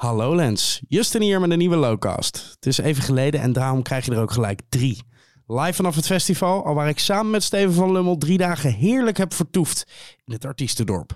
Hallo 0.00 0.34
Lens, 0.34 0.80
Justin 0.88 1.22
hier 1.22 1.40
met 1.40 1.50
een 1.50 1.58
nieuwe 1.58 1.76
Lowcast. 1.76 2.48
Het 2.54 2.66
is 2.66 2.78
even 2.78 3.02
geleden 3.02 3.40
en 3.40 3.52
daarom 3.52 3.82
krijg 3.82 4.04
je 4.04 4.12
er 4.12 4.20
ook 4.20 4.30
gelijk 4.30 4.60
drie. 4.68 5.02
Live 5.46 5.72
vanaf 5.72 5.94
het 5.94 6.06
festival, 6.06 6.64
al 6.64 6.74
waar 6.74 6.88
ik 6.88 6.98
samen 6.98 7.30
met 7.30 7.42
Steven 7.42 7.72
van 7.74 7.92
Lummel 7.92 8.16
drie 8.16 8.38
dagen 8.38 8.72
heerlijk 8.72 9.16
heb 9.16 9.34
vertoefd 9.34 9.86
in 10.24 10.32
het 10.32 10.44
artiestendorp. 10.44 11.10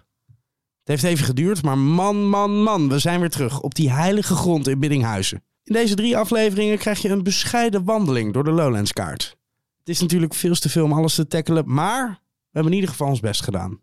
Het 0.78 0.88
heeft 0.88 1.02
even 1.02 1.24
geduurd, 1.24 1.62
maar 1.62 1.78
man, 1.78 2.28
man, 2.28 2.62
man, 2.62 2.88
we 2.88 2.98
zijn 2.98 3.20
weer 3.20 3.30
terug 3.30 3.60
op 3.60 3.74
die 3.74 3.90
heilige 3.90 4.34
grond 4.34 4.68
in 4.68 4.80
Biddinghuizen. 4.80 5.44
In 5.62 5.72
deze 5.72 5.94
drie 5.94 6.16
afleveringen 6.16 6.78
krijg 6.78 7.02
je 7.02 7.08
een 7.08 7.22
bescheiden 7.22 7.84
wandeling 7.84 8.32
door 8.32 8.44
de 8.44 8.52
Lowlandskaart. 8.52 9.36
Het 9.78 9.88
is 9.88 10.00
natuurlijk 10.00 10.34
veel 10.34 10.54
te 10.54 10.68
veel 10.68 10.84
om 10.84 10.92
alles 10.92 11.14
te 11.14 11.26
tackelen, 11.26 11.64
maar 11.66 12.08
we 12.08 12.50
hebben 12.50 12.72
in 12.72 12.78
ieder 12.78 12.90
geval 12.90 13.08
ons 13.08 13.20
best 13.20 13.42
gedaan. 13.42 13.80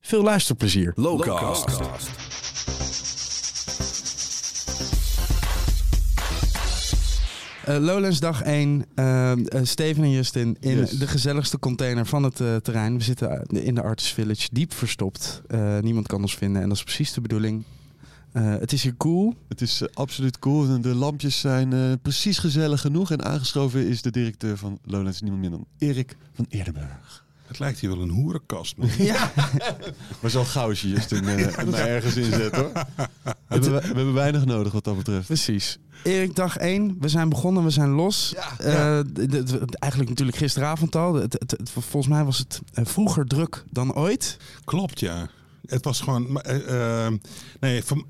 Veel 0.00 0.22
luisterplezier. 0.22 0.92
Lowcast. 0.94 2.25
Uh, 7.68 7.76
Lowlands 7.78 8.20
dag 8.20 8.42
1. 8.42 8.84
Uh, 8.94 9.32
uh, 9.36 9.60
Steven 9.62 10.02
en 10.04 10.10
Justin 10.10 10.56
in 10.60 10.76
Yes. 10.76 10.90
de 10.90 11.06
gezelligste 11.06 11.58
container 11.58 12.06
van 12.06 12.22
het 12.22 12.40
eh, 12.40 12.56
terrein. 12.56 12.96
We 12.98 13.02
zitten 13.04 13.46
in 13.48 13.74
de 13.74 13.82
Artist 13.82 14.12
Village, 14.14 14.48
diep 14.52 14.72
verstopt. 14.74 15.42
Eh, 15.46 15.78
niemand 15.78 16.06
kan 16.06 16.20
ons 16.22 16.36
vinden 16.36 16.62
en 16.62 16.68
dat 16.68 16.76
is 16.76 16.82
precies 16.82 17.12
de 17.12 17.20
bedoeling. 17.20 17.64
Eh, 18.32 18.58
het 18.58 18.72
is 18.72 18.82
hier 18.82 18.96
cool. 18.96 19.34
Het 19.48 19.60
is 19.60 19.80
eh, 19.80 19.88
absoluut 19.94 20.38
cool. 20.38 20.80
De 20.80 20.94
lampjes 20.94 21.40
zijn 21.40 21.72
eh, 21.72 21.92
precies 22.02 22.38
gezellig 22.38 22.80
genoeg. 22.80 23.10
En 23.10 23.24
aangeschoven 23.24 23.86
is 23.88 24.02
de 24.02 24.10
directeur 24.10 24.56
van 24.56 24.78
Lowlands 24.84 25.20
niemand 25.20 25.42
minder 25.42 25.58
dan 25.60 25.88
Erik 25.88 26.16
van 26.32 26.46
Eerdenburg. 26.48 27.24
Het 27.46 27.58
lijkt 27.58 27.78
hier 27.80 27.90
wel 27.90 28.00
een 28.00 28.10
hoerenkast. 28.10 28.76
man. 28.76 28.88
Ja. 28.98 29.32
Maar 30.20 30.30
zal 30.30 30.44
gauw 30.44 30.68
als 30.68 30.80
je 30.80 30.88
Justin 30.88 31.28
eh, 31.28 31.64
mij 31.66 31.88
ergens 31.88 32.16
inzet 32.16 32.54
hoor. 32.56 32.70
We 33.48 33.54
hebben, 33.62 33.72
we 33.80 33.86
hebben 33.86 34.12
weinig 34.14 34.44
nodig 34.44 34.72
wat 34.72 34.84
dat 34.84 34.96
betreft. 34.96 35.26
Precies. 35.26 35.78
Erik, 36.04 36.36
dag 36.36 36.56
1. 36.56 36.96
We 37.00 37.08
zijn 37.08 37.28
begonnen, 37.28 37.64
we 37.64 37.70
zijn 37.70 37.90
los. 37.90 38.34
Ja, 38.34 38.98
Eh, 38.98 39.00
d- 39.00 39.74
eigenlijk 39.78 40.10
natuurlijk 40.10 40.38
gisteravond 40.38 40.96
al. 40.96 41.14
Het, 41.14 41.32
het- 41.32 41.50
het- 41.50 41.70
volgens 41.70 42.06
mij 42.08 42.24
was 42.24 42.38
het 42.38 42.60
eh, 42.72 42.84
vroeger 42.84 43.26
druk 43.26 43.64
dan 43.70 43.94
ooit. 43.94 44.36
Klopt, 44.64 45.00
ja. 45.00 45.28
Het 45.66 45.84
was 45.84 46.00
gewoon. 46.00 46.32
maar, 46.32 46.42
eh, 46.42 47.12
nee, 47.60 47.84
van, 47.84 48.04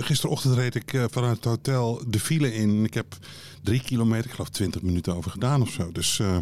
gisterochtend 0.00 0.54
reed 0.54 0.74
ik 0.74 0.92
eh, 0.92 1.04
vanuit 1.10 1.36
het 1.36 1.44
hotel 1.44 2.02
de 2.08 2.20
file 2.20 2.54
in. 2.54 2.84
Ik 2.84 2.94
heb 2.94 3.16
drie 3.62 3.80
kilometer, 3.80 4.24
ik 4.24 4.30
geloof 4.30 4.48
20 4.48 4.82
minuten 4.82 5.14
over 5.16 5.30
gedaan 5.30 5.62
of 5.62 5.70
zo. 5.70 5.92
Dus 5.92 6.18
eh, 6.18 6.36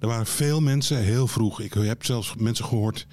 er 0.00 0.08
waren 0.08 0.26
veel 0.26 0.60
mensen 0.60 0.98
heel 0.98 1.26
vroeg. 1.26 1.60
Ik 1.60 1.74
heb 1.74 2.04
zelfs 2.04 2.34
mensen 2.38 2.64
gehoord 2.64 3.06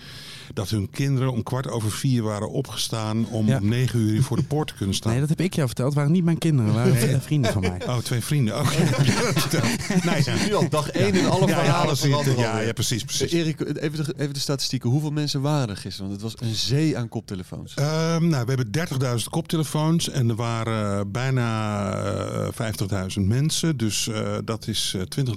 dat 0.54 0.70
hun 0.70 0.90
kinderen 0.90 1.32
om 1.32 1.44
kwart 1.44 1.68
over 1.70 1.92
vier 1.92 2.24
waren 2.24 2.50
opgestaan 2.52 3.26
om 3.28 3.48
Ja. 3.48 3.58
om 3.58 3.68
negen 3.70 4.00
uur 4.00 4.12
hier 4.12 4.24
voor 4.24 4.38
de 4.38 4.44
poort 4.44 4.68
te 4.68 4.74
kunnen 4.74 4.96
staan. 4.96 5.10
Nee, 5.12 5.20
dat 5.20 5.30
heb 5.30 5.42
ik 5.42 5.54
jou 5.54 5.68
verteld. 5.68 5.88
Het 5.88 5.98
waren 5.98 6.12
niet 6.12 6.24
mijn 6.24 6.38
kinderen, 6.38 6.74
het 6.76 7.00
waren 7.04 7.22
vrienden 7.32 7.52
van 7.54 7.62
mij. 7.62 7.82
Oh, 7.88 7.98
twee 7.98 8.22
vrienden. 8.22 8.60
Oké. 8.60 8.78
nee, 10.10 10.22
ja. 10.26 10.36
Nu 10.46 10.54
al 10.54 10.70
dag 10.70 10.90
1 10.90 11.14
in 11.14 11.26
alle 11.30 11.48
Ja, 11.48 11.64
ja, 11.64 11.64
verhalen 11.96 12.38
ja, 12.38 12.60
ja, 12.60 12.72
precies, 12.74 13.04
precies. 13.04 13.32
Eh, 13.32 13.40
Erik, 13.40 13.60
even 13.60 14.06
de, 14.06 14.14
even 14.18 14.34
de 14.34 14.40
statistieken. 14.40 14.90
Hoeveel 14.90 15.12
mensen 15.12 15.42
waren 15.42 15.70
er 15.70 15.78
gisteren? 15.78 16.10
Want 16.10 16.22
het 16.22 16.32
was 16.32 16.48
een 16.50 16.56
zee 16.56 16.98
aan 16.98 17.10
koptelefoons. 17.10 17.74
Ehm, 17.74 18.28
nou, 18.28 18.46
we 18.46 18.54
hebben 18.54 18.72
30.000 19.20 19.30
koptelefoons 19.30 20.10
en 20.10 20.30
er 20.30 20.36
waren 20.36 21.00
eh, 21.00 21.06
bijna 21.08 21.94
eh 21.94 22.48
50.000 23.18 23.22
mensen. 23.28 23.78
Dus 23.78 24.08
eh, 24.08 24.36
dat 24.46 24.68
is 24.68 24.96
eh 24.98 25.24
20.000 25.26 25.32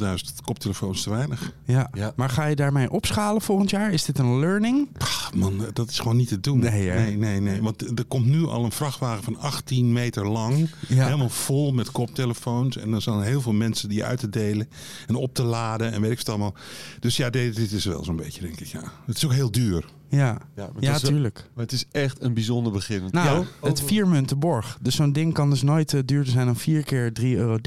koptelefoons 0.44 1.02
te 1.02 1.10
weinig. 1.10 1.52
Ja. 1.64 1.88
Ja. 1.92 2.12
Maar 2.16 2.30
ga 2.30 2.44
je 2.46 2.56
daarmee 2.56 2.90
opschalen 2.90 3.42
volgend 3.42 3.70
jaar? 3.70 3.92
Is 3.92 4.04
dit 4.04 4.18
een 4.18 4.38
learning? 4.38 4.88
Ach, 5.04 5.34
man, 5.34 5.66
dat 5.72 5.90
is 5.90 5.98
gewoon 5.98 6.16
niet 6.16 6.28
te 6.28 6.40
doen. 6.40 6.58
Nee, 6.58 6.88
hè? 6.88 7.00
nee, 7.04 7.16
nee, 7.16 7.40
nee. 7.40 7.62
Want 7.62 7.98
er 7.98 8.04
komt 8.04 8.26
nu 8.26 8.44
al 8.46 8.64
een 8.64 8.72
vrachtwagen 8.72 9.22
van 9.24 9.38
18 9.38 9.92
meter 9.92 10.28
lang. 10.28 10.68
Ja. 10.88 11.04
Helemaal 11.04 11.28
vol 11.28 11.72
met 11.72 11.90
koptelefoons. 11.90 12.76
En 12.76 12.92
er 12.92 13.02
zijn 13.02 13.20
heel 13.22 13.40
veel 13.40 13.52
mensen 13.52 13.88
die 13.88 14.04
uit 14.04 14.18
te 14.18 14.28
delen 14.28 14.68
en 15.06 15.14
op 15.14 15.34
te 15.34 15.42
laden 15.42 15.92
en 15.92 16.00
weet 16.00 16.10
ik 16.10 16.18
het 16.18 16.28
allemaal. 16.28 16.54
Dus 17.00 17.16
ja, 17.16 17.30
dit, 17.30 17.56
dit 17.56 17.72
is 17.72 17.84
wel 17.84 18.04
zo'n 18.04 18.16
beetje, 18.16 18.40
denk 18.40 18.60
ik. 18.60 18.66
Ja. 18.66 18.92
Het 19.06 19.16
is 19.16 19.24
ook 19.24 19.32
heel 19.32 19.50
duur. 19.50 19.84
Ja, 20.08 20.18
Ja, 20.20 20.38
maar 20.56 20.66
het 20.74 20.84
ja 20.84 20.94
is 20.94 21.02
wel- 21.02 21.10
tuurlijk. 21.10 21.48
Maar 21.54 21.64
het 21.64 21.72
is 21.72 21.84
echt 21.92 22.22
een 22.22 22.34
bijzonder 22.34 22.72
begin. 22.72 23.02
Nou, 23.10 23.38
ja, 23.38 23.46
het 23.60 23.72
over- 23.72 23.86
Viermuntenborg. 23.86 24.78
Dus 24.80 24.94
zo'n 24.94 25.12
ding 25.12 25.32
kan 25.34 25.50
dus 25.50 25.62
nooit 25.62 25.94
eh, 25.94 26.00
duurder 26.04 26.32
zijn 26.32 26.46
dan 26.46 26.56
4 26.56 26.82
keer 26.82 27.12
3,30 27.12 27.24
euro. 27.38 27.58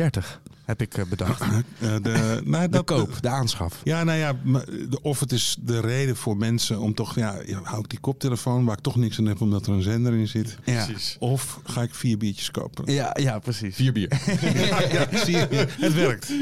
Heb 0.67 0.81
ik 0.81 0.97
eh, 0.97 1.05
bedacht. 1.05 1.41
Eh, 1.41 1.95
de, 2.01 2.41
nou, 2.45 2.63
De 2.63 2.69
dat, 2.69 2.85
koop, 2.85 3.21
de 3.21 3.29
aanschaf. 3.29 3.81
Ja, 3.83 4.03
nou 4.03 4.17
ja, 4.17 4.35
of 5.01 5.19
het 5.19 5.31
is 5.31 5.57
de 5.59 5.79
reden 5.79 6.15
voor 6.15 6.37
mensen 6.37 6.79
om 6.79 6.93
toch, 6.93 7.15
ja, 7.15 7.35
hou 7.63 7.79
ik 7.79 7.89
die 7.89 7.99
koptelefoon 7.99 8.65
waar 8.65 8.77
ik 8.77 8.83
toch 8.83 8.95
niks 8.95 9.19
aan 9.19 9.25
heb 9.25 9.41
omdat 9.41 9.67
er 9.67 9.73
een 9.73 9.81
zender 9.81 10.13
in 10.13 10.27
zit. 10.27 10.57
Ja. 10.63 10.85
Precies. 10.85 11.15
Of 11.19 11.59
ga 11.63 11.81
ik 11.81 11.95
vier 11.95 12.17
biertjes 12.17 12.51
kopen? 12.51 12.93
Ja, 12.93 13.15
ja, 13.19 13.39
precies. 13.39 13.75
Vier 13.75 13.91
bier. 13.91 14.21
Ja, 14.41 14.81
ja, 14.99 15.17
zie 15.25 15.35
je, 15.35 15.67
het 15.79 15.93
werkt. 15.93 16.33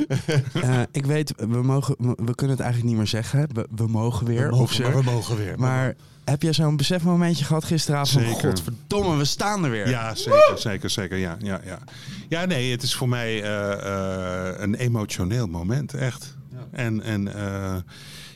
Eh, 0.53 0.81
ik 0.91 1.05
weet, 1.05 1.33
we, 1.37 1.63
mogen, 1.63 1.95
we 1.99 2.35
kunnen 2.35 2.55
het 2.55 2.65
eigenlijk 2.65 2.83
niet 2.83 2.97
meer 2.97 3.07
zeggen. 3.07 3.47
We, 3.53 3.67
we 3.75 3.87
mogen 3.87 4.25
weer. 4.25 4.47
We 4.47 4.53
of 4.53 4.59
mogen, 4.59 4.75
zo. 4.75 4.83
maar 4.83 5.03
we 5.03 5.11
mogen 5.11 5.37
weer. 5.37 5.59
Maar 5.59 5.95
heb 6.25 6.41
jij 6.41 6.53
zo'n 6.53 6.77
besefmomentje 6.77 7.45
gehad 7.45 7.63
gisteravond? 7.63 8.23
van, 8.23 8.33
Zeker. 8.33 8.49
Godverdomme, 8.49 9.15
we 9.17 9.25
staan 9.25 9.63
er 9.63 9.69
weer. 9.69 9.89
Ja, 9.89 10.15
zeker, 10.15 10.53
zeker, 10.57 10.89
zeker. 10.89 11.17
Ja, 11.17 11.37
ja, 11.39 11.61
ja. 11.65 11.79
ja, 12.29 12.45
nee, 12.45 12.71
het 12.71 12.83
is 12.83 12.95
voor 12.95 13.09
mij 13.09 13.43
eh, 13.43 13.71
eh, 14.51 14.59
een 14.61 14.75
emotioneel 14.75 15.47
moment, 15.47 15.93
echt. 15.93 16.35
En, 16.71 17.01
en 17.01 17.35
eh, 17.35 17.75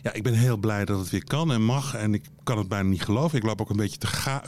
ja, 0.04 0.14
ik 0.14 0.24
ben 0.24 0.34
heel 0.34 0.58
blij 0.58 0.86
dat 0.86 1.00
het 1.00 1.10
weer 1.10 1.24
kan 1.24 1.52
en 1.52 1.64
mag. 1.64 1.96
En 1.96 2.14
ik 2.14 2.24
kan 2.44 2.58
het 2.58 2.68
bijna 2.68 2.90
niet 2.90 3.04
geloven. 3.04 3.38
Ik 3.38 3.44
loop 3.44 3.62
ook 3.62 3.70
een 3.70 3.76
beetje 3.78 3.98
te 3.98 4.08
ga 4.08 4.42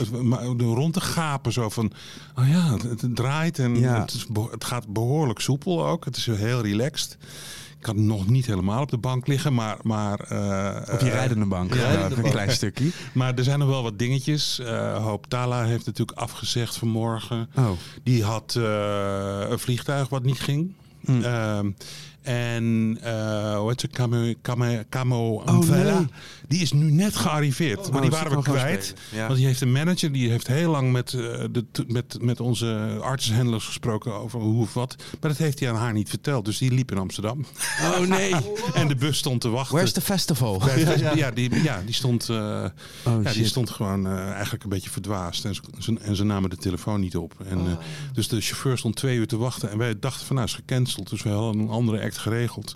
rond 0.58 0.94
te 0.94 1.02
gapen. 1.02 1.52
Zo 1.54 1.70
van, 1.70 1.92
oh 2.36 2.48
ja, 2.48 2.72
het, 2.78 3.02
het 3.02 3.16
draait 3.16 3.60
en 3.60 3.80
Ja. 3.80 4.00
het, 4.02 4.14
is 4.14 4.26
beho- 4.28 4.52
het 4.52 4.64
gaat 4.64 4.88
behoorlijk 4.88 5.40
soepel 5.40 5.88
ook. 5.88 6.06
Het 6.06 6.18
is 6.18 6.26
heel 6.26 6.62
relaxed. 6.62 7.18
Ik 7.82 7.88
kan 7.88 8.06
nog 8.06 8.28
niet 8.28 8.46
helemaal 8.46 8.82
op 8.82 8.90
de 8.90 8.98
bank 8.98 9.28
liggen, 9.28 9.54
maar... 9.54 9.78
maar 9.82 10.20
eh, 10.20 10.94
Op 10.94 11.00
je 11.00 11.10
rijdende 11.10 11.46
bank. 11.46 11.74
Ja, 11.74 11.82
rijdende 11.82 12.16
een 12.16 12.22
bank. 12.22 12.34
klein 12.34 12.52
stukje. 12.52 12.90
maar 13.14 13.34
er 13.36 13.44
zijn 13.44 13.60
nog 13.60 13.68
wel 13.68 13.84
wat 13.84 14.00
dingetjes. 14.00 14.60
Eh 14.60 15.04
Hoop 15.04 15.28
Tala 15.28 15.64
heeft 15.64 15.86
natuurlijk 15.86 16.18
afgezegd 16.18 16.78
vanmorgen. 16.78 17.50
Oh, 17.56 17.70
Die 18.04 18.24
had 18.24 18.56
eh, 18.58 19.50
een 19.50 19.60
vliegtuig 19.60 20.10
wat 20.10 20.24
niet 20.24 20.40
ging. 20.40 20.74
Mm. 21.02 21.24
En 22.22 22.98
eh 23.02 23.58
hoe 23.58 23.70
heet 23.70 23.82
ze? 23.82 23.88
Camo, 23.88 24.34
Camo, 24.42 24.84
Camo 24.90 25.34
Oh, 25.46 25.60
nee. 25.70 25.94
Die 26.48 26.62
is 26.62 26.72
nu 26.72 26.92
net 26.92 27.16
gearriveerd. 27.16 27.92
maar 27.92 28.02
die 28.02 28.12
Oh, 28.12 28.16
waren 28.18 28.32
ze 28.32 28.38
we 28.38 28.44
kwijt. 28.44 28.94
Ja. 29.12 29.26
Want 29.26 29.38
die 29.38 29.46
heeft 29.48 29.62
een 29.62 29.72
manager. 29.72 30.12
Die 30.12 30.30
heeft 30.30 30.48
heel 30.48 30.72
lang 30.72 30.92
met, 30.92 31.14
eh, 31.14 31.20
de, 31.52 31.66
met, 31.88 32.18
met 32.22 32.40
onze 32.40 32.98
artshandlers 33.02 33.66
gesproken 33.66 34.14
over 34.14 34.40
hoe 34.40 34.62
of 34.62 34.74
wat. 34.74 34.96
Maar 35.20 35.30
dat 35.30 35.40
heeft 35.40 35.60
hij 35.60 35.70
aan 35.70 35.76
haar 35.76 35.94
niet 35.94 36.10
verteld. 36.10 36.46
Dus 36.46 36.58
die 36.58 36.72
liep 36.72 36.92
in 36.92 36.98
Amsterdam. 36.98 37.46
oh 37.82 38.00
nee. 38.00 38.36
En 38.74 38.88
de 38.88 38.96
bus 38.96 39.18
stond 39.18 39.42
te 39.42 39.50
wachten. 39.50 39.74
Where's 39.76 39.92
the 39.94 40.02
festival? 40.02 40.58
Bij- 40.58 40.98
ja, 41.16 41.32
die, 41.32 41.64
ja, 41.64 41.82
die 41.86 41.94
stond, 41.94 42.30
eh, 42.30 42.66
Oh, 43.06 43.24
ja, 43.24 43.34
die 43.34 43.46
stond 43.46 43.70
gewoon 43.70 44.08
eigenlijk 44.08 44.64
een 44.64 44.70
beetje 44.70 44.90
verdwaasd. 44.90 45.46
En 45.46 45.56
ze, 45.80 45.98
en 46.02 46.16
ze 46.16 46.24
namen 46.24 46.50
de 46.50 46.58
telefoon 46.58 47.00
niet 47.00 47.16
op. 47.18 47.34
En, 47.50 47.78
dus 48.14 48.28
de 48.28 48.42
chauffeur 48.42 48.78
stond 48.78 48.96
twee 48.96 49.18
uur 49.18 49.28
te 49.28 49.38
wachten. 49.38 49.72
En 49.72 49.78
wij 49.78 50.00
dachten 50.00 50.26
van 50.26 50.36
nou 50.36 50.48
is 50.48 50.54
gecanceld. 50.54 51.10
Dus 51.10 51.24
we 51.24 51.30
hadden 51.30 51.62
een 51.62 51.70
andere 51.70 51.98
geregeld. 52.18 52.76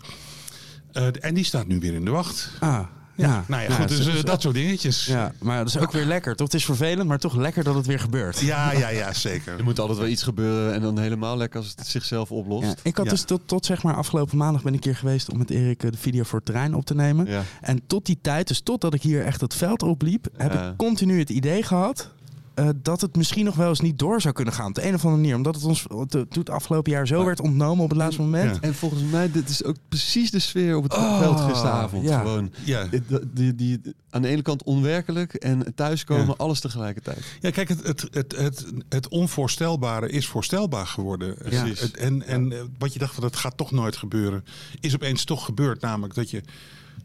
Eh, 0.91 1.07
en 1.19 1.33
die 1.33 1.43
staat 1.43 1.67
nu 1.67 1.79
weer 1.79 1.93
in 1.93 2.05
de 2.05 2.11
wacht. 2.11 2.49
Ah, 2.59 2.79
ja. 3.17 3.43
Nou 3.47 3.63
ja, 3.63 3.69
goed, 3.75 3.87
dus 3.87 4.07
eh, 4.07 4.23
dat 4.23 4.41
soort 4.41 4.53
dingetjes. 4.55 5.05
Ja, 5.05 5.13
Ja, 5.15 5.31
maar 5.41 5.57
dat 5.57 5.67
is 5.67 5.77
ook 5.77 5.91
weer 5.91 6.05
lekker. 6.05 6.35
Toch? 6.35 6.47
Het 6.47 6.55
is 6.55 6.65
vervelend, 6.65 7.07
maar 7.07 7.19
toch 7.19 7.35
lekker 7.35 7.63
dat 7.63 7.75
het 7.75 7.85
weer 7.85 7.99
gebeurt. 7.99 8.39
ja, 8.39 8.71
ja, 8.71 9.13
zeker. 9.13 9.57
Er 9.57 9.63
moet 9.63 9.79
altijd 9.79 9.97
wel 9.99 10.07
iets 10.07 10.23
gebeuren 10.23 10.73
en 10.73 10.81
dan 10.81 10.99
helemaal 10.99 11.37
lekker 11.37 11.59
als 11.59 11.73
het 11.75 11.87
zichzelf 11.87 12.31
oplost. 12.31 12.67
Ja, 12.67 12.75
ik 12.83 12.95
had 12.97 13.05
Ja. 13.05 13.11
dus 13.11 13.23
tot, 13.23 13.41
tot 13.45 13.65
zeg 13.65 13.83
maar 13.83 13.95
afgelopen 13.95 14.37
maandag 14.37 14.61
ben 14.63 14.73
ik 14.73 14.83
hier 14.83 14.95
geweest 14.95 15.31
om 15.31 15.37
met 15.37 15.49
Erik 15.49 15.83
eh, 15.83 15.91
de 15.91 15.97
video 15.97 16.23
voor 16.23 16.37
het 16.37 16.45
terrein 16.47 16.73
op 16.75 16.85
te 16.85 16.95
nemen. 16.95 17.25
Ja. 17.25 17.43
En 17.61 17.81
tot 17.87 18.05
die 18.05 18.19
tijd, 18.21 18.47
dus 18.47 18.61
totdat 18.61 18.93
ik 18.93 19.01
hier 19.01 19.25
echt 19.25 19.41
het 19.41 19.53
veld 19.55 19.83
opliep, 19.83 20.27
heb 20.37 20.53
Ja. 20.53 20.69
ik 20.69 20.77
continu 20.77 21.19
het 21.19 21.29
idee 21.29 21.63
gehad 21.63 22.13
eh, 22.55 22.69
dat 22.81 23.01
het 23.01 23.15
misschien 23.15 23.45
nog 23.45 23.55
wel 23.55 23.69
eens 23.69 23.79
niet 23.79 23.99
door 23.99 24.21
zou 24.21 24.33
kunnen 24.33 24.53
gaan. 24.53 24.67
Op 24.67 24.75
de 24.75 24.87
een 24.87 24.93
of 24.93 25.03
andere 25.03 25.21
manier. 25.21 25.35
Omdat 25.35 25.55
het 25.55 25.63
ons 25.63 25.85
toen 26.09 26.27
het 26.29 26.49
afgelopen 26.49 26.91
jaar 26.91 27.07
zo 27.07 27.15
Maar- 27.15 27.25
werd 27.25 27.39
ontnomen 27.41 27.83
op 27.83 27.89
het 27.89 27.97
laatste 27.99 28.21
moment. 28.21 28.55
Ja. 28.55 28.61
En 28.61 28.75
volgens 28.75 29.01
mij, 29.11 29.31
dit 29.31 29.49
is 29.49 29.63
ook 29.63 29.75
precies 29.89 30.31
de 30.31 30.39
sfeer 30.39 30.75
op 30.75 30.83
het 30.83 30.93
Oh, 30.93 31.19
veld 31.19 31.39
gisteravond. 31.39 32.03
ja. 32.07 32.19
Gewoon, 32.19 32.51
Ja. 32.63 32.85
die, 32.85 33.01
die, 33.33 33.55
die- 33.55 33.81
aan 34.09 34.21
de 34.21 34.27
ene 34.27 34.41
kant 34.41 34.63
onwerkelijk 34.63 35.33
en 35.33 35.75
thuiskomen, 35.75 36.25
Ja. 36.27 36.33
alles 36.37 36.59
tegelijkertijd. 36.59 37.25
Ja, 37.39 37.49
kijk, 37.49 37.67
het, 37.69 37.83
het, 37.87 38.07
het, 38.11 38.35
het, 38.37 38.65
het 38.89 39.07
onvoorstelbare 39.07 40.09
is 40.09 40.27
voorstelbaar 40.27 40.87
geworden. 40.87 41.35
Het- 41.43 41.97
en 41.97 42.27
en 42.27 42.51
eh, 42.51 42.59
wat 42.77 42.93
je 42.93 42.99
dacht, 42.99 43.13
van, 43.13 43.23
dat 43.23 43.35
gaat 43.35 43.57
toch 43.57 43.71
nooit 43.71 43.95
gebeuren, 43.95 44.43
is 44.79 44.93
opeens 44.95 45.23
toch 45.23 45.45
gebeurd. 45.45 45.81
Namelijk 45.81 46.13
dat 46.15 46.29
je 46.29 46.41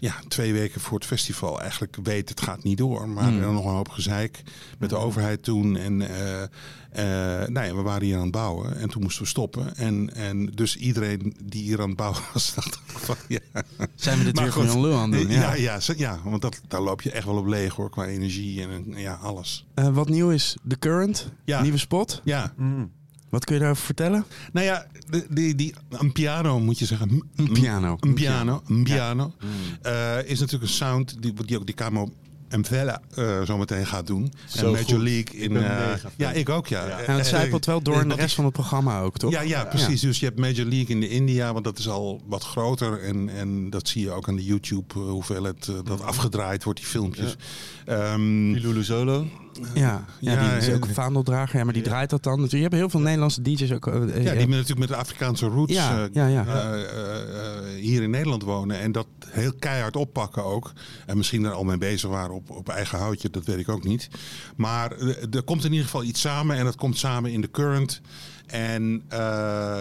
ja, 0.00 0.14
twee 0.28 0.52
weken 0.52 0.80
voor 0.80 0.98
het 0.98 1.06
festival 1.06 1.60
eigenlijk 1.60 1.96
weet, 2.02 2.28
het 2.28 2.40
gaat 2.40 2.62
niet 2.62 2.78
door. 2.78 3.08
Maar 3.08 3.24
Hmm. 3.24 3.38
er 3.40 3.44
was 3.46 3.54
nog 3.54 3.64
een 3.64 3.70
hoop 3.76 3.88
gezeik 3.88 4.42
met 4.78 4.90
de 4.90 4.96
overheid 4.96 5.42
toen. 5.42 5.76
En 5.76 6.02
eh, 6.08 6.42
eh, 6.42 7.48
nou 7.48 7.66
ja, 7.66 7.74
we 7.74 7.82
waren 7.82 8.02
hier 8.06 8.16
aan 8.16 8.22
het 8.22 8.30
bouwen 8.30 8.76
en 8.76 8.88
toen 8.88 9.02
moesten 9.02 9.22
we 9.22 9.28
stoppen. 9.28 9.76
En, 9.76 10.14
en 10.14 10.46
dus 10.46 10.76
iedereen 10.76 11.36
die 11.44 11.62
hier 11.62 11.80
aan 11.80 11.88
het 11.88 11.96
bouwen 11.96 12.20
was, 12.32 12.52
dacht 12.54 12.80
van 12.86 13.16
ja. 13.28 13.38
Zijn 13.94 14.18
we 14.18 14.24
dit 14.24 14.34
Maar 14.34 14.44
weer 14.44 14.52
goed. 14.52 14.66
voor 14.66 14.74
een 14.74 14.80
lul 14.80 14.96
aan 14.98 15.12
het 15.12 15.22
doen? 15.22 15.30
Ja, 15.30 15.40
Ja. 15.40 15.54
ja, 15.54 15.80
zo- 15.80 15.94
ja, 15.96 16.18
want 16.24 16.42
dat, 16.42 16.60
daar 16.68 16.80
loop 16.82 17.02
je 17.02 17.10
echt 17.10 17.24
wel 17.24 17.36
op 17.36 17.46
leeg 17.46 17.74
hoor, 17.74 17.90
qua 17.90 18.04
energie 18.06 18.62
en 18.62 18.84
ja, 18.86 19.14
alles. 19.14 19.66
Eh, 19.74 19.88
wat 19.88 20.08
nieuw 20.08 20.30
is, 20.30 20.56
The 20.68 20.78
Current, 20.78 21.32
Ja. 21.44 21.62
nieuwe 21.62 21.78
spot. 21.78 22.20
Ja, 22.24 22.52
Wat 23.30 23.44
kun 23.44 23.54
je 23.54 23.60
daarover 23.60 23.84
vertellen? 23.84 24.24
Nou 24.52 24.66
ja, 24.66 24.86
die, 25.10 25.24
die, 25.28 25.54
die, 25.54 25.74
een 25.88 26.12
piano 26.12 26.60
moet 26.60 26.78
je 26.78 26.84
zeggen. 26.84 27.22
Een 27.36 27.52
piano. 27.52 27.96
Een 28.00 28.14
piano. 28.14 28.62
Een 28.66 28.82
piano. 28.82 29.32
Eh, 29.82 30.18
is 30.24 30.40
natuurlijk 30.40 30.70
een 30.70 30.76
sound 30.76 31.22
die, 31.22 31.34
die 31.44 31.58
ook 31.58 31.66
die 31.66 31.74
Camo 31.74 32.12
Mvella 32.58 33.00
uh, 33.18 33.42
zo 33.42 33.58
meteen 33.58 33.86
gaat 33.86 34.06
doen. 34.06 34.32
Zo 34.48 34.66
en 34.66 34.72
Major 34.72 34.84
goed. 34.84 35.02
League 35.02 35.40
in. 35.40 35.52
Fan. 35.52 36.10
ja, 36.16 36.32
ik 36.32 36.48
ook, 36.48 36.66
ja. 36.66 36.86
Ja. 36.86 36.98
En 36.98 37.14
het 37.14 37.26
zijpelt 37.26 37.66
wel 37.66 37.82
door 37.82 38.00
in 38.00 38.08
de 38.08 38.14
rest 38.14 38.34
van 38.34 38.44
het 38.44 38.52
programma 38.52 39.00
ook, 39.00 39.18
toch? 39.18 39.30
Ja, 39.30 39.40
ja, 39.40 39.64
precies. 39.64 40.00
Dus 40.00 40.18
je 40.20 40.24
hebt 40.26 40.38
Major 40.38 40.66
League 40.66 40.86
in 40.86 41.00
de 41.00 41.08
India, 41.08 41.52
want 41.52 41.64
dat 41.64 41.78
is 41.78 41.88
al 41.88 42.20
wat 42.26 42.44
groter. 42.44 43.02
En, 43.02 43.28
en 43.28 43.70
dat 43.70 43.88
zie 43.88 44.02
je 44.02 44.10
ook 44.10 44.28
aan 44.28 44.36
de 44.36 44.44
YouTube, 44.44 44.98
hoeveel 44.98 45.42
het 45.42 45.70
dat 45.84 46.02
afgedraaid 46.02 46.64
wordt, 46.64 46.78
die 46.78 46.88
filmpjes. 46.88 47.36
Die 47.84 48.60
Lulu 48.60 48.84
Solo. 48.84 49.26
Ja, 49.74 50.04
ja, 50.20 50.32
Ja, 50.32 50.48
die 50.58 50.68
is 50.68 50.74
ook 50.74 50.84
een 50.88 50.94
vaandeldrager. 50.94 51.58
Ja, 51.58 51.64
maar 51.64 51.72
die 51.74 51.82
draait 51.82 52.10
dat 52.10 52.22
dan. 52.22 52.40
Dus 52.40 52.50
je 52.50 52.56
hebt 52.58 52.74
heel 52.74 52.90
veel 52.90 53.00
Nederlandse 53.00 53.42
DJ's 53.42 53.72
ook. 53.72 53.86
eh, 53.86 53.94
ja, 53.94 54.30
die 54.32 54.38
met, 54.38 54.48
natuurlijk 54.48 54.78
met 54.78 54.88
de 54.88 54.96
Afrikaanse 54.96 55.46
roots 55.46 55.72
Ja, 55.72 56.02
eh, 56.02 56.08
ja, 56.12 56.26
ja. 56.26 56.46
eh, 56.46 56.82
eh, 56.82 57.56
eh, 57.56 57.80
hier 57.80 58.02
in 58.02 58.10
Nederland 58.10 58.42
wonen. 58.42 58.78
En 58.80 58.92
dat 58.92 59.06
heel 59.26 59.52
keihard 59.58 59.96
oppakken 59.96 60.44
ook. 60.44 60.72
En 61.06 61.16
misschien 61.16 61.44
er 61.44 61.52
al 61.52 61.64
mee 61.64 61.78
bezig 61.78 62.10
waren 62.10 62.34
op, 62.34 62.50
op 62.50 62.68
eigen 62.68 62.98
houtje, 62.98 63.30
dat 63.30 63.44
weet 63.44 63.58
ik 63.58 63.68
ook 63.68 63.84
niet. 63.84 64.08
Maar 64.56 64.92
eh, 64.92 65.34
er 65.34 65.42
komt 65.42 65.64
in 65.64 65.70
ieder 65.70 65.84
geval 65.86 66.04
iets 66.04 66.20
samen. 66.20 66.56
En 66.56 66.64
dat 66.64 66.76
komt 66.76 66.98
samen 66.98 67.32
in 67.32 67.40
de 67.40 67.50
current. 67.50 68.00
En 68.46 69.02
eh, 69.08 69.18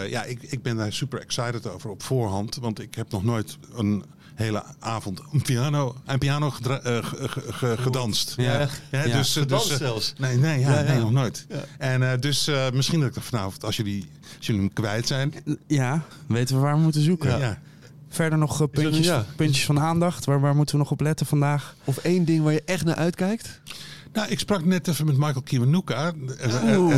ja, 0.09 0.23
ik, 0.23 0.41
ik 0.43 0.61
ben 0.61 0.77
daar 0.77 0.93
super 0.93 1.19
excited 1.19 1.67
over 1.67 1.89
op 1.89 2.03
voorhand. 2.03 2.55
Want 2.61 2.81
ik 2.81 2.95
heb 2.95 3.11
nog 3.11 3.23
nooit 3.23 3.57
een 3.75 4.03
hele 4.43 4.63
avond 4.79 5.21
een 5.31 5.41
piano, 5.41 5.95
een 6.05 6.17
piano 6.19 6.49
gedra- 6.49 6.79
eh, 6.81 7.05
ge- 7.05 7.27
ge- 7.29 7.53
ge- 7.53 7.75
gedanst. 7.77 8.33
Ja. 8.37 8.67
Ja, 8.91 9.03
Ja. 9.05 9.17
dus, 9.17 9.35
eh, 9.35 9.41
Gedanst 9.41 9.69
dus, 9.69 9.79
eh, 9.79 9.85
zelfs. 9.85 10.13
Nee, 10.17 10.37
nee, 10.37 10.59
ja, 10.59 10.69
Ja, 10.71 10.79
ja. 10.79 10.85
nee 10.91 10.99
nog 10.99 11.11
nooit. 11.11 11.45
Ja. 11.49 11.63
En 11.77 12.11
eh, 12.11 12.19
dus 12.19 12.47
eh, 12.47 12.69
misschien 12.73 12.99
dat 12.99 13.09
ik 13.09 13.15
er 13.15 13.21
vanavond, 13.21 13.63
als 13.65 13.75
jullie, 13.77 14.09
als 14.37 14.45
jullie 14.47 14.61
hem 14.61 14.73
kwijt 14.73 15.07
zijn. 15.07 15.33
Ja, 15.67 16.01
weten 16.27 16.55
we 16.55 16.61
waar 16.61 16.75
we 16.75 16.81
moeten 16.81 17.01
zoeken. 17.01 17.39
Ja. 17.39 17.59
Verder 18.09 18.37
nog 18.39 18.69
puntjes, 18.71 19.05
ja. 19.05 19.25
puntjes 19.35 19.65
van 19.65 19.79
aandacht. 19.79 20.25
Waar, 20.25 20.39
waar 20.39 20.55
moeten 20.55 20.75
we 20.75 20.81
nog 20.81 20.91
op 20.91 21.01
letten 21.01 21.25
vandaag? 21.25 21.75
Of 21.83 21.97
één 21.97 22.25
ding 22.25 22.43
waar 22.43 22.53
je 22.53 22.61
echt 22.65 22.85
naar 22.85 22.95
uitkijkt? 22.95 23.61
Nou, 24.13 24.29
ik 24.29 24.39
sprak 24.39 24.65
net 24.65 24.87
even 24.87 25.05
met 25.05 25.17
Michael 25.17 25.41
Kiwanuka. 25.41 26.13
Eh, 26.39 26.71
eh, 26.73 26.79
Oeh. 26.81 26.93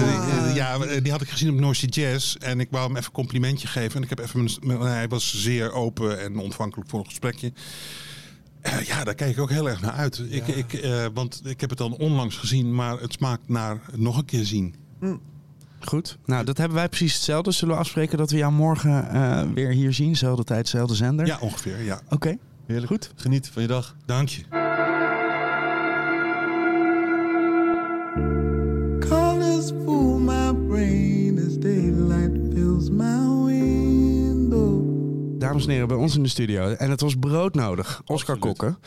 eh, 0.48 0.56
ja, 0.56 0.78
die 1.00 1.12
had 1.12 1.22
ik 1.22 1.30
gezien 1.30 1.50
op 1.54 1.60
Noisy 1.60 1.86
Jazz. 1.86 2.36
En 2.36 2.60
ik 2.60 2.68
wou 2.72 2.84
hem 2.88 2.92
even 2.96 3.06
een 3.08 3.12
complimentje 3.14 3.68
geven. 3.68 3.96
En 3.96 4.04
ik 4.04 4.10
heb 4.10 4.20
even, 4.20 4.44
met- 4.62 4.80
hij 4.80 5.08
was 5.08 5.42
zeer 5.42 5.72
open 5.72 6.20
en 6.20 6.38
ontvankelijk 6.38 6.90
voor 6.90 7.00
een 7.00 7.06
gesprekje. 7.06 7.54
Eh, 8.62 8.82
ja, 8.82 9.04
daar 9.04 9.16
kijk 9.16 9.32
ik 9.32 9.40
ook 9.40 9.50
heel 9.50 9.70
erg 9.70 9.82
naar 9.82 9.92
uit. 9.94 10.24
Ik, 10.30 10.48
ik, 10.48 10.74
eh, 10.74 11.06
want 11.14 11.42
ik 11.46 11.62
heb 11.62 11.70
het 11.70 11.80
dan 11.80 11.94
onlangs 11.98 12.36
gezien, 12.38 12.76
maar 12.76 13.00
het 13.00 13.14
smaakt 13.14 13.48
naar 13.50 13.80
nog 13.96 14.18
een 14.18 14.26
keer 14.26 14.46
zien. 14.46 14.76
Goed. 15.80 16.18
Nou, 16.26 16.46
dat 16.46 16.58
hebben 16.58 16.78
wij 16.78 16.88
precies 16.90 17.14
hetzelfde. 17.14 17.52
Zullen 17.52 17.74
we 17.76 17.80
afspreken 17.82 18.18
dat 18.18 18.32
we 18.32 18.38
jou 18.38 18.52
morgen 18.52 19.10
eh, 19.10 19.42
weer 19.54 19.70
hier 19.72 19.94
zien? 19.94 20.16
Zelfde 20.16 20.44
tijd, 20.44 20.68
zelfde 20.68 20.96
zender? 20.96 21.26
Ja, 21.26 21.38
ongeveer, 21.42 21.82
ja. 21.84 22.02
Oké. 22.10 22.38
Heerlijk. 22.68 22.88
Goed. 22.92 23.12
Geniet 23.16 23.50
van 23.54 23.62
je 23.62 23.68
dag. 23.68 23.96
Dank 24.06 24.30
je. 24.30 24.61
Dames 35.62 35.80
en 35.80 35.88
heren, 35.88 35.88
bij 35.88 36.06
ons 36.06 36.16
in 36.16 36.24
de 36.24 36.30
studio. 36.30 36.70
En 36.70 36.90
het 36.90 37.02
was 37.02 37.16
broodnodig. 37.16 38.02
Oscar 38.06 38.36
Absoluut. 38.36 38.58
Kokken. 38.58 38.78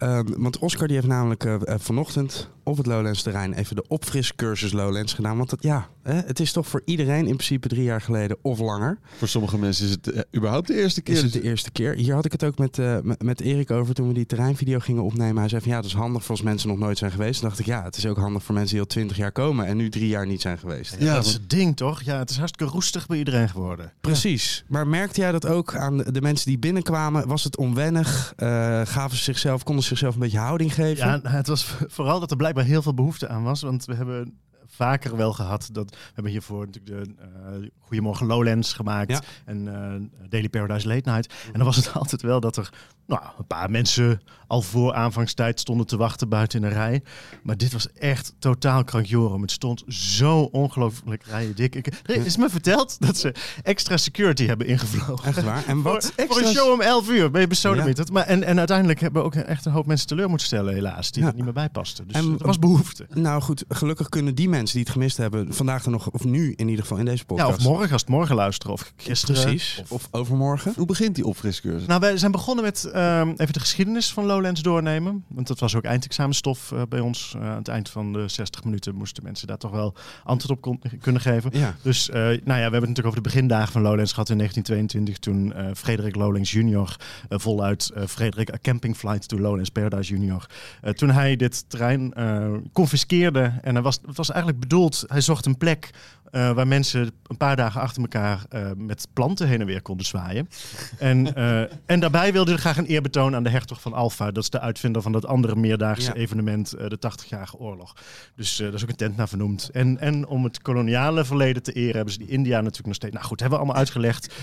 Ehm, 0.00 0.24
want 0.36 0.58
Oscar 0.58 0.86
die 0.86 0.96
heeft 0.96 1.08
namelijk 1.08 1.44
eh, 1.44 1.54
eh, 1.54 1.74
vanochtend 1.78 2.50
op 2.70 2.76
het 2.76 2.86
Lowlands 2.86 3.22
terrein 3.22 3.52
even 3.52 3.76
de 3.76 3.84
opfriscursus 3.88 4.72
Lowlands 4.72 5.12
gedaan. 5.12 5.36
Want 5.36 5.50
dat, 5.50 5.62
ja, 5.62 5.88
hè, 6.02 6.14
het 6.14 6.40
is 6.40 6.52
toch 6.52 6.66
voor 6.66 6.82
iedereen 6.84 7.26
in 7.26 7.36
principe 7.36 7.68
drie 7.68 7.82
jaar 7.82 8.00
geleden 8.00 8.36
of 8.42 8.58
langer. 8.58 8.98
Voor 9.18 9.28
sommige 9.28 9.58
mensen 9.58 9.84
is 9.84 9.90
het 9.90 10.10
eh, 10.10 10.20
überhaupt 10.36 10.66
de 10.66 10.74
eerste 10.74 11.02
keer. 11.02 11.14
Is 11.14 11.22
het 11.22 11.32
de 11.32 11.42
eerste 11.42 11.70
keer. 11.70 11.94
Hier 11.94 12.14
had 12.14 12.24
ik 12.24 12.32
het 12.32 12.44
ook 12.44 12.58
met, 12.58 12.78
eh, 12.78 12.96
met, 13.18 13.40
Erik 13.40 13.70
over 13.70 13.94
toen 13.94 14.08
we 14.08 14.14
die 14.14 14.26
terreinvideo 14.26 14.78
gingen 14.78 15.02
opnemen. 15.02 15.38
Hij 15.38 15.48
zei 15.48 15.60
van 15.60 15.70
ja, 15.70 15.76
dat 15.76 15.86
is 15.86 15.94
handig 15.94 16.22
voor 16.22 16.30
als 16.30 16.42
mensen 16.42 16.68
nog 16.68 16.78
nooit 16.78 16.98
zijn 16.98 17.10
geweest. 17.10 17.40
Toen 17.40 17.48
dacht 17.48 17.60
ik 17.60 17.66
ja, 17.66 17.82
het 17.82 17.96
is 17.96 18.06
ook 18.06 18.16
handig 18.16 18.42
voor 18.42 18.54
mensen 18.54 18.72
die 18.72 18.80
al 18.80 18.90
twintig 18.90 19.16
jaar 19.16 19.32
komen 19.32 19.66
en 19.66 19.76
nu 19.76 19.88
drie 19.88 20.08
jaar 20.08 20.26
niet 20.26 20.40
zijn 20.40 20.58
geweest. 20.58 20.96
Ja, 20.98 21.14
dat 21.14 21.24
is 21.24 21.32
het 21.32 21.50
ding 21.50 21.76
toch? 21.76 22.02
Ja, 22.02 22.18
het 22.18 22.30
is 22.30 22.36
hartstikke 22.36 22.72
roestig 22.72 23.06
bij 23.06 23.18
iedereen 23.18 23.48
geworden. 23.48 23.92
Precies. 24.00 24.64
Maar 24.68 24.86
merkte 24.86 25.20
jij 25.20 25.32
dat 25.32 25.46
ook 25.46 25.76
aan 25.76 25.96
de 25.96 26.20
mensen 26.20 26.46
die 26.46 26.58
binnenkwamen? 26.58 27.28
Was 27.28 27.44
het 27.44 27.56
onwennig? 27.56 28.32
Eh, 28.36 28.48
gaven 28.84 29.16
ze 29.16 29.22
zichzelf, 29.22 29.62
konden 29.62 29.84
ze 29.84 29.89
zichzelf 29.90 30.14
een 30.14 30.20
beetje 30.20 30.38
houding 30.38 30.74
geven? 30.74 31.06
Ja, 31.06 31.30
het 31.30 31.46
was 31.46 31.64
vooral 31.86 32.20
dat 32.20 32.30
er 32.30 32.36
blijkbaar 32.36 32.64
heel 32.64 32.82
veel 32.82 32.94
behoefte 32.94 33.28
aan 33.28 33.42
was. 33.42 33.62
Want 33.62 33.84
we 33.84 33.94
hebben 33.94 34.38
vaker 34.70 35.16
wel 35.16 35.32
gehad 35.32 35.68
dat 35.72 35.90
we 35.90 35.96
hebben 36.14 36.32
hiervoor 36.32 36.66
natuurlijk 36.66 37.06
de 37.08 37.14
eh 37.22 37.68
Goedemorgen 37.80 38.26
Lowlands 38.26 38.72
gemaakt 38.72 39.10
Ja. 39.10 39.20
en 39.44 39.68
eh, 39.68 40.28
Daily 40.28 40.48
Paradise 40.48 40.88
Late 40.88 41.10
Night. 41.10 41.34
En 41.46 41.52
dan 41.52 41.64
was 41.64 41.76
het 41.76 41.92
altijd 42.00 42.22
wel 42.22 42.40
dat 42.40 42.56
er 42.56 42.70
nou, 43.06 43.22
een 43.38 43.46
paar 43.46 43.70
mensen 43.70 44.20
al 44.46 44.62
voor 44.62 44.94
aanvangstijd 44.94 45.60
stonden 45.60 45.86
te 45.86 45.96
wachten 45.96 46.28
buiten 46.28 46.58
in 46.58 46.64
een 46.66 46.72
rij. 46.72 47.02
Maar 47.42 47.56
dit 47.56 47.72
was 47.72 47.92
echt 47.92 48.34
totaal 48.38 48.84
krankjorum. 48.84 49.42
Het 49.42 49.50
stond 49.50 49.82
zo 49.88 50.40
ongelooflijk 50.42 51.24
rijen 51.24 51.54
dik. 51.56 51.74
Ik, 51.74 51.86
er 51.86 52.26
is 52.26 52.36
me 52.36 52.48
verteld 52.48 53.00
dat 53.00 53.16
ze 53.16 53.34
extra 53.62 53.96
security 53.96 54.46
hebben 54.46 54.66
ingevlogen. 54.66 55.28
Echt 55.28 55.42
waar? 55.42 55.64
En 55.66 55.82
wat 55.82 56.04
Voor, 56.16 56.26
voor 56.26 56.36
extra... 56.36 56.46
een 56.48 56.54
show 56.54 56.72
om 56.72 56.80
11 56.80 57.08
uur 57.10 57.30
ben 57.30 57.40
je 57.40 57.46
besodemieterd. 57.46 58.06
Ja. 58.08 58.14
Maar 58.14 58.26
en, 58.26 58.42
en 58.44 58.58
uiteindelijk 58.58 59.00
hebben 59.00 59.20
we 59.22 59.26
ook 59.26 59.34
echt 59.34 59.64
een 59.66 59.72
hoop 59.72 59.86
mensen 59.86 60.06
teleur 60.06 60.28
moeten 60.28 60.46
stellen, 60.46 60.74
helaas. 60.74 61.10
Die 61.10 61.22
Ja. 61.22 61.28
er 61.28 61.34
niet 61.34 61.44
meer 61.44 61.52
bij 61.52 61.68
pasten. 61.68 62.06
Dus 62.06 62.16
En- 62.16 62.36
er 62.38 62.46
was 62.46 62.58
behoefte. 62.58 63.06
Nou 63.14 63.42
goed, 63.42 63.64
gelukkig 63.68 64.08
kunnen 64.08 64.34
die 64.34 64.48
mensen 64.48 64.58
die 64.64 64.80
het 64.80 64.90
gemist 64.90 65.16
hebben 65.16 65.54
vandaag 65.54 65.84
er 65.84 65.90
nog, 65.90 66.10
of 66.10 66.24
nu 66.24 66.52
in 66.56 66.68
ieder 66.68 66.82
geval 66.82 66.98
in 66.98 67.04
deze 67.04 67.24
podcast. 67.24 67.48
Ja, 67.48 67.54
of 67.56 67.62
morgen, 67.72 67.92
als 67.92 68.00
het 68.00 68.10
morgen 68.10 68.34
luisteren. 68.34 68.72
Of 68.72 68.92
gisteren. 68.96 69.42
Precies. 69.42 69.78
Of- 69.82 69.90
Of, 69.90 70.08
overmorgen. 70.10 70.72
Hoe 70.76 70.86
begint 70.86 71.14
die 71.14 71.26
opfriscursus? 71.26 71.86
Nou, 71.86 72.00
wij 72.00 72.16
zijn 72.16 72.32
begonnen 72.32 72.64
met 72.64 72.84
ehm, 72.84 73.28
even 73.36 73.52
de 73.52 73.60
geschiedenis 73.60 74.12
van 74.12 74.24
Lowlands 74.24 74.62
doornemen. 74.62 75.24
Want 75.28 75.46
dat 75.46 75.58
was 75.58 75.74
ook 75.74 75.84
eindexamenstof 75.84 76.72
eh, 76.72 76.82
bij 76.88 77.00
ons. 77.00 77.34
Eh, 77.36 77.50
aan 77.50 77.56
het 77.56 77.68
eind 77.68 77.88
van 77.88 78.12
de 78.12 78.28
60 78.28 78.64
minuten 78.64 78.94
moesten 78.94 79.22
mensen 79.22 79.46
daar 79.46 79.58
toch 79.58 79.70
wel 79.70 79.94
antwoord 80.24 80.56
op 80.56 80.60
kon- 80.60 80.80
kunnen 81.00 81.20
geven. 81.20 81.50
Ja. 81.54 81.76
Dus 81.82 82.08
eh, 82.10 82.14
nou 82.22 82.28
ja, 82.28 82.42
we 82.44 82.52
hebben 82.52 82.70
het 82.72 82.88
natuurlijk 82.88 83.06
over 83.06 83.22
de 83.22 83.28
begindagen 83.28 83.72
van 83.72 83.82
Lowlands 83.82 84.12
gehad 84.12 84.28
in 84.28 84.36
1922. 84.36 85.18
Toen 85.18 85.52
eh, 85.52 85.66
Frederik 85.74 86.14
Lowlands 86.16 86.50
junior 86.50 86.96
voluit 87.28 87.90
eh, 87.94 88.06
Frederik 88.06 88.52
A 88.52 88.58
Camping 88.62 88.96
Flight 88.96 89.28
to 89.28 89.38
Lowlands 89.38 89.70
Paradise 89.70 90.10
junior. 90.12 90.46
eh, 90.82 90.92
toen 90.92 91.10
hij 91.10 91.36
dit 91.36 91.64
terrein 91.68 92.12
eh 92.14 92.48
confiskeerde. 92.72 93.52
En 93.62 93.74
hij 93.74 93.82
was, 93.82 93.98
het 94.06 94.16
was 94.16 94.28
eigenlijk 94.30 94.49
bedoeld, 94.54 95.04
hij 95.06 95.20
zocht 95.20 95.46
een 95.46 95.56
plek 95.56 95.90
eh, 96.30 96.52
waar 96.52 96.66
mensen 96.66 97.10
een 97.26 97.36
paar 97.36 97.56
dagen 97.56 97.80
achter 97.80 98.02
elkaar 98.02 98.44
eh, 98.48 98.70
met 98.76 99.06
planten 99.12 99.48
heen 99.48 99.60
en 99.60 99.66
weer 99.66 99.82
konden 99.82 100.06
zwaaien. 100.06 100.48
En, 100.98 101.34
eh, 101.34 101.60
en 101.86 102.00
daarbij 102.00 102.32
wilde 102.32 102.50
hij 102.50 102.60
graag 102.60 102.76
een 102.76 102.86
eerbetoon 102.86 103.34
aan 103.34 103.42
de 103.42 103.50
hertog 103.50 103.80
van 103.80 103.92
Alfa. 103.92 104.30
Dat 104.30 104.42
is 104.42 104.50
de 104.50 104.60
uitvinder 104.60 105.02
van 105.02 105.12
dat 105.12 105.26
andere 105.26 105.56
meerdaagse 105.56 106.06
Ja. 106.06 106.14
evenement, 106.14 106.70
de 106.70 106.98
80-jarige 106.98 107.58
oorlog. 107.58 107.96
Dus 108.36 108.56
daar 108.56 108.74
is 108.74 108.82
ook 108.82 108.88
een 108.88 108.96
tent 108.96 109.16
naar 109.16 109.28
vernoemd. 109.28 109.68
En, 109.72 109.98
en 109.98 110.26
om 110.26 110.44
het 110.44 110.62
koloniale 110.62 111.24
verleden 111.24 111.62
te 111.62 111.72
eren 111.72 111.94
hebben 111.94 112.12
ze 112.12 112.18
die 112.18 112.28
India 112.28 112.56
natuurlijk 112.56 112.86
nog 112.86 112.94
steeds... 112.94 113.14
Nou 113.14 113.26
goed, 113.26 113.40
hebben 113.40 113.58
we 113.58 113.64
allemaal 113.64 113.80
uitgelegd 113.82 114.34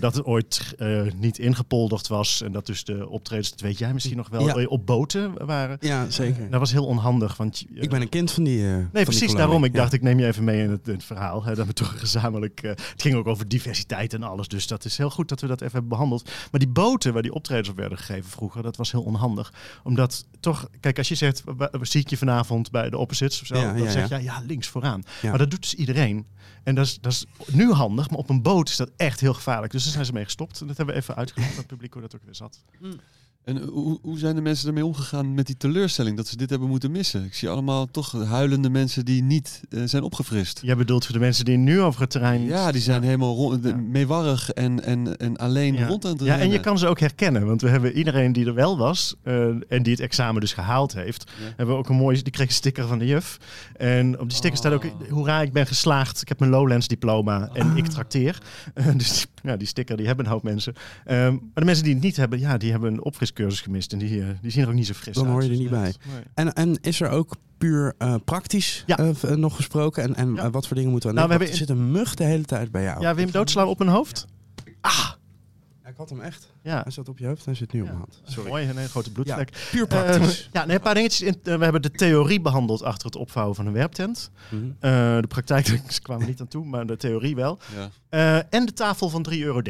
dat 0.00 0.14
het 0.14 0.24
ooit 0.24 0.74
niet 1.16 1.38
ingepolderd 1.38 2.06
was. 2.08 2.42
En 2.42 2.52
dat 2.52 2.66
dus 2.66 2.84
de 2.84 3.08
optredens, 3.08 3.50
dat 3.50 3.60
weet 3.60 3.78
jij 3.78 3.92
misschien 3.92 4.16
nog 4.16 4.28
wel, 4.28 4.60
Ja. 4.60 4.66
op 4.66 4.86
boten 4.86 5.46
waren. 5.46 5.76
ja, 5.80 6.10
zeker. 6.10 6.50
Dat 6.50 6.60
was 6.60 6.72
heel 6.72 6.86
onhandig, 6.86 7.36
want... 7.36 7.64
ik 7.74 7.90
ben 7.90 8.00
een 8.00 8.08
kind 8.08 8.30
van 8.32 8.44
die. 8.44 8.60
van 8.62 8.68
Nee, 8.76 8.88
die 8.92 9.04
precies 9.04 9.34
daarom. 9.34 9.64
Ik 9.64 9.72
Ja. 9.74 9.78
dacht, 9.80 9.92
ik 9.92 10.02
neem 10.02 10.18
je 10.18 10.26
even 10.26 10.44
mee 10.44 10.62
in 10.62 10.70
het, 10.70 10.86
in 10.88 10.92
het 10.94 11.04
verhaal. 11.04 11.25
Hè, 11.34 11.54
dat 11.54 11.66
we 11.66 11.72
toch 11.72 11.98
gezamenlijk... 11.98 12.62
eh, 12.62 12.70
het 12.70 13.02
ging 13.02 13.14
ook 13.14 13.26
over 13.26 13.48
diversiteit 13.48 14.14
en 14.14 14.22
alles. 14.22 14.48
Dus 14.48 14.66
dat 14.66 14.84
is 14.84 14.96
heel 14.96 15.10
goed 15.10 15.28
dat 15.28 15.40
we 15.40 15.46
dat 15.46 15.60
even 15.60 15.72
hebben 15.72 15.90
behandeld. 15.90 16.30
Maar 16.50 16.60
die 16.60 16.68
boten 16.68 17.12
waar 17.12 17.22
die 17.22 17.32
optredens 17.32 17.68
op 17.68 17.76
werden 17.76 17.98
gegeven 17.98 18.30
vroeger... 18.30 18.62
dat 18.62 18.76
was 18.76 18.92
heel 18.92 19.02
onhandig. 19.02 19.52
Omdat 19.82 20.26
toch... 20.40 20.68
Kijk, 20.80 20.98
als 20.98 21.08
je 21.08 21.14
zegt, 21.14 21.42
zie 21.80 22.00
ik 22.00 22.10
je 22.10 22.16
vanavond 22.16 22.70
bij 22.70 22.90
de 22.90 22.98
opposites 22.98 23.40
of 23.40 23.46
zo... 23.46 23.56
Ja, 23.56 23.72
dan 23.72 23.82
ja, 23.82 23.90
zeg 23.90 24.08
ja. 24.08 24.16
je, 24.16 24.24
ja, 24.24 24.42
links 24.46 24.68
vooraan. 24.68 25.02
Ja. 25.22 25.28
Maar 25.28 25.38
dat 25.38 25.50
doet 25.50 25.62
dus 25.62 25.74
iedereen. 25.74 26.26
En 26.62 26.74
dat 26.74 26.86
is, 26.86 26.98
dat 27.00 27.12
is 27.12 27.24
nu 27.46 27.72
handig, 27.72 28.10
maar 28.10 28.18
op 28.18 28.30
een 28.30 28.42
boot 28.42 28.68
is 28.68 28.76
dat 28.76 28.90
echt 28.96 29.20
heel 29.20 29.34
gevaarlijk. 29.34 29.72
Dus 29.72 29.84
daar 29.84 29.92
zijn 29.92 30.04
ze 30.04 30.12
mee 30.12 30.24
gestopt. 30.24 30.60
En 30.60 30.66
dat 30.66 30.76
hebben 30.76 30.94
we 30.94 31.00
even 31.00 31.16
uitgelegd 31.16 31.50
aan 31.50 31.56
het 31.56 31.66
publiek 31.66 31.92
hoe 31.92 32.02
dat 32.02 32.14
ook 32.14 32.24
weer 32.24 32.34
zat. 32.34 32.62
En 33.46 33.62
hoe, 33.62 33.98
hoe 34.02 34.18
zijn 34.18 34.34
de 34.34 34.40
mensen 34.40 34.68
ermee 34.68 34.84
omgegaan 34.84 35.34
met 35.34 35.46
die 35.46 35.56
teleurstelling 35.56 36.16
dat 36.16 36.26
ze 36.26 36.36
dit 36.36 36.50
hebben 36.50 36.68
moeten 36.68 36.90
missen? 36.90 37.24
Ik 37.24 37.34
zie 37.34 37.48
allemaal 37.48 37.86
toch 37.86 38.12
huilende 38.24 38.70
mensen 38.70 39.04
die 39.04 39.22
niet 39.22 39.60
eh, 39.70 39.80
zijn 39.84 40.02
opgefrist. 40.02 40.60
Jij 40.62 40.76
bedoelt 40.76 41.04
voor 41.04 41.14
de 41.14 41.20
mensen 41.20 41.44
die 41.44 41.56
nu 41.56 41.80
over 41.80 42.00
het 42.00 42.10
terrein... 42.10 42.42
Ja, 42.44 42.72
die 42.72 42.80
zijn 42.80 43.02
helemaal 43.02 43.34
rond, 43.34 43.64
Ja. 43.64 43.76
meewarrig 43.76 44.50
en, 44.50 44.84
en, 44.84 45.16
en 45.16 45.36
alleen 45.36 45.74
Ja. 45.74 45.86
rond 45.86 46.04
aan 46.04 46.10
het 46.12 46.20
Ja, 46.22 46.38
en 46.38 46.50
je 46.50 46.60
kan 46.60 46.78
ze 46.78 46.86
ook 46.86 47.00
herkennen. 47.00 47.46
Want 47.46 47.60
we 47.60 47.68
hebben 47.68 47.92
iedereen 47.92 48.32
die 48.32 48.46
er 48.46 48.54
wel 48.54 48.78
was 48.78 49.14
eh, 49.22 49.44
en 49.68 49.82
die 49.82 49.92
het 49.92 50.00
examen 50.00 50.40
dus 50.40 50.52
gehaald 50.52 50.94
heeft, 50.94 51.30
hebben 51.56 51.74
we 51.74 51.80
ook 51.80 51.88
een 51.88 51.96
mooie, 51.96 52.22
die 52.22 52.32
kreeg 52.32 52.46
een 52.46 52.52
sticker 52.52 52.86
van 52.86 52.98
de 52.98 53.06
juf. 53.06 53.36
En 53.76 54.18
op 54.20 54.28
die 54.28 54.36
sticker 54.36 54.58
staat 54.58 54.72
ook, 54.72 54.84
Oh. 54.84 55.10
hoera, 55.10 55.40
ik 55.42 55.52
ben 55.52 55.66
geslaagd, 55.66 56.20
ik 56.22 56.28
heb 56.28 56.38
mijn 56.38 56.50
Lowlands 56.50 56.88
diploma 56.88 57.48
en 57.52 57.76
ik 57.76 57.86
trakteer. 57.96 58.42
Dus 58.96 59.12
die- 59.18 59.26
ja, 59.46 59.56
die 59.56 59.66
sticker, 59.66 59.96
die 59.96 60.06
hebben 60.06 60.24
een 60.26 60.30
hoop 60.32 60.42
mensen. 60.42 60.74
Ehm, 61.04 61.32
maar 61.32 61.40
de 61.54 61.64
mensen 61.64 61.84
die 61.84 61.94
het 61.94 62.02
niet 62.02 62.16
hebben, 62.16 62.38
ja, 62.38 62.56
die 62.56 62.70
hebben 62.70 62.92
een 62.92 63.02
opfris 63.04 63.32
cursus 63.32 63.60
gemist. 63.60 63.92
En 63.92 63.98
die, 63.98 64.20
eh, 64.22 64.28
die 64.40 64.50
zien 64.50 64.62
er 64.62 64.68
ook 64.68 64.74
niet 64.74 64.86
zo 64.86 64.92
fris 64.92 65.14
Dan 65.14 65.24
uit. 65.24 65.32
hoor 65.32 65.42
je 65.44 65.50
er 65.50 65.56
niet 65.56 65.70
bij. 65.70 65.94
nee. 66.12 66.22
En, 66.34 66.52
en 66.52 66.78
is 66.80 67.00
er 67.00 67.08
ook 67.08 67.36
puur 67.58 67.94
eh, 67.98 68.14
praktisch 68.24 68.82
Ja. 68.86 68.96
eh, 68.98 69.30
nog 69.30 69.56
gesproken? 69.56 70.02
En, 70.02 70.14
en 70.14 70.34
Ja. 70.34 70.50
wat 70.50 70.66
voor 70.66 70.76
dingen 70.76 70.90
moeten 70.90 71.08
we 71.08 71.14
Nou, 71.14 71.26
aan 71.26 71.34
hebben 71.36 71.50
Er 71.52 71.58
zit 71.58 71.68
een 71.70 71.90
mug 71.90 72.14
de 72.14 72.24
hele 72.24 72.44
tijd 72.44 72.70
bij 72.70 72.82
jou. 72.82 73.00
Ja, 73.00 73.14
Wim, 73.14 73.30
doodslaan 73.30 73.66
op 73.66 73.78
mijn 73.78 73.90
hoofd? 73.90 74.26
Ah! 74.80 75.10
Ik 75.88 75.96
had 75.96 76.10
hem 76.10 76.20
echt. 76.20 76.52
Ja. 76.66 76.82
Hij 76.82 76.92
zat 76.92 77.08
op 77.08 77.18
je 77.18 77.26
hoofd 77.26 77.38
en 77.38 77.44
hij 77.44 77.54
zit 77.54 77.72
nu 77.72 77.80
op 77.80 77.86
Ja. 77.86 77.92
mijn 77.92 78.04
hand. 78.10 78.20
Sorry. 78.32 78.48
Mooi, 78.50 78.68
een 78.68 78.76
hele 78.76 78.88
grote 78.88 79.10
bloedvlek. 79.12 79.68
Puur 79.70 79.86
praktisch. 79.86 80.42
Eh, 80.46 80.52
ja, 80.60 80.64
nee, 80.64 80.76
een 80.76 80.82
paar 80.82 80.94
dingetjes. 80.94 81.20
In, 81.28 81.34
eh, 81.42 81.56
we 81.56 81.62
hebben 81.64 81.82
de 81.82 81.90
theorie 81.90 82.40
behandeld 82.40 82.82
achter 82.82 83.06
het 83.06 83.16
opvouwen 83.16 83.54
van 83.56 83.66
een 83.66 83.72
werptent. 83.72 84.30
Mhm. 84.48 84.64
Eh, 84.80 84.90
de 85.20 85.26
praktijk 85.28 85.80
kwamen 86.02 86.26
niet 86.26 86.40
aan 86.40 86.48
toe, 86.48 86.64
maar 86.64 86.86
de 86.86 86.96
theorie 86.96 87.34
wel. 87.34 87.58
Ja. 87.76 87.90
Eh, 88.08 88.54
en 88.54 88.66
de 88.66 88.72
tafel 88.72 89.08
van 89.08 89.22
3,30 89.22 89.38
euro. 89.44 89.60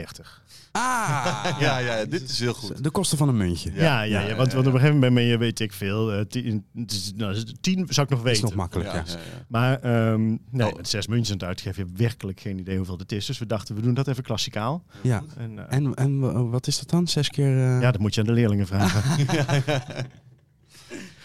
Ah! 0.72 1.44
Ja, 1.60 1.78
ja, 1.78 2.04
dit 2.04 2.30
is 2.30 2.40
heel 2.40 2.54
goed. 2.54 2.82
De 2.84 2.90
kosten 2.90 3.18
van 3.18 3.28
een 3.28 3.36
muntje. 3.36 3.70
Ja, 3.74 3.82
ja, 3.82 4.02
ja, 4.02 4.20
ja, 4.28 4.34
want, 4.36 4.48
ja, 4.50 4.54
want 4.56 4.66
op 4.66 4.72
een 4.72 4.80
gegeven 4.80 4.94
moment 4.94 5.14
ben 5.14 5.22
je, 5.24 5.38
weet 5.38 5.60
ik 5.60 5.72
veel, 5.72 6.12
eh, 6.12 6.20
tien, 6.20 6.64
het 6.74 6.92
is- 6.92 7.12
nou, 7.16 7.42
tien 7.60 7.86
zou 7.88 8.06
ik 8.06 8.12
nog 8.12 8.22
Dat 8.22 8.32
is 8.32 8.40
weten. 8.40 8.42
nog 8.44 8.54
makkelijk, 8.54 8.88
ja. 8.88 8.94
Ja, 8.96 9.02
ja, 9.06 9.12
ja. 9.12 9.44
Maar 9.48 9.80
ehm, 9.80 10.26
nee, 10.50 10.66
Oh. 10.70 10.76
met 10.76 10.88
zes 10.88 11.06
muntjes 11.06 11.30
aan 11.30 11.36
het 11.38 11.46
uitgeven, 11.46 11.82
je 11.82 11.88
hebt 11.88 11.98
werkelijk 12.00 12.40
geen 12.40 12.58
idee 12.58 12.76
hoeveel 12.76 12.98
het 12.98 13.12
is. 13.12 13.26
Dus 13.26 13.38
we 13.38 13.46
dachten, 13.46 13.74
we 13.74 13.80
doen 13.80 13.94
dat 13.94 14.08
even 14.08 14.22
klassikaal. 14.22 14.84
Ja. 15.02 15.22
En, 15.36 15.70
En, 15.70 15.94
en 15.94 16.50
wat 16.50 16.66
is 16.66 16.78
dat 16.78 16.85
dan? 16.88 17.08
Zes 17.08 17.28
keer... 17.28 17.56
eh, 17.56 17.80
ja, 17.80 17.90
dat 17.90 18.00
moet 18.00 18.14
je 18.14 18.20
aan 18.20 18.26
de 18.26 18.32
leerlingen 18.32 18.66
vragen. 18.66 19.26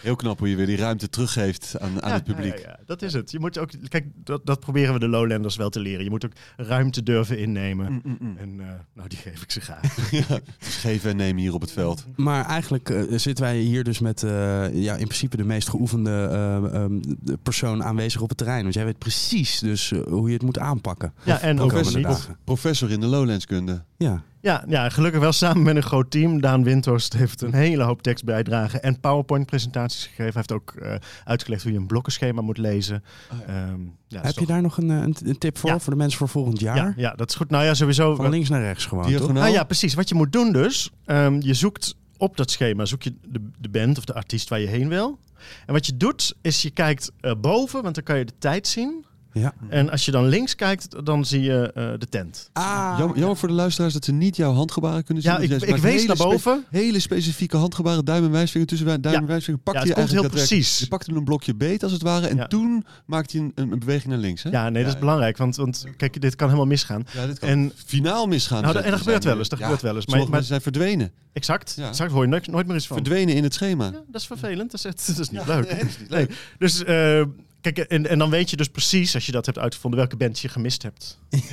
Heel 0.02 0.16
knap 0.16 0.38
hoe 0.38 0.48
je 0.48 0.56
weer 0.56 0.66
die 0.66 0.76
ruimte 0.76 1.08
teruggeeft 1.08 1.76
aan, 1.80 2.02
aan 2.02 2.08
Ja, 2.08 2.14
het 2.14 2.24
publiek. 2.24 2.58
Ja, 2.58 2.68
ja, 2.68 2.78
dat 2.86 3.02
is 3.02 3.12
het. 3.12 3.30
Je 3.30 3.38
moet 3.38 3.58
ook, 3.58 3.70
kijk, 3.88 4.06
dat, 4.14 4.46
dat 4.46 4.60
proberen 4.60 4.92
we 4.92 5.00
de 5.00 5.08
Lowlanders 5.08 5.56
wel 5.56 5.70
te 5.70 5.80
leren. 5.80 6.04
Je 6.04 6.10
moet 6.10 6.24
ook 6.24 6.32
ruimte 6.56 7.02
durven 7.02 7.38
innemen. 7.38 7.92
Mm, 7.92 8.00
mm, 8.04 8.16
mm. 8.20 8.36
En 8.36 8.60
eh, 8.60 8.66
nou, 8.92 9.08
die 9.08 9.18
geef 9.18 9.42
ik 9.42 9.50
ze 9.50 9.60
graag. 9.60 10.10
Ja, 10.10 10.40
dus 10.58 10.76
geven 10.76 11.10
en 11.10 11.16
nemen 11.16 11.42
hier 11.42 11.54
op 11.54 11.60
het 11.60 11.72
veld. 11.72 12.06
Maar 12.16 12.46
eigenlijk 12.46 12.90
eh, 12.90 13.02
zitten 13.10 13.44
wij 13.44 13.58
hier 13.58 13.84
dus 13.84 13.98
met 13.98 14.22
eh, 14.22 14.30
ja, 14.74 14.92
in 14.96 15.04
principe 15.04 15.36
de 15.36 15.44
meest 15.44 15.68
geoefende 15.68 16.28
eh, 16.30 16.74
ehm, 16.74 17.00
persoon 17.42 17.84
aanwezig 17.84 18.20
op 18.20 18.28
het 18.28 18.38
terrein. 18.38 18.62
Want 18.62 18.74
jij 18.74 18.84
weet 18.84 18.98
precies 18.98 19.58
dus 19.58 19.92
hoe 20.08 20.26
je 20.26 20.34
het 20.34 20.42
moet 20.42 20.58
aanpakken. 20.58 21.12
Ja, 21.24 21.40
en 21.40 21.56
dagen. 21.56 22.36
Professor 22.44 22.90
in 22.90 23.00
de 23.00 23.06
Lowlandskunde. 23.06 23.82
Ja. 23.96 24.22
Ja, 24.42 24.64
ja, 24.68 24.88
gelukkig 24.88 25.20
wel 25.20 25.32
samen 25.32 25.62
met 25.62 25.76
een 25.76 25.82
groot 25.82 26.10
team. 26.10 26.40
Daan 26.40 26.64
Windhorst 26.64 27.12
heeft 27.12 27.42
een 27.42 27.54
hele 27.54 27.82
hoop 27.82 28.02
tekst 28.02 28.24
bijdragen 28.24 28.82
en 28.82 29.00
PowerPoint-presentaties 29.00 30.02
gegeven. 30.02 30.24
Hij 30.24 30.32
heeft 30.34 30.52
ook 30.52 30.72
eh, 30.74 30.94
uitgelegd 31.24 31.62
hoe 31.62 31.72
je 31.72 31.78
een 31.78 31.86
blokkenschema 31.86 32.40
moet 32.40 32.58
lezen. 32.58 33.04
Oh 33.32 33.38
ja. 33.38 33.44
Ehm, 33.46 33.80
ja, 34.08 34.20
Heb 34.20 34.38
je 34.38 34.46
daar 34.46 34.62
nog 34.62 34.76
een, 34.76 34.90
eh, 34.90 35.28
een, 35.28 35.38
tip 35.38 35.58
voor, 35.58 35.70
Ja. 35.70 35.78
voor 35.78 35.92
de 35.92 35.98
mensen 35.98 36.18
voor 36.18 36.28
volgend 36.28 36.60
jaar? 36.60 36.76
ja, 36.76 36.92
ja, 36.96 37.14
dat 37.14 37.28
is 37.28 37.34
goed. 37.34 37.50
Nou 37.50 37.64
ja, 37.64 37.74
sowieso. 37.74 38.14
Van 38.14 38.30
links 38.30 38.48
naar 38.48 38.60
rechts 38.60 38.86
gewoon, 38.86 39.12
toch? 39.12 39.32
Nou 39.32 39.52
ja, 39.52 39.64
precies. 39.64 39.94
Wat 39.94 40.08
je 40.08 40.14
moet 40.14 40.32
doen 40.32 40.52
dus, 40.52 40.90
ehm, 41.04 41.40
je 41.40 41.54
zoekt 41.54 41.94
op 42.16 42.36
dat 42.36 42.50
schema, 42.50 42.84
zoek 42.84 43.02
je 43.02 43.14
de, 43.28 43.50
de 43.58 43.68
band 43.68 43.98
of 43.98 44.04
de 44.04 44.14
artiest 44.14 44.48
waar 44.48 44.60
je 44.60 44.66
heen 44.66 44.88
wil. 44.88 45.18
En 45.66 45.72
wat 45.72 45.86
je 45.86 45.96
doet, 45.96 46.34
is 46.40 46.62
je 46.62 46.70
kijkt 46.70 47.10
eh, 47.20 47.32
boven, 47.40 47.82
want 47.82 47.94
dan 47.94 48.04
kan 48.04 48.18
je 48.18 48.24
de 48.24 48.38
tijd 48.38 48.66
zien. 48.66 49.04
Ja. 49.32 49.54
En 49.68 49.90
als 49.90 50.04
je 50.04 50.10
dan 50.10 50.26
links 50.26 50.54
kijkt, 50.54 51.04
dan 51.06 51.24
zie 51.24 51.40
je 51.42 51.72
eh, 51.74 51.90
de 51.98 52.06
tent. 52.08 52.50
Ah. 52.52 52.94
Jammer, 52.98 53.18
jammer 53.18 53.36
voor 53.36 53.48
de 53.48 53.54
luisteraars 53.54 53.92
dat 53.92 54.04
ze 54.04 54.12
niet 54.12 54.36
jouw 54.36 54.52
handgebaren 54.52 55.04
kunnen 55.04 55.22
zien. 55.22 55.32
Ja, 55.32 55.38
ik, 55.38 55.50
ik 55.50 55.68
maakt 55.68 55.82
wees 55.82 55.92
hele 55.94 56.06
naar 56.06 56.16
spe- 56.16 56.24
boven. 56.28 56.64
hele 56.70 56.98
specifieke 57.00 57.56
handgebaren, 57.56 58.04
duim 58.04 58.24
en 58.24 58.30
wijsvinger 58.30 58.68
tussen 58.68 58.86
duim 58.86 59.14
Ja. 59.14 59.20
en 59.20 59.26
wijsvinger. 59.26 59.60
Pakte 59.60 59.80
Ja, 59.80 59.86
het 59.86 59.96
je 59.96 60.00
komt 60.02 60.10
heel 60.12 60.20
eigenlijk 60.20 60.44
daadwerkelijk- 60.44 60.62
precies. 60.70 60.78
Je 60.78 60.88
pakte 60.88 61.10
hem 61.10 61.18
een 61.18 61.24
blokje 61.24 61.54
beet 61.54 61.82
als 61.82 61.92
het 61.92 62.02
ware 62.02 62.26
en 62.26 62.36
Ja. 62.36 62.46
toen 62.46 62.84
maakte 63.06 63.36
je 63.38 63.42
een, 63.54 63.70
een, 63.72 63.78
beweging 63.78 64.08
naar 64.12 64.18
links. 64.18 64.42
Hè? 64.42 64.50
Ja, 64.50 64.62
nee, 64.68 64.72
dat 64.82 64.86
is 64.86 64.92
Ja. 64.92 64.98
belangrijk. 65.00 65.36
Want, 65.36 65.56
want 65.56 65.84
kijk, 65.96 66.20
dit 66.20 66.36
kan 66.36 66.46
helemaal 66.46 66.68
misgaan. 66.68 67.04
Ja, 67.12 67.26
dit 67.26 67.38
kan 67.38 67.48
En- 67.48 67.72
finaal 67.86 68.26
misgaan. 68.26 68.62
Nou, 68.62 68.76
en 68.78 68.90
dat 68.90 68.98
gebeurt 68.98 69.24
wel 69.24 69.38
eens, 69.38 69.48
dat 69.48 69.58
Ja, 69.58 69.64
gebeurt 69.64 69.82
wel 69.82 69.94
eens. 69.96 70.06
Maar- 70.06 70.18
maar- 70.18 70.28
mensen 70.28 70.48
zijn 70.48 70.60
verdwenen. 70.60 71.10
Exact. 71.32 71.74
Ja. 71.76 71.88
Exact. 71.88 72.10
Hoor 72.12 72.22
je 72.22 72.28
nooit, 72.28 72.46
nooit 72.46 72.66
meer 72.66 72.74
eens 72.74 72.86
van. 72.86 72.96
Verdwenen 72.96 73.34
in 73.34 73.42
het 73.42 73.54
schema. 73.54 73.84
Ja, 73.84 73.90
dat 73.90 74.20
is 74.20 74.26
vervelend. 74.26 74.70
Dat 74.70 74.80
is, 74.80 74.84
echt- 74.84 75.06
dat 75.16 75.18
is 75.18 75.30
niet 75.30 75.46
leuk. 75.46 75.66
Nee, 75.70 75.78
dat 75.78 75.88
is 75.88 75.98
niet 75.98 76.10
leuk. 76.10 76.28
Nee. 76.28 76.36
Dus 76.58 76.84
eh, 76.84 77.22
kijk, 77.62 77.78
en, 77.78 78.06
en 78.06 78.18
dan 78.18 78.30
weet 78.30 78.50
je 78.50 78.56
dus 78.56 78.68
precies, 78.68 79.14
als 79.14 79.26
je 79.26 79.32
dat 79.32 79.46
hebt 79.46 79.58
uitgevonden, 79.58 80.00
welke 80.00 80.16
band 80.16 80.40
je 80.40 80.48
gemist 80.48 80.82
hebt. 80.82 81.18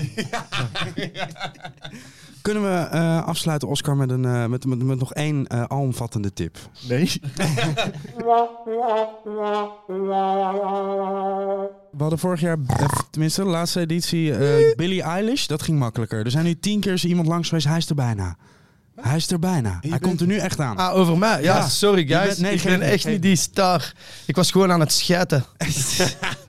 Kunnen 2.42 2.64
we 2.64 2.78
eh, 2.78 3.24
afsluiten, 3.26 3.68
Oscar, 3.68 3.96
met, 3.96 4.10
een, 4.10 4.26
eh, 4.26 4.46
met, 4.46 4.66
met, 4.66 4.84
met 4.84 5.00
nog 5.00 5.14
één 5.14 5.48
eh, 5.48 5.64
alomvattende 5.64 6.34
tip? 6.34 6.58
Nee. 6.88 7.12
We 11.92 12.06
hadden 12.06 12.20
vorig 12.20 12.40
jaar, 12.40 12.58
tenminste 13.12 13.44
de 13.44 13.48
laatste 13.48 13.80
editie, 13.80 14.34
eh 14.34 14.76
Billie 14.76 15.02
Eilish. 15.02 15.46
Dat 15.46 15.62
ging 15.62 15.80
makkelijker. 15.80 16.26
Er 16.26 16.32
zijn 16.32 16.46
nu 16.46 16.60
tien 16.60 16.80
keer 16.80 16.94
is 16.94 17.04
er 17.04 17.10
iemand 17.10 17.28
langs 17.28 17.48
geweest. 17.48 17.68
Hij 17.68 17.78
is 17.78 17.90
er 17.90 17.96
bijna. 17.96 18.38
Hij 19.02 19.16
is 19.16 19.32
er 19.32 19.40
bijna. 19.40 19.78
Hij 19.82 19.90
bent- 19.90 20.02
komt 20.02 20.22
er 20.22 20.28
nu 20.28 20.38
echt 20.38 20.60
aan. 20.60 20.78
Ah, 20.78 20.96
over 20.96 21.18
mij? 21.18 21.42
Ja, 21.44 21.58
Ja. 21.58 21.68
sorry 21.68 22.08
guys. 22.08 22.28
bent- 22.28 22.40
nee, 22.40 22.54
ik 22.54 22.60
geen- 22.62 22.80
ben 22.80 22.88
echt 22.90 23.02
geen- 23.04 23.12
niet 23.12 23.22
die 23.22 23.36
star. 23.36 23.94
Ik 24.26 24.36
was 24.36 24.52
gewoon 24.52 24.72
aan 24.72 24.80
het 24.80 24.92
schijten. 24.94 25.44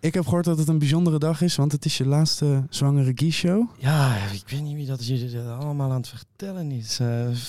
Ik 0.00 0.14
heb 0.14 0.25
gehoord 0.25 0.45
dat 0.45 0.59
het 0.59 0.69
een 0.69 0.78
bijzondere 0.78 1.19
dag 1.19 1.40
is, 1.42 1.57
want 1.57 1.73
het 1.73 1.85
is 1.85 1.97
je 1.99 2.07
laatste 2.07 2.64
zwangere 2.71 3.12
Guy-show. 3.14 3.71
Ja, 3.78 4.16
ik 4.33 4.42
weet 4.47 4.61
niet 4.62 4.75
wie 4.75 4.87
dat 4.87 5.07
jullie 5.07 5.30
dat 5.30 5.47
allemaal 5.61 5.90
aan 5.90 5.97
het 5.97 6.09
vertellen 6.09 6.71
is. 6.71 6.99
Eh, 7.00 7.07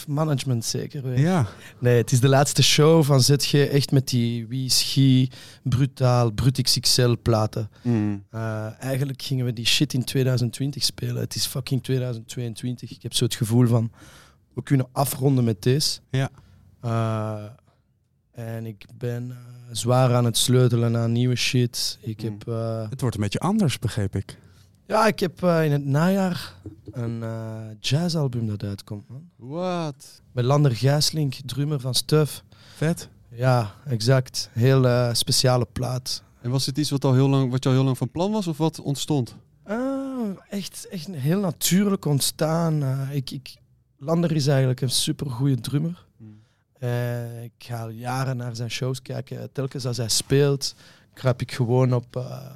management 0.08 0.66
zeker. 0.66 1.02
weer. 1.02 1.20
Ja. 1.20 1.46
Nee, 1.80 1.98
het 1.98 2.12
is 2.12 2.20
de 2.20 2.28
laatste 2.28 2.64
show 2.64 3.04
van 3.04 3.22
ZG. 3.22 3.54
Echt 3.54 3.92
met 3.92 4.08
die 4.08 4.48
Wie 4.48 4.70
Ski, 4.70 5.30
Brutaal, 5.64 6.32
Brutix 6.32 6.80
XL 6.80 7.14
platen. 7.22 7.70
Mm. 7.82 8.24
Eh, 8.32 8.66
eigenlijk 8.80 9.22
gingen 9.22 9.46
we 9.46 9.54
die 9.54 9.66
shit 9.68 9.94
in 9.94 10.04
2020 10.04 10.84
spelen. 10.84 11.22
Het 11.22 11.36
is 11.36 11.46
fucking 11.46 11.84
2022. 11.84 12.92
Ik 12.92 13.04
heb 13.04 13.14
zo 13.14 13.24
het 13.24 13.36
gevoel 13.36 13.68
van, 13.68 13.92
we 14.54 14.64
kunnen 14.64 14.88
afronden 14.92 15.44
met 15.44 15.62
deze. 15.62 16.00
Ja. 16.10 16.30
Eh, 16.82 17.44
en 18.32 18.66
ik 18.66 18.86
ben 18.98 19.32
eh, 19.32 19.38
zwaar 19.72 20.14
aan 20.16 20.26
het 20.26 20.38
sleutelen 20.38 20.98
aan 20.98 21.12
nieuwe 21.12 21.36
shit. 21.36 21.98
Ik 22.02 22.24
Mm. 22.24 22.30
heb... 22.30 22.48
eh, 22.48 22.90
Het 22.90 23.02
wordt 23.02 23.16
een 23.16 23.22
beetje 23.22 23.40
anders, 23.40 23.80
begreep 23.80 24.16
ik. 24.16 24.38
Ja, 24.88 25.08
ik 25.08 25.20
heb 25.20 25.44
eh, 25.44 25.66
in 25.66 25.72
het 25.72 25.86
najaar 25.86 26.54
een 26.92 27.24
eh, 27.24 27.56
jazzalbum 27.80 28.48
dat 28.48 28.64
uitkomt. 28.64 29.08
Man. 29.10 29.30
Wat? 29.36 30.22
Met 30.32 30.46
Lander 30.46 30.76
Gijslink, 30.76 31.34
drummer 31.46 31.80
van 31.80 31.94
Stuff. 31.96 32.44
Vet. 32.76 33.10
Ja, 33.30 33.74
exact. 33.86 34.50
Heel 34.54 34.88
eh, 34.88 35.10
speciale 35.14 35.68
plaat. 35.72 36.24
En 36.42 36.50
was 36.50 36.66
dit 36.66 36.78
iets 36.78 36.90
wat, 36.90 37.06
al 37.06 37.14
heel 37.14 37.30
lang, 37.30 37.52
wat 37.52 37.64
je 37.64 37.70
al 37.70 37.76
heel 37.76 37.84
lang 37.84 37.98
van 37.98 38.12
plan 38.12 38.32
was 38.32 38.48
of 38.48 38.58
wat 38.58 38.80
ontstond? 38.82 39.36
Echt, 40.50 40.88
echt 40.88 41.08
heel 41.08 41.40
natuurlijk 41.40 42.06
ontstaan. 42.06 42.84
Eh, 42.84 43.16
ik, 43.16 43.32
ik, 43.32 43.56
Lander 44.04 44.32
is 44.32 44.48
eigenlijk 44.48 44.82
een 44.82 44.90
supergoeie 44.90 45.60
drummer. 45.60 46.06
Eh, 46.74 47.44
ik 47.44 47.52
ga 47.58 47.82
al 47.82 47.90
jaren 47.90 48.38
naar 48.38 48.56
zijn 48.56 48.72
shows 48.72 49.02
kijken. 49.02 49.52
Telkens 49.52 49.86
als 49.86 49.98
hij 49.98 50.10
speelt, 50.10 50.76
kruip 51.14 51.42
ik 51.42 51.52
gewoon 51.52 51.94
op, 51.94 52.16
eh, 52.16 52.56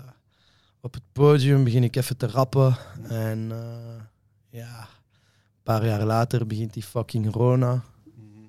op 0.82 0.94
het 0.94 1.04
podium, 1.12 1.64
begin 1.64 1.84
ik 1.84 1.96
even 1.96 2.18
te 2.18 2.28
rappen. 2.28 2.78
En 3.10 3.52
eh, 3.52 4.02
ja, 4.50 4.80
een 4.80 5.64
paar 5.64 5.86
jaar 5.86 6.06
later 6.06 6.48
begint 6.48 6.74
die 6.74 6.84
fucking 6.84 7.34
Rona. 7.34 7.84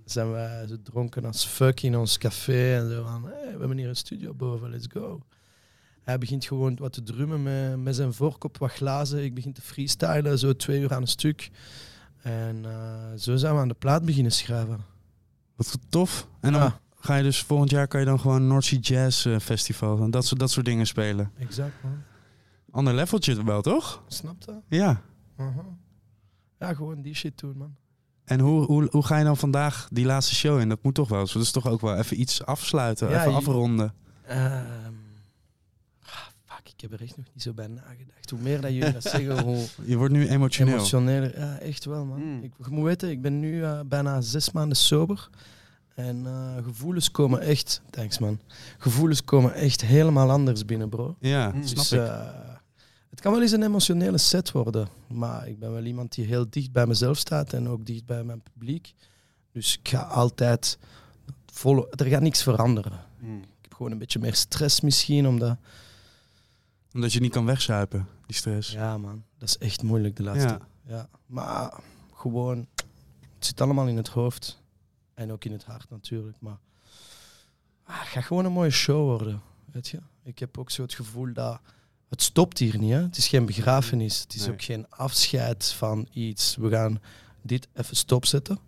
Zijn 0.04 0.32
we 0.32 0.64
zo 0.68 0.76
dronken 0.82 1.24
als 1.24 1.44
fuck 1.44 1.82
in 1.82 1.96
ons 1.96 2.18
café 2.18 2.76
en 2.76 2.90
zo 2.90 3.04
van, 3.04 3.24
hey, 3.24 3.52
we 3.52 3.58
hebben 3.58 3.76
hier 3.76 3.88
een 3.88 3.96
studio 3.96 4.34
boven, 4.34 4.70
let's 4.70 4.86
go. 4.92 5.20
Hij 6.02 6.18
begint 6.18 6.44
gewoon 6.44 6.76
wat 6.76 6.92
te 6.92 7.02
drummen 7.02 7.42
met, 7.42 7.76
met 7.76 7.96
zijn 7.96 8.12
vork 8.12 8.44
op 8.44 8.58
wat 8.58 8.70
glazen. 8.72 9.24
Ik 9.24 9.34
begin 9.34 9.52
te 9.52 9.62
freestylen, 9.62 10.38
zo 10.38 10.56
twee 10.56 10.80
uur 10.80 10.94
aan 10.94 11.02
een 11.02 11.08
stuk. 11.08 11.50
En 12.26 12.64
eh, 12.64 13.18
zo 13.18 13.36
zijn 13.36 13.54
we 13.54 13.60
aan 13.60 13.68
de 13.68 13.74
plaat 13.74 14.04
beginnen 14.04 14.32
schrijven. 14.32 14.80
Wat 15.56 15.78
tof. 15.88 16.28
En 16.40 16.52
dan 16.52 16.72
ga 16.98 17.14
je 17.16 17.22
dus 17.22 17.42
volgend 17.42 17.70
jaar 17.70 17.86
kan 17.88 18.00
je 18.00 18.06
dan 18.06 18.20
gewoon 18.20 18.46
North 18.46 18.64
Sea 18.64 18.78
Jazz 18.78 19.26
eh, 19.26 19.38
Festival 19.38 20.02
en 20.02 20.10
dat 20.10 20.24
soort, 20.26 20.40
dat 20.40 20.50
soort 20.50 20.66
dingen 20.66 20.86
spelen. 20.86 21.30
Exact, 21.38 21.72
man. 21.82 22.02
Ander 22.70 22.94
leveltje 22.94 23.44
wel, 23.44 23.62
toch? 23.62 24.02
Snap 24.08 24.44
dat? 24.44 24.62
Ja. 24.68 25.00
Ja, 26.58 26.74
gewoon 26.74 27.02
die 27.02 27.14
shit 27.14 27.38
doen, 27.38 27.56
man. 27.56 27.76
En 28.24 28.40
hoe, 28.40 28.64
hoe, 28.64 28.88
hoe 28.90 29.04
ga 29.04 29.18
je 29.18 29.24
dan 29.24 29.36
vandaag 29.36 29.88
die 29.92 30.04
laatste 30.06 30.34
show 30.34 30.60
in? 30.60 30.68
Dat 30.68 30.82
moet 30.82 30.94
toch 30.94 31.08
wel. 31.08 31.20
eens. 31.20 31.32
Dat 31.32 31.42
is 31.42 31.50
toch 31.50 31.66
ook 31.68 31.80
wel 31.80 31.96
even 31.96 32.20
iets 32.20 32.44
afsluiten, 32.44 33.08
Ja, 33.08 33.18
even 33.20 33.30
je- 33.30 33.36
afronden. 33.36 33.94
Ehm, 34.26 34.92
fuck, 36.56 36.68
ik 36.74 36.80
heb 36.80 36.92
er 36.92 37.02
echt 37.02 37.16
nog 37.16 37.26
niet 37.32 37.42
zo 37.42 37.52
bij 37.52 37.66
nagedacht. 37.66 38.30
Hoe 38.30 38.40
meer 38.40 38.60
dat 38.60 38.70
jullie 38.72 38.92
dat 38.92 39.02
zeggen, 39.02 39.42
hoe 39.44 39.64
Je 39.84 39.96
wordt 39.96 40.12
nu 40.12 40.28
emotioneel. 40.28 40.74
emotioneler. 40.74 41.38
Ja, 41.38 41.58
echt 41.58 41.84
wel, 41.84 42.04
man. 42.04 42.22
Mm. 42.22 42.42
Ik, 42.42 42.52
je 42.64 42.70
moet 42.70 42.84
weten, 42.84 43.10
ik 43.10 43.22
ben 43.22 43.40
nu 43.40 43.62
eh, 43.64 43.80
bijna 43.86 44.20
zes 44.20 44.52
maanden 44.52 44.76
sober. 44.76 45.28
En 45.94 46.26
eh, 46.26 46.64
gevoelens 46.64 47.10
komen 47.10 47.40
echt... 47.40 47.82
Thanks, 47.90 48.18
man. 48.18 48.40
Gevoelens 48.78 49.24
komen 49.24 49.54
echt 49.54 49.80
helemaal 49.84 50.30
anders 50.30 50.64
binnen, 50.64 50.88
bro. 50.88 51.16
Ja, 51.20 51.50
Mm. 51.54 51.62
snap 51.62 51.76
Dus, 51.78 51.92
ik. 51.92 52.00
eh, 52.00 52.28
het 53.10 53.20
kan 53.20 53.32
wel 53.32 53.42
eens 53.42 53.52
een 53.52 53.62
emotionele 53.62 54.18
set 54.18 54.52
worden. 54.52 54.88
Maar 55.08 55.48
ik 55.48 55.58
ben 55.58 55.72
wel 55.72 55.84
iemand 55.84 56.14
die 56.14 56.24
heel 56.24 56.46
dicht 56.50 56.72
bij 56.72 56.86
mezelf 56.86 57.18
staat 57.18 57.52
en 57.52 57.68
ook 57.68 57.86
dicht 57.86 58.06
bij 58.06 58.24
mijn 58.24 58.42
publiek. 58.42 58.94
Dus 59.52 59.78
ik 59.82 59.88
ga 59.88 60.00
altijd... 60.00 60.78
Vol, 61.52 61.90
er 61.90 62.06
gaat 62.06 62.20
niks 62.22 62.42
veranderen. 62.42 63.00
Mm. 63.18 63.38
Ik 63.38 63.48
heb 63.62 63.74
gewoon 63.74 63.92
een 63.92 63.98
beetje 63.98 64.18
meer 64.18 64.34
stress 64.34 64.80
misschien, 64.80 65.26
omdat... 65.26 65.56
Omdat 66.96 67.12
je 67.12 67.20
niet 67.20 67.32
kan 67.32 67.44
wegzuipen, 67.44 68.08
die 68.26 68.36
stress. 68.36 68.72
Ja, 68.72 68.98
man. 68.98 69.24
Dat 69.38 69.48
is 69.48 69.58
echt 69.58 69.82
moeilijk 69.82 70.16
de 70.16 70.22
laatste. 70.22 70.48
Ja. 70.48 70.60
Ja. 70.86 71.08
Maar 71.26 71.74
gewoon... 72.14 72.66
Het 73.34 73.46
zit 73.46 73.60
allemaal 73.60 73.86
in 73.88 73.96
het 73.96 74.08
hoofd. 74.08 74.62
En 75.14 75.32
ook 75.32 75.44
in 75.44 75.52
het 75.52 75.64
hart 75.64 75.90
natuurlijk. 75.90 76.36
Maar 76.40 76.58
ah, 77.84 77.98
het 78.00 78.08
gaat 78.08 78.24
gewoon 78.24 78.44
een 78.44 78.52
mooie 78.52 78.70
show 78.70 79.04
worden. 79.04 79.42
Weet 79.72 79.88
je? 79.88 79.98
Ik 80.22 80.38
heb 80.38 80.58
ook 80.58 80.70
zo 80.70 80.82
het 80.82 80.94
gevoel 80.94 81.32
dat 81.32 81.60
het 82.08 82.22
stopt 82.22 82.58
hier 82.58 82.78
niet. 82.78 82.92
Hè? 82.92 83.02
Het 83.02 83.16
is 83.16 83.28
geen 83.28 83.46
begrafenis. 83.46 84.20
Het 84.20 84.34
is 84.34 84.40
Nee. 84.44 84.52
ook 84.52 84.62
geen 84.62 84.90
afscheid 84.90 85.72
van 85.72 86.08
iets. 86.12 86.56
We 86.56 86.70
gaan 86.70 87.00
dit 87.42 87.68
even 87.74 87.96
stopzetten. 87.96 88.58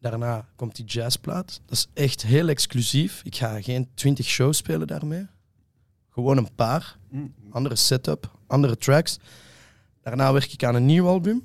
Daarna 0.00 0.48
komt 0.56 0.76
die 0.76 0.84
jazzplaat. 0.84 1.60
Dat 1.64 1.76
is 1.76 1.86
echt 1.94 2.22
heel 2.22 2.48
exclusief. 2.48 3.20
Ik 3.24 3.36
ga 3.36 3.62
geen 3.62 3.88
twintig 3.94 4.26
shows 4.26 4.56
spelen 4.56 4.86
daarmee. 4.86 5.26
Gewoon 6.18 6.36
een 6.36 6.54
paar. 6.54 6.96
Mm. 7.10 7.34
Andere 7.50 7.76
setup, 7.76 8.30
andere 8.46 8.76
tracks. 8.76 9.18
Daarna 10.02 10.32
werk 10.32 10.52
ik 10.52 10.64
aan 10.64 10.74
een 10.74 10.86
nieuw 10.86 11.06
album. 11.06 11.42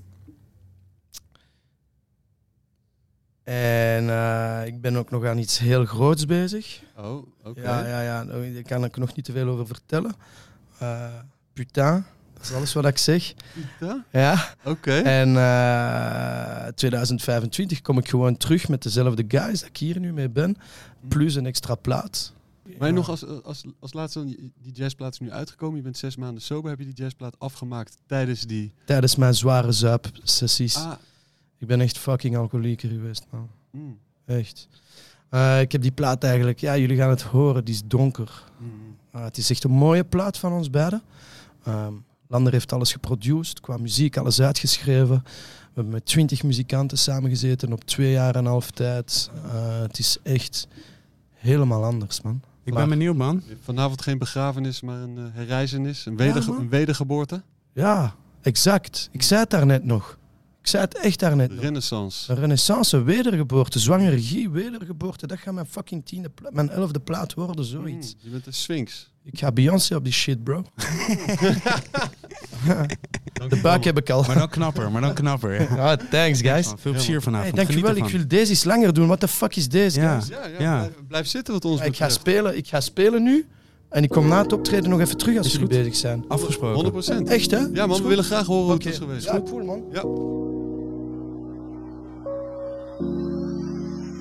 En 3.43 4.09
eh, 4.09 4.65
ik 4.65 4.81
ben 4.81 4.95
ook 4.95 5.09
nog 5.09 5.25
aan 5.25 5.37
iets 5.37 5.59
heel 5.59 5.85
groots 5.85 6.25
bezig. 6.25 6.83
Oh, 6.97 7.27
oké. 7.43 7.61
Ja, 7.61 7.87
ja, 7.87 8.01
ja. 8.01 8.23
Daar 8.25 8.63
kan 8.63 8.83
ik 8.83 8.97
nog 8.97 9.15
niet 9.15 9.25
te 9.25 9.31
veel 9.31 9.47
over 9.47 9.67
vertellen. 9.67 10.15
Eh 10.77 11.13
putain, 11.53 12.05
dat 12.33 12.43
is 12.43 12.53
alles 12.53 12.73
wat 12.73 12.85
ik 12.85 12.97
zeg. 12.97 13.33
Ja? 13.79 14.05
Ja. 14.11 14.55
Oké. 14.63 14.97
En 14.97 15.37
eh 15.37 16.67
2025 16.67 17.81
kom 17.81 17.97
ik 17.97 18.09
gewoon 18.09 18.37
terug 18.37 18.67
met 18.67 18.83
dezelfde 18.83 19.25
guys 19.27 19.59
dat 19.59 19.69
ik 19.69 19.77
hier 19.77 19.99
nu 19.99 20.13
mee 20.13 20.29
ben. 20.29 20.57
Plus 21.07 21.35
een 21.35 21.45
extra 21.45 21.75
plaat. 21.75 22.33
Maar 22.79 22.93
nog 22.93 23.09
als, 23.09 23.25
als, 23.43 23.63
als 23.79 23.93
laatste, 23.93 24.25
die 24.61 24.71
jazzplaat 24.73 25.13
is 25.13 25.19
nu 25.19 25.31
uitgekomen. 25.31 25.75
Je 25.77 25.83
bent 25.83 25.97
zes 25.97 26.15
maanden 26.15 26.41
sober. 26.41 26.69
Heb 26.69 26.79
je 26.79 26.85
die 26.85 26.93
jazzplaat 26.93 27.39
afgemaakt 27.39 27.97
tijdens 28.05 28.41
die... 28.41 28.73
Tijdens 28.85 29.15
mijn 29.15 29.33
zware 29.33 29.71
zuip-sessies. 29.71 30.75
Ah, 30.77 30.91
Ik 31.57 31.67
ben 31.67 31.81
echt 31.81 31.97
fucking 31.97 32.37
alcoholieker 32.37 32.89
geweest, 32.89 33.25
man. 33.31 33.49
mm, 33.71 33.97
Echt. 34.25 34.67
Eh, 35.29 35.61
ik 35.61 35.71
heb 35.71 35.81
die 35.81 35.91
plaat 35.91 36.23
eigenlijk, 36.23 36.59
ja, 36.59 36.77
jullie 36.77 36.97
gaan 36.97 37.09
het 37.09 37.21
horen, 37.21 37.65
die 37.65 37.73
is 37.73 37.81
donker. 37.85 38.43
mm. 38.59 38.95
Uh, 39.15 39.23
het 39.23 39.37
is 39.37 39.49
echt 39.49 39.63
een 39.63 39.71
mooie 39.71 40.03
plaat 40.03 40.37
van 40.37 40.51
ons 40.51 40.69
beiden. 40.69 41.01
Ehm, 41.63 41.93
Lander 42.27 42.51
heeft 42.53 42.71
alles 42.73 42.91
geproduceerd, 42.91 43.59
qua 43.59 43.77
muziek 43.77 44.17
alles 44.17 44.41
uitgeschreven. 44.41 45.23
We 45.23 45.79
hebben 45.79 45.93
met 45.93 46.05
twintig 46.05 46.43
muzikanten 46.43 46.97
samengezeten 46.97 47.73
op 47.73 47.83
twee 47.83 48.11
jaar 48.11 48.33
en 48.35 48.39
een 48.39 48.45
half 48.51 48.71
tijd. 48.71 49.29
Uh, 49.45 49.79
het 49.81 49.99
is 49.99 50.17
echt 50.23 50.67
helemaal 51.33 51.83
anders, 51.83 52.21
man. 52.21 52.41
Ik 52.63 52.73
ben 52.73 52.89
benieuwd, 52.89 53.15
man. 53.15 53.43
Vanavond 53.61 54.01
geen 54.01 54.17
begrafenis, 54.17 54.81
maar 54.81 55.01
een 55.01 55.17
eh, 55.17 55.23
herrijzenis. 55.33 56.05
Een, 56.05 56.17
wederge- 56.17 56.49
man. 56.51 56.59
een 56.59 56.69
wedergeboorte. 56.69 57.41
Ja, 57.73 58.15
exact. 58.41 59.09
Ik 59.11 59.21
zei 59.21 59.39
het 59.41 59.49
daarnet 59.49 59.83
nog. 59.83 60.17
Ik 60.61 60.67
zei 60.69 60.83
het 60.83 60.97
echt 60.97 61.19
daarnet 61.19 61.51
nog. 61.51 61.59
Renaissance. 61.61 62.31
Een 62.31 62.37
renaissance, 62.39 63.03
wedergeboorte, 63.03 63.79
zwangeregie, 63.79 64.49
wedergeboorte. 64.49 65.27
Dat 65.27 65.39
gaat 65.39 65.53
mijn 65.53 65.65
fucking 65.65 66.05
tiende, 66.05 66.31
mijn 66.49 66.69
elfde 66.69 66.99
plaat 66.99 67.33
worden, 67.33 67.65
zoiets. 67.65 68.13
Mm, 68.13 68.19
je 68.23 68.29
bent 68.29 68.45
een 68.47 68.53
sphinx. 68.53 69.11
Ik 69.23 69.39
ga 69.39 69.51
Beyoncé 69.51 69.95
op 69.95 70.03
die 70.03 70.13
shit, 70.13 70.43
bro. 70.43 70.63
De 73.47 73.59
buik 73.61 73.83
heb 73.83 73.97
ik 73.97 74.09
al. 74.09 74.23
Maar 74.27 74.37
dan 74.37 74.49
knapper, 74.49 74.91
maar 74.91 75.01
dan 75.01 75.13
knapper. 75.13 75.61
Ja. 75.61 75.91
Ah, 75.91 75.97
thanks, 76.09 76.41
guys. 76.41 76.67
Veel 76.77 76.91
plezier 76.91 77.11
Hey, 77.11 77.21
vanavond. 77.21 77.55
dankjewel. 77.55 77.93
Geniet 77.93 78.05
Ik 78.11 78.17
wil 78.17 78.27
deze 78.27 78.51
iets 78.51 78.63
langer 78.63 78.93
doen. 78.93 79.05
What 79.07 79.19
the 79.19 79.27
fuck 79.27 79.55
is 79.55 79.69
deze, 79.69 80.01
Ja. 80.01 80.11
guys? 80.19 80.27
Ja, 80.27 80.47
ja, 80.47 80.59
Ja. 80.59 80.77
Blijf, 80.79 80.93
blijf 81.07 81.27
zitten 81.27 81.53
wat 81.53 81.65
ons 81.65 81.79
Ja, 81.79 81.85
ik, 81.85 81.95
ga 81.95 82.09
spelen, 82.09 82.57
ik 82.57 82.67
ga 82.67 82.81
spelen 82.81 83.23
nu. 83.23 83.45
En 83.89 84.03
ik 84.03 84.09
kom 84.09 84.27
na 84.27 84.41
het 84.41 84.53
optreden 84.53 84.89
nog 84.89 84.99
even 84.99 85.17
terug 85.17 85.37
als 85.37 85.45
Is 85.45 85.51
jullie 85.53 85.67
goed. 85.67 85.77
bezig 85.77 85.95
zijn. 85.95 86.25
Afgesproken. 86.27 86.75
100%. 86.75 87.29
Echt, 87.29 87.51
hè? 87.51 87.57
Ja 87.73 87.85
man, 87.87 88.01
we 88.01 88.07
willen 88.07 88.23
graag 88.23 88.45
horen 88.45 88.63
hoe 88.63 88.73
Oké. 88.73 88.83
het 88.83 88.93
is 88.93 88.99
geweest. 88.99 89.25
Ja, 89.25 89.41
cool, 89.41 89.63
man. 89.65 89.81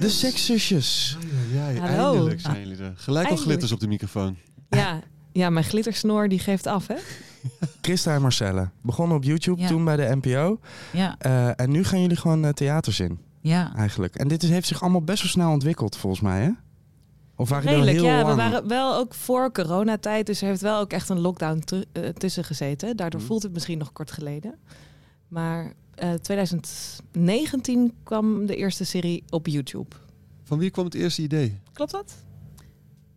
De 0.01 0.09
sekszusjes. 0.09 1.17
Ja, 1.55 1.69
ja, 1.69 1.81
Hallo. 1.81 2.11
eindelijk 2.13 2.41
zijn 2.41 2.59
jullie 2.59 2.77
er. 2.85 2.93
Gelijk 2.97 3.29
al 3.31 3.37
glitters 3.37 3.73
op 3.73 3.81
de 3.81 3.87
microfoon. 3.89 4.37
Ja, 4.71 5.01
ja, 5.33 5.51
mijn 5.51 5.65
glittersnoor 5.65 6.29
die 6.29 6.39
geeft 6.39 6.67
af, 6.67 6.87
hè? 6.87 6.95
Christa 7.81 8.15
en 8.15 8.23
Marcelle. 8.23 8.69
Begonnen 8.83 9.17
op 9.17 9.25
YouTube, 9.25 9.61
Ja. 9.61 9.69
toen 9.69 9.85
bij 9.85 9.97
de 9.97 10.17
NPO. 10.23 10.59
Ja, 10.93 11.17
Eh, 11.19 11.61
en 11.61 11.71
nu 11.71 11.85
gaan 11.85 12.01
jullie 12.01 12.17
gewoon 12.17 12.45
eh, 12.45 12.51
theaters 12.53 13.01
in, 13.01 13.19
ja. 13.41 13.75
eigenlijk. 13.77 14.15
En 14.17 14.29
dit 14.29 14.43
is, 14.43 14.49
heeft 14.51 14.67
zich 14.67 14.83
allemaal 14.83 15.03
best 15.03 15.23
wel 15.23 15.31
snel 15.31 15.51
ontwikkeld, 15.51 15.97
volgens 15.97 16.23
mij, 16.23 16.43
hè? 16.43 16.51
Of 17.37 17.49
waren 17.49 17.71
jullie 17.71 17.85
Redelijk, 17.85 18.07
heel 18.15 18.25
ja. 18.25 18.31
We 18.31 18.35
waren 18.37 18.69
wel 18.69 18.97
ook 18.97 19.15
voor 19.15 19.53
coronatijd, 19.53 20.27
dus 20.27 20.41
er 20.43 20.49
heeft 20.49 20.61
wel 20.61 20.81
ook 20.81 20.93
echt 20.93 21.09
een 21.09 21.21
lockdown 21.21 21.63
eh, 21.93 22.09
tussen 22.09 22.45
gezeten. 22.45 22.97
Daardoor 22.97 23.21
Mhm. 23.21 23.29
voelt 23.29 23.43
het 23.43 23.53
misschien 23.53 23.79
nog 23.79 23.93
kort 23.93 24.11
geleden. 24.11 24.55
Maar 25.29 25.73
eh 25.95 26.13
2019 26.13 27.93
kwam 28.03 28.47
de 28.47 28.57
eerste 28.57 28.85
serie 28.85 29.25
op 29.31 29.47
YouTube. 29.47 29.97
Van 30.43 30.59
wie 30.59 30.71
kwam 30.71 30.85
het 30.85 30.95
eerste 30.95 31.23
idee? 31.23 31.61
Klopt 31.73 31.91
dat? 31.91 32.15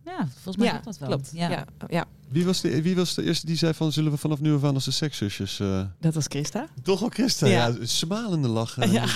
Ja, 0.04 0.16
volgens 0.32 0.56
mij 0.56 0.66
ja, 0.66 0.72
klopt 0.72 0.84
dat 0.84 0.98
wel. 0.98 1.08
klopt. 1.08 1.30
Ja. 1.34 1.64
Ja, 1.88 2.04
Wie 2.28 2.44
was, 2.44 2.60
de, 2.60 2.82
wie 2.82 2.96
was 2.96 3.14
de 3.14 3.22
eerste 3.22 3.46
die 3.46 3.56
zei 3.56 3.74
van 3.74 3.92
zullen 3.92 4.10
we 4.10 4.16
vanaf 4.16 4.40
nu 4.40 4.54
af 4.54 4.64
aan 4.64 4.74
als 4.74 4.84
de 4.84 4.90
sekszusjes... 4.90 5.60
eh 5.60 5.80
dat 6.00 6.14
was 6.14 6.24
Christa. 6.28 6.68
Toch 6.82 7.00
wel 7.00 7.08
Christa, 7.08 7.46
ja. 7.46 7.66
Ja. 7.66 7.76
smalende 7.82 8.48
lachen. 8.48 8.90
Ja. 8.92 9.04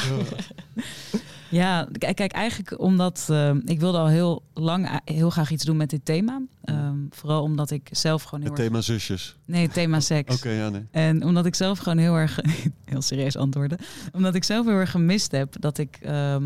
Ja, 1.50 1.88
kijk, 1.98 2.16
kijk 2.16 2.32
eigenlijk 2.32 2.80
omdat 2.80 3.26
eh, 3.30 3.54
ik 3.64 3.80
wilde 3.80 3.98
al 3.98 4.06
heel 4.06 4.42
lang 4.54 4.86
a- 4.88 5.00
heel 5.04 5.30
graag 5.30 5.50
iets 5.50 5.64
doen 5.64 5.76
met 5.76 5.90
dit 5.90 6.04
thema. 6.04 6.40
Ehm, 6.64 6.96
vooral 7.10 7.42
omdat 7.42 7.70
ik 7.70 7.88
zelf 7.92 8.22
gewoon 8.22 8.40
heel 8.40 8.50
Het 8.50 8.58
erg... 8.60 8.68
thema 8.68 8.80
zusjes. 8.80 9.36
Nee, 9.44 9.62
het 9.62 9.72
thema 9.72 10.00
seks. 10.00 10.34
Oké, 10.36 10.50
ja 10.50 10.68
nee. 10.68 10.86
En 10.90 11.24
omdat 11.24 11.46
ik 11.46 11.54
zelf 11.54 11.78
gewoon 11.78 11.98
heel 11.98 12.14
erg, 12.14 12.38
heel 12.84 13.02
serieus 13.02 13.36
antwoorden, 13.36 13.78
omdat 14.12 14.34
ik 14.34 14.44
zelf 14.44 14.66
heel 14.66 14.74
erg 14.74 14.90
gemist 14.90 15.30
heb 15.32 15.56
dat 15.60 15.78
ik, 15.78 15.98
ehm, 16.02 16.44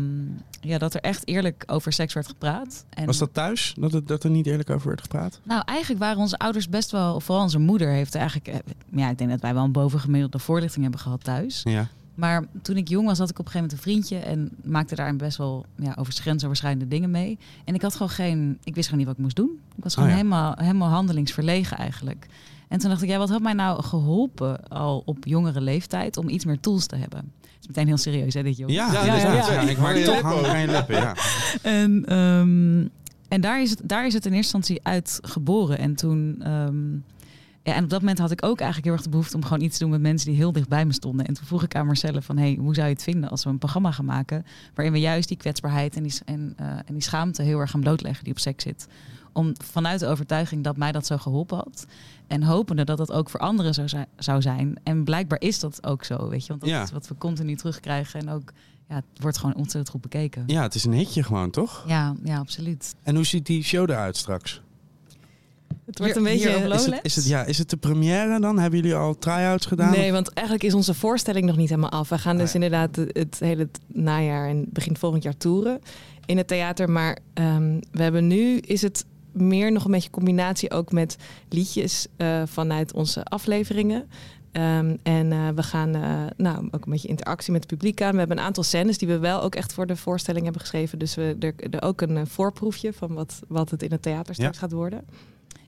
ja, 0.61 0.77
dat 0.77 0.93
er 0.93 1.01
echt 1.01 1.27
eerlijk 1.27 1.63
over 1.67 1.93
seks 1.93 2.13
werd 2.13 2.27
gepraat. 2.27 2.85
En, 2.89 3.05
Was 3.05 3.17
dat 3.17 3.33
thuis, 3.33 3.75
dat, 3.79 3.91
het, 3.91 4.07
dat 4.07 4.23
er 4.23 4.29
niet 4.29 4.45
eerlijk 4.47 4.69
over 4.69 4.87
werd 4.87 5.01
gepraat? 5.01 5.39
Nou, 5.43 5.61
eigenlijk 5.65 5.99
waren 5.99 6.19
onze 6.19 6.37
ouders 6.37 6.69
best 6.69 6.91
wel, 6.91 7.19
vooral 7.19 7.43
onze 7.43 7.59
moeder 7.59 7.89
heeft 7.89 8.15
eigenlijk, 8.15 8.47
eh, 8.47 8.55
ja, 8.91 9.09
ik 9.09 9.17
denk 9.17 9.29
dat 9.29 9.41
wij 9.41 9.53
wel 9.53 9.63
een 9.63 9.71
bovengemiddelde 9.71 10.39
voorlichting 10.39 10.83
hebben 10.83 11.01
gehad 11.01 11.23
thuis. 11.23 11.61
Ja. 11.63 11.87
Maar 12.15 12.45
toen 12.61 12.77
ik 12.77 12.87
jong 12.87 13.07
was, 13.07 13.17
had 13.17 13.29
ik 13.29 13.39
op 13.39 13.45
een 13.45 13.51
gegeven 13.51 13.69
moment 13.77 13.85
een 13.87 13.91
vriendje 13.91 14.17
en 14.29 14.71
maakte 14.71 14.95
daar 14.95 15.15
best 15.15 15.37
wel 15.37 15.65
ja, 15.75 15.95
over 15.99 16.13
grensoverschrijdende 16.13 16.87
dingen 16.87 17.11
mee. 17.11 17.37
En 17.65 17.73
ik 17.73 17.81
had 17.81 17.91
gewoon 17.93 18.09
geen, 18.09 18.57
ik 18.63 18.75
wist 18.75 18.85
gewoon 18.89 18.97
niet 18.99 19.07
wat 19.07 19.15
ik 19.17 19.23
moest 19.23 19.35
doen. 19.35 19.59
Ik 19.75 19.83
was 19.83 19.93
gewoon 19.93 20.09
Oh 20.09 20.15
ja. 20.15 20.21
helemaal, 20.21 20.53
helemaal 20.57 20.89
handelingsverlegen 20.89 21.77
eigenlijk. 21.77 22.27
En 22.67 22.79
toen 22.79 22.89
dacht 22.89 23.01
ik, 23.01 23.09
ja, 23.09 23.17
wat 23.17 23.29
had 23.29 23.41
mij 23.41 23.53
nou 23.53 23.83
geholpen 23.83 24.67
al 24.67 25.01
op 25.05 25.25
jongere 25.25 25.61
leeftijd 25.61 26.17
om 26.17 26.29
iets 26.29 26.45
meer 26.45 26.59
tools 26.59 26.85
te 26.85 26.95
hebben? 26.95 27.31
Dat 27.41 27.59
is 27.61 27.67
meteen 27.67 27.87
heel 27.87 27.97
serieus, 27.97 28.33
hè, 28.33 28.43
dit 28.43 28.57
jongen. 28.57 28.73
Ja, 28.73 28.93
Ja, 28.93 29.05
ja, 29.05 29.15
Ja, 29.15 29.51
ja. 29.51 29.61
Ik 29.61 29.77
maak 29.77 29.95
toch 29.95 30.23
aan 30.23 30.59
je 30.59 30.67
lippen, 30.67 30.95
ja. 30.95 31.15
En, 31.61 32.05
ehm, 32.05 32.87
en 33.27 33.41
daar, 33.41 33.61
is 33.61 33.69
het, 33.69 33.81
daar 33.83 34.05
is 34.05 34.13
het 34.13 34.25
in 34.25 34.33
eerste 34.33 34.55
instantie 34.55 34.85
uit 34.87 35.19
geboren. 35.21 35.77
En 35.77 35.95
toen. 35.95 36.35
ehm, 36.41 36.75
ja, 37.65 37.73
en 37.73 37.83
op 37.83 37.89
dat 37.89 37.99
moment 37.99 38.19
had 38.19 38.31
ik 38.31 38.45
ook 38.45 38.57
eigenlijk 38.57 38.85
heel 38.85 38.93
erg 38.93 39.03
de 39.03 39.09
behoefte 39.09 39.35
om 39.35 39.43
gewoon 39.43 39.61
iets 39.61 39.77
te 39.77 39.83
doen 39.83 39.91
met 39.91 40.01
mensen 40.01 40.27
die 40.29 40.37
heel 40.37 40.51
dicht 40.51 40.67
bij 40.69 40.85
me 40.85 40.93
stonden. 40.93 41.25
En 41.25 41.33
toen 41.33 41.45
vroeg 41.45 41.63
ik 41.63 41.75
aan 41.75 41.85
Marcelle 41.85 42.21
van, 42.21 42.37
hey, 42.37 42.57
hoe 42.59 42.75
zou 42.75 42.87
je 42.87 42.93
het 42.93 43.03
vinden 43.03 43.29
als 43.29 43.43
we 43.43 43.49
een 43.49 43.57
programma 43.57 43.91
gaan 43.91 44.05
maken 44.05 44.45
waarin 44.73 44.93
we 44.93 44.99
juist 44.99 45.27
die 45.27 45.37
kwetsbaarheid 45.37 45.95
en 45.95 46.03
die, 46.03 46.13
en, 46.25 46.53
eh, 46.57 46.67
en 46.67 46.93
die 46.93 47.01
schaamte 47.01 47.41
heel 47.41 47.59
erg 47.59 47.71
gaan 47.71 47.79
blootleggen 47.81 48.23
die 48.23 48.33
op 48.33 48.39
seks 48.39 48.63
zit. 48.63 48.87
Om 49.33 49.53
vanuit 49.63 49.99
de 49.99 50.07
overtuiging 50.07 50.63
dat 50.63 50.77
mij 50.77 50.91
dat 50.91 51.05
zo 51.05 51.17
geholpen 51.17 51.57
had. 51.57 51.85
En 52.27 52.43
hopende 52.43 52.83
dat 52.83 52.97
dat 52.97 53.11
ook 53.11 53.29
voor 53.29 53.39
anderen 53.39 53.73
zo 53.73 53.85
zou 54.17 54.41
zijn. 54.41 54.79
En 54.83 55.03
blijkbaar 55.03 55.41
is 55.41 55.59
dat 55.59 55.85
ook 55.87 56.03
zo, 56.03 56.29
weet 56.29 56.41
je. 56.41 56.47
Want 56.47 56.61
dat 56.61 56.69
Ja. 56.69 56.81
is 56.83 56.91
wat 56.91 57.07
we 57.07 57.15
continu 57.17 57.55
terugkrijgen. 57.55 58.19
En 58.19 58.29
ook, 58.29 58.51
ja, 58.89 58.95
het 58.95 59.03
wordt 59.21 59.37
gewoon 59.37 59.55
ontzettend 59.55 59.89
goed 59.89 60.01
bekeken. 60.01 60.43
Ja, 60.47 60.61
het 60.61 60.75
is 60.75 60.83
een 60.85 60.93
hitje 60.93 61.23
gewoon, 61.23 61.49
toch? 61.51 61.83
Ja, 61.87 62.15
ja, 62.23 62.37
absoluut. 62.37 62.95
En 63.03 63.15
hoe 63.15 63.25
ziet 63.25 63.45
die 63.45 63.63
show 63.63 63.89
eruit 63.89 64.17
straks? 64.17 64.61
Het 65.85 65.99
wordt 65.99 66.13
Hier- 66.13 66.25
een 66.25 66.31
beetje... 66.31 66.57
hier 66.59 66.73
Is 66.73 66.85
het, 66.85 66.99
is, 67.01 67.15
het, 67.15 67.27
ja, 67.27 67.43
is 67.43 67.57
het 67.57 67.69
de 67.69 67.77
première 67.77 68.39
dan? 68.39 68.59
Hebben 68.59 68.79
jullie 68.79 68.95
al 68.95 69.17
try-outs 69.17 69.65
gedaan? 69.65 69.91
Nee, 69.91 70.11
want 70.11 70.33
eigenlijk 70.33 70.67
is 70.67 70.73
onze 70.73 70.93
voorstelling 70.93 71.45
nog 71.45 71.57
niet 71.57 71.69
helemaal 71.69 71.91
af. 71.91 72.09
We 72.09 72.17
gaan 72.17 72.37
dus 72.37 72.47
Ah, 72.47 72.53
ja. 72.53 72.61
inderdaad 72.61 72.95
het, 72.95 73.17
het 73.17 73.39
hele 73.39 73.69
najaar 73.87 74.49
en 74.49 74.65
begin 74.69 74.97
volgend 74.97 75.23
jaar 75.23 75.37
toeren 75.37 75.81
in 76.25 76.37
het 76.37 76.47
theater. 76.47 76.89
Maar 76.89 77.17
ehm, 77.33 77.79
we 77.91 78.03
hebben 78.03 78.27
nu 78.27 78.57
is 78.57 78.81
het 78.81 79.05
meer 79.31 79.71
nog 79.71 79.85
een 79.85 79.91
beetje 79.91 80.09
combinatie 80.09 80.71
ook 80.71 80.91
met 80.91 81.17
liedjes 81.49 82.07
eh, 82.17 82.41
vanuit 82.45 82.93
onze 82.93 83.23
afleveringen. 83.23 84.09
Ehm, 84.51 84.95
en 85.03 85.31
eh, 85.31 85.47
we 85.55 85.63
gaan 85.63 85.95
eh, 85.95 86.23
nou, 86.37 86.67
ook 86.71 86.85
een 86.85 86.91
beetje 86.91 87.07
interactie 87.07 87.51
met 87.51 87.61
het 87.61 87.71
publiek 87.71 88.01
aan. 88.01 88.11
We 88.11 88.17
hebben 88.19 88.37
een 88.37 88.43
aantal 88.43 88.63
scènes 88.63 88.97
die 88.97 89.07
we 89.07 89.17
wel 89.19 89.41
ook 89.41 89.55
echt 89.55 89.73
voor 89.73 89.87
de 89.87 89.95
voorstelling 89.95 90.43
hebben 90.43 90.61
geschreven. 90.61 90.99
Dus 90.99 91.15
we 91.15 91.35
er, 91.39 91.53
er 91.69 91.81
ook 91.81 92.01
een 92.01 92.27
voorproefje 92.27 92.93
van 92.93 93.13
wat, 93.13 93.39
wat 93.47 93.69
het 93.69 93.83
in 93.83 93.91
het 93.91 94.01
theater 94.01 94.33
straks 94.35 94.57
gaat 94.57 94.71
worden. 94.71 95.05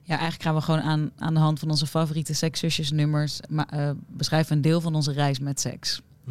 Ja, 0.08 0.14
eigenlijk 0.14 0.42
gaan 0.42 0.54
we 0.54 0.60
gewoon 0.60 0.80
aan, 0.80 1.10
aan 1.18 1.34
de 1.34 1.40
hand 1.40 1.58
van 1.58 1.70
onze 1.70 1.86
favoriete 1.86 2.34
sekszusjesnummers... 2.34 3.40
Maar, 3.48 3.66
eh, 3.68 3.90
beschrijven 4.06 4.56
een 4.56 4.62
deel 4.62 4.80
van 4.80 4.94
onze 4.94 5.12
reis 5.12 5.38
met 5.38 5.60
seks. 5.60 6.02
Hm. 6.24 6.30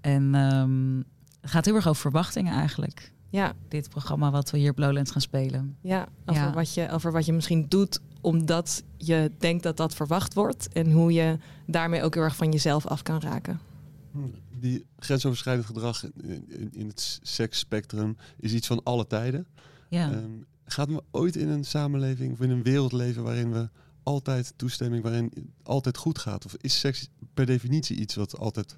En 0.00 0.34
ehm, 0.34 0.96
het 1.40 1.50
gaat 1.50 1.64
heel 1.64 1.74
erg 1.74 1.86
over 1.86 2.00
verwachtingen 2.00 2.54
eigenlijk. 2.54 3.12
Ja, 3.28 3.52
Dit 3.68 3.88
programma 3.88 4.30
wat 4.30 4.50
we 4.50 4.58
hier 4.58 4.70
op 4.70 4.78
Lowlands 4.78 5.10
gaan 5.10 5.20
spelen. 5.20 5.76
Ja, 5.80 6.08
over, 6.26 6.42
Ja. 6.42 6.52
Wat 6.52 6.74
je, 6.74 6.90
over 6.90 7.12
wat 7.12 7.26
je 7.26 7.32
misschien 7.32 7.66
doet 7.68 8.00
omdat 8.20 8.82
je 8.96 9.32
denkt 9.38 9.62
dat 9.62 9.76
dat 9.76 9.94
verwacht 9.94 10.34
wordt. 10.34 10.68
En 10.72 10.92
hoe 10.92 11.12
je 11.12 11.38
daarmee 11.66 12.02
ook 12.02 12.14
heel 12.14 12.22
erg 12.22 12.36
van 12.36 12.52
jezelf 12.52 12.86
af 12.86 13.02
kan 13.02 13.20
raken. 13.20 13.60
die 14.58 14.84
grensoverschrijdend 14.98 15.66
gedrag 15.66 16.04
in, 16.04 16.44
in, 16.48 16.68
in 16.72 16.86
het 16.86 17.18
seksspectrum 17.22 18.16
is 18.36 18.52
iets 18.52 18.66
van 18.66 18.82
alle 18.82 19.06
tijden. 19.06 19.46
Ja. 19.88 20.10
Ehm, 20.10 20.30
gaat 20.72 20.88
we 20.88 21.02
ooit 21.10 21.36
in 21.36 21.48
een 21.48 21.64
samenleving 21.64 22.32
of 22.32 22.40
in 22.40 22.50
een 22.50 22.62
wereld 22.62 22.92
leven 22.92 23.22
waarin 23.22 23.52
we 23.52 23.68
altijd 24.02 24.52
toestemming, 24.56 25.02
waarin 25.02 25.32
altijd 25.62 25.96
goed 25.96 26.18
gaat? 26.18 26.44
Of 26.44 26.56
is 26.60 26.78
seks 26.78 27.08
per 27.34 27.46
definitie 27.46 27.96
iets 27.96 28.14
wat 28.14 28.38
altijd 28.38 28.76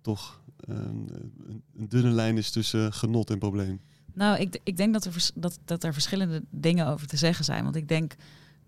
toch 0.00 0.40
ehm, 0.68 0.78
een, 1.46 1.62
dunne 1.72 2.10
lijn 2.10 2.36
is 2.36 2.50
tussen 2.50 2.92
genot 2.92 3.30
en 3.30 3.38
probleem? 3.38 3.80
Nou, 4.14 4.38
ik, 4.38 4.60
ik 4.62 4.76
denk 4.76 4.92
dat 4.92 5.04
er, 5.04 5.30
dat, 5.34 5.58
dat 5.64 5.84
er 5.84 5.92
verschillende 5.92 6.42
dingen 6.50 6.86
over 6.86 7.06
te 7.06 7.16
zeggen 7.16 7.44
zijn. 7.44 7.64
Want 7.64 7.76
ik 7.76 7.88
denk 7.88 8.14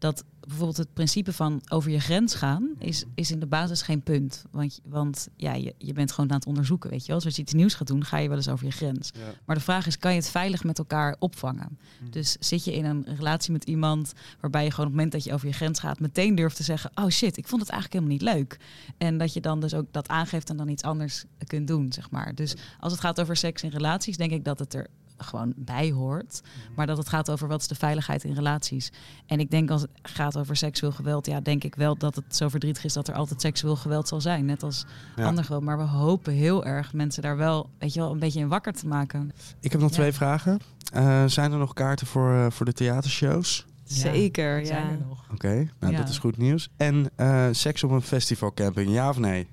dat 0.04 0.24
bijvoorbeeld 0.40 0.76
het 0.76 0.92
principe 0.92 1.32
van 1.32 1.62
over 1.68 1.90
je 1.90 2.00
grens 2.00 2.34
gaan 2.34 2.70
is, 2.78 3.04
is 3.14 3.30
in 3.30 3.40
de 3.40 3.46
basis 3.46 3.82
geen 3.82 4.02
punt. 4.02 4.44
Want, 4.50 4.80
want 4.84 5.28
ja, 5.36 5.52
je, 5.54 5.74
je 5.78 5.92
bent 5.92 6.12
gewoon 6.12 6.30
aan 6.30 6.36
het 6.36 6.46
onderzoeken, 6.46 6.90
weet 6.90 7.00
je 7.00 7.06
wel. 7.06 7.16
Dus 7.16 7.26
als 7.26 7.36
je 7.36 7.42
iets 7.42 7.52
nieuws 7.52 7.74
gaat 7.74 7.86
doen, 7.86 8.04
ga 8.04 8.18
je 8.18 8.28
wel 8.28 8.36
eens 8.36 8.48
over 8.48 8.66
je 8.66 8.72
grens. 8.72 9.10
Ja. 9.14 9.20
Maar 9.44 9.56
de 9.56 9.62
vraag 9.62 9.86
is, 9.86 9.98
kan 9.98 10.10
je 10.10 10.16
het 10.16 10.28
veilig 10.28 10.64
met 10.64 10.78
elkaar 10.78 11.16
opvangen? 11.18 11.78
Hm. 11.98 12.10
Dus 12.10 12.36
zit 12.40 12.64
je 12.64 12.74
in 12.74 12.84
een 12.84 13.04
relatie 13.16 13.52
met 13.52 13.64
iemand 13.64 14.12
waarbij 14.40 14.64
je 14.64 14.70
gewoon 14.70 14.86
op 14.86 14.92
het 14.92 15.00
moment 15.00 15.12
dat 15.12 15.24
je 15.24 15.32
over 15.32 15.46
je 15.46 15.54
grens 15.54 15.80
gaat, 15.80 16.00
meteen 16.00 16.34
durft 16.34 16.56
te 16.56 16.62
zeggen, 16.62 16.90
oh 16.94 17.08
shit, 17.08 17.36
ik 17.36 17.48
vond 17.48 17.60
het 17.60 17.70
eigenlijk 17.70 18.02
helemaal 18.02 18.26
niet 18.26 18.36
leuk. 18.36 18.58
En 18.98 19.18
dat 19.18 19.32
je 19.32 19.40
dan 19.40 19.60
dus 19.60 19.74
ook 19.74 19.86
dat 19.90 20.08
aangeeft 20.08 20.50
en 20.50 20.56
dan 20.56 20.68
iets 20.68 20.82
anders 20.82 21.24
kunt 21.46 21.66
doen, 21.66 21.92
zeg 21.92 22.10
maar. 22.10 22.34
Dus 22.34 22.54
als 22.80 22.92
het 22.92 23.00
gaat 23.00 23.20
over 23.20 23.36
seks 23.36 23.62
in 23.62 23.70
relaties, 23.70 24.16
denk 24.16 24.30
ik 24.30 24.44
dat 24.44 24.58
het 24.58 24.74
er 24.74 24.86
gewoon 25.16 25.52
bij 25.56 25.90
hoort. 25.92 26.40
Maar 26.76 26.86
dat 26.86 26.96
het 26.98 27.08
gaat 27.08 27.30
over 27.30 27.48
wat 27.48 27.60
is 27.60 27.68
de 27.68 27.74
veiligheid 27.74 28.24
in 28.24 28.34
relaties. 28.34 28.92
En 29.26 29.40
ik 29.40 29.50
denk 29.50 29.70
als 29.70 29.80
het 29.82 29.90
gaat 30.02 30.36
over 30.38 30.56
seksueel 30.56 30.92
geweld, 30.92 31.26
ja, 31.26 31.40
denk 31.40 31.64
ik 31.64 31.74
wel 31.74 31.96
dat 31.96 32.14
het 32.16 32.36
zo 32.36 32.48
verdrietig 32.48 32.84
is 32.84 32.92
dat 32.92 33.08
er 33.08 33.14
altijd 33.14 33.40
seksueel 33.40 33.76
geweld 33.76 34.08
zal 34.08 34.20
zijn. 34.20 34.44
Net 34.44 34.62
als 34.62 34.84
Ja. 35.16 35.24
ander 35.24 35.44
geweld. 35.44 35.62
Maar 35.62 35.78
we 35.78 35.84
hopen 35.84 36.32
heel 36.32 36.64
erg 36.64 36.92
mensen 36.92 37.22
daar 37.22 37.36
wel, 37.36 37.70
weet 37.78 37.94
je 37.94 38.00
wel, 38.00 38.10
een 38.12 38.18
beetje 38.18 38.40
in 38.40 38.48
wakker 38.48 38.72
te 38.72 38.86
maken. 38.86 39.32
Ik 39.60 39.72
heb 39.72 39.80
nog 39.80 39.90
Ja. 39.90 39.96
twee 39.96 40.12
vragen. 40.12 40.58
Eh, 40.92 41.24
zijn 41.26 41.52
er 41.52 41.58
nog 41.58 41.72
kaarten 41.72 42.06
voor, 42.06 42.34
eh, 42.34 42.50
voor 42.50 42.66
de 42.66 42.72
theatershows? 42.72 43.66
Zeker, 43.84 44.66
zijn 44.66 44.84
ja. 44.84 44.90
er 44.90 44.98
nog. 45.08 45.24
Oké, 45.32 45.68
nou 45.80 45.92
Ja. 45.92 45.98
dat 45.98 46.08
is 46.08 46.18
goed 46.18 46.36
nieuws. 46.36 46.68
En 46.76 47.10
eh, 47.16 47.46
seks 47.52 47.84
op 47.84 47.90
een 47.90 48.02
festivalcamping, 48.02 48.90
ja 48.92 49.08
of 49.08 49.18
nee? 49.18 49.48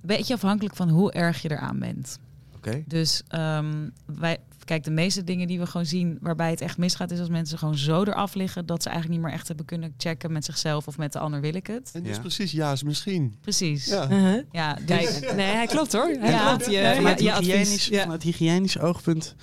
Beetje 0.00 0.34
afhankelijk 0.34 0.76
van 0.76 0.88
hoe 0.88 1.12
erg 1.12 1.42
je 1.42 1.50
eraan 1.50 1.78
bent. 1.78 2.18
Oké. 2.56 2.82
Dus 2.86 3.22
ehm, 3.28 3.88
wij, 4.04 4.38
kijk, 4.66 4.84
de 4.84 4.90
meeste 4.90 5.24
dingen 5.24 5.46
die 5.46 5.58
we 5.58 5.66
gewoon 5.66 5.86
zien 5.86 6.18
waarbij 6.20 6.50
het 6.50 6.60
echt 6.60 6.78
misgaat, 6.78 7.10
is 7.10 7.18
als 7.18 7.28
mensen 7.28 7.58
gewoon 7.58 7.76
zo 7.76 8.02
eraf 8.02 8.34
liggen 8.34 8.66
dat 8.66 8.82
ze 8.82 8.88
eigenlijk 8.88 9.18
niet 9.20 9.28
meer 9.28 9.38
echt 9.38 9.48
hebben 9.48 9.66
kunnen 9.66 9.94
checken 9.96 10.32
met 10.32 10.44
zichzelf 10.44 10.86
of 10.86 10.98
met 10.98 11.12
de 11.12 11.18
ander 11.18 11.40
wil 11.40 11.54
ik 11.54 11.66
het. 11.66 11.90
En 11.94 12.02
dus 12.02 12.14
Ja. 12.16 12.20
precies, 12.20 12.52
ja, 12.52 12.72
is 12.72 12.82
misschien. 12.82 13.34
Precies. 13.40 13.86
Ja, 13.86 14.02
Ja. 14.02 14.16
Uh-huh. 14.16 14.76
dus, 14.76 14.84
Kijk, 14.86 15.34
nee, 15.36 15.46
hij 15.54 15.66
klopt 15.66 15.92
hoor. 15.92 16.08
Hij 16.18 16.30
Ja. 16.30 16.48
klopt. 16.48 16.64
Je, 16.66 16.70
Ja, 16.72 16.94
Vanuit, 16.94 17.20
hygiënisch, 17.20 17.86
Ja. 17.86 18.00
vanuit 18.02 18.22
hygiënisch 18.22 18.78
oogpunt. 18.78 19.34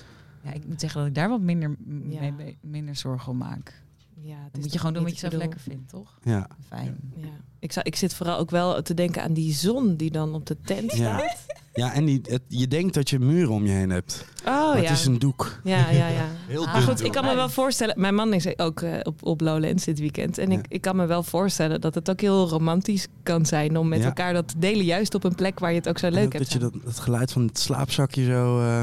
ja, 0.42 0.52
ik 0.52 0.66
moet 0.66 0.80
zeggen 0.80 1.00
dat 1.00 1.08
ik 1.08 1.14
daar 1.14 1.28
wat 1.28 1.40
minder, 1.40 1.76
Ja. 2.08 2.30
mee- 2.30 2.56
minder 2.60 2.96
zorgen 2.96 3.32
om 3.32 3.38
maak. 3.38 3.82
Ja, 4.26 4.36
het 4.52 4.60
moet 4.62 4.72
je 4.72 4.78
gewoon 4.78 4.94
doen 4.94 5.02
wat 5.02 5.12
je 5.12 5.18
zelf 5.18 5.32
lekker 5.32 5.60
vindt, 5.60 5.88
toch? 5.88 6.18
Ja. 6.22 6.46
Fijn. 6.68 6.96
Ja. 7.16 7.26
Ik, 7.58 7.72
zou, 7.72 7.86
ik 7.86 7.96
zit 7.96 8.14
vooral 8.14 8.38
ook 8.38 8.50
wel 8.50 8.82
te 8.82 8.94
denken 8.94 9.22
aan 9.22 9.32
die 9.32 9.52
zon 9.52 9.96
die 9.96 10.10
dan 10.10 10.34
op 10.34 10.46
de 10.46 10.56
tent 10.64 10.92
Ja. 10.92 11.18
staat. 11.18 11.36
Ja, 11.72 11.92
en 11.92 12.04
die, 12.04 12.20
het, 12.22 12.42
je 12.48 12.68
denkt 12.68 12.94
dat 12.94 13.10
je 13.10 13.18
muren 13.18 13.52
om 13.54 13.64
je 13.66 13.70
heen 13.72 13.90
hebt. 13.90 14.24
Oh 14.38 14.44
maar 14.44 14.76
ja. 14.82 14.88
het 14.88 14.98
is 14.98 15.04
een 15.06 15.18
doek. 15.18 15.60
Ja, 15.64 15.90
ja, 15.90 16.08
ja. 16.08 16.26
Heel 16.48 16.64
Maar 16.64 16.74
dun 16.74 16.82
goed, 16.82 17.04
ik 17.04 17.12
kan 17.12 17.24
me 17.24 17.34
wel 17.34 17.48
voorstellen. 17.48 18.00
Mijn 18.00 18.14
man 18.14 18.32
is 18.32 18.58
ook 18.58 18.80
eh, 18.80 18.98
op, 19.02 19.22
op 19.26 19.40
Lowlands 19.40 19.84
dit 19.84 19.98
weekend. 19.98 20.38
En 20.38 20.50
Ja. 20.50 20.58
ik, 20.58 20.64
ik 20.68 20.80
kan 20.80 20.96
me 20.96 21.06
wel 21.06 21.22
voorstellen 21.22 21.80
dat 21.80 21.94
het 21.94 22.10
ook 22.10 22.20
heel 22.20 22.48
romantisch 22.48 23.06
kan 23.22 23.46
zijn 23.46 23.76
om 23.78 23.88
met 23.88 23.98
Ja. 23.98 24.04
elkaar 24.04 24.32
dat 24.32 24.48
te 24.48 24.58
delen. 24.58 24.84
Juist 24.84 25.14
op 25.14 25.24
een 25.24 25.34
plek 25.34 25.58
waar 25.58 25.70
je 25.70 25.76
het 25.78 25.88
ook 25.88 25.98
zo 25.98 26.08
leuk 26.10 26.32
hebt. 26.32 26.38
dat 26.38 26.52
je 26.52 26.58
dat, 26.58 26.72
dat 26.84 26.98
geluid 26.98 27.32
van 27.32 27.46
het 27.46 27.58
slaapzakje 27.58 28.24
zo... 28.24 28.60
eh, 28.60 28.82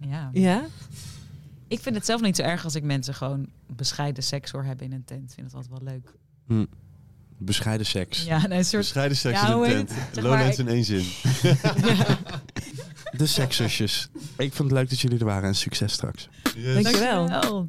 Ja. 0.00 0.30
Ja? 0.32 0.62
Ik 1.74 1.80
vind 1.80 1.94
het 1.94 2.06
zelf 2.06 2.20
niet 2.20 2.36
zo 2.36 2.42
erg 2.42 2.64
als 2.64 2.74
ik 2.74 2.82
mensen 2.82 3.14
gewoon 3.14 3.46
bescheiden 3.66 4.22
seks 4.22 4.50
hoor 4.50 4.64
hebben 4.64 4.86
in 4.86 4.92
een 4.92 5.04
tent. 5.04 5.22
Ik 5.30 5.34
vind 5.34 5.46
het 5.46 5.54
altijd 5.56 5.82
wel 5.82 5.92
leuk. 5.92 6.68
bescheiden 7.38 7.86
seks. 7.86 8.24
Ja, 8.24 8.46
nee, 8.46 8.58
een 8.58 8.64
soort... 8.64 8.82
Bescheiden 8.82 9.16
seks 9.16 9.40
Ja, 9.40 9.46
in 9.54 9.62
een 9.62 9.86
tent. 9.86 9.90
Zeg 9.90 10.14
maar, 10.14 10.22
Lowlands 10.22 10.58
ik- 10.58 10.66
in 10.66 10.72
één 10.72 10.84
zin. 10.84 11.04
De 13.16 13.26
sekszusjes. 13.26 14.08
Ik 14.36 14.52
vond 14.52 14.70
het 14.70 14.78
leuk 14.78 14.90
dat 14.90 15.00
jullie 15.00 15.18
er 15.18 15.24
waren 15.24 15.48
en 15.48 15.54
succes 15.54 15.92
straks. 15.92 16.28
Dankjewel. 16.42 17.28
Dankjewel. 17.28 17.68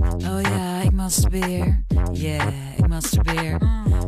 Oh 0.00 0.40
ja, 0.42 0.80
ik 0.82 0.92
masturbeer. 0.92 1.84
Yeah, 2.12 2.52
ik 2.78 2.86
masturbeer. 2.88 3.58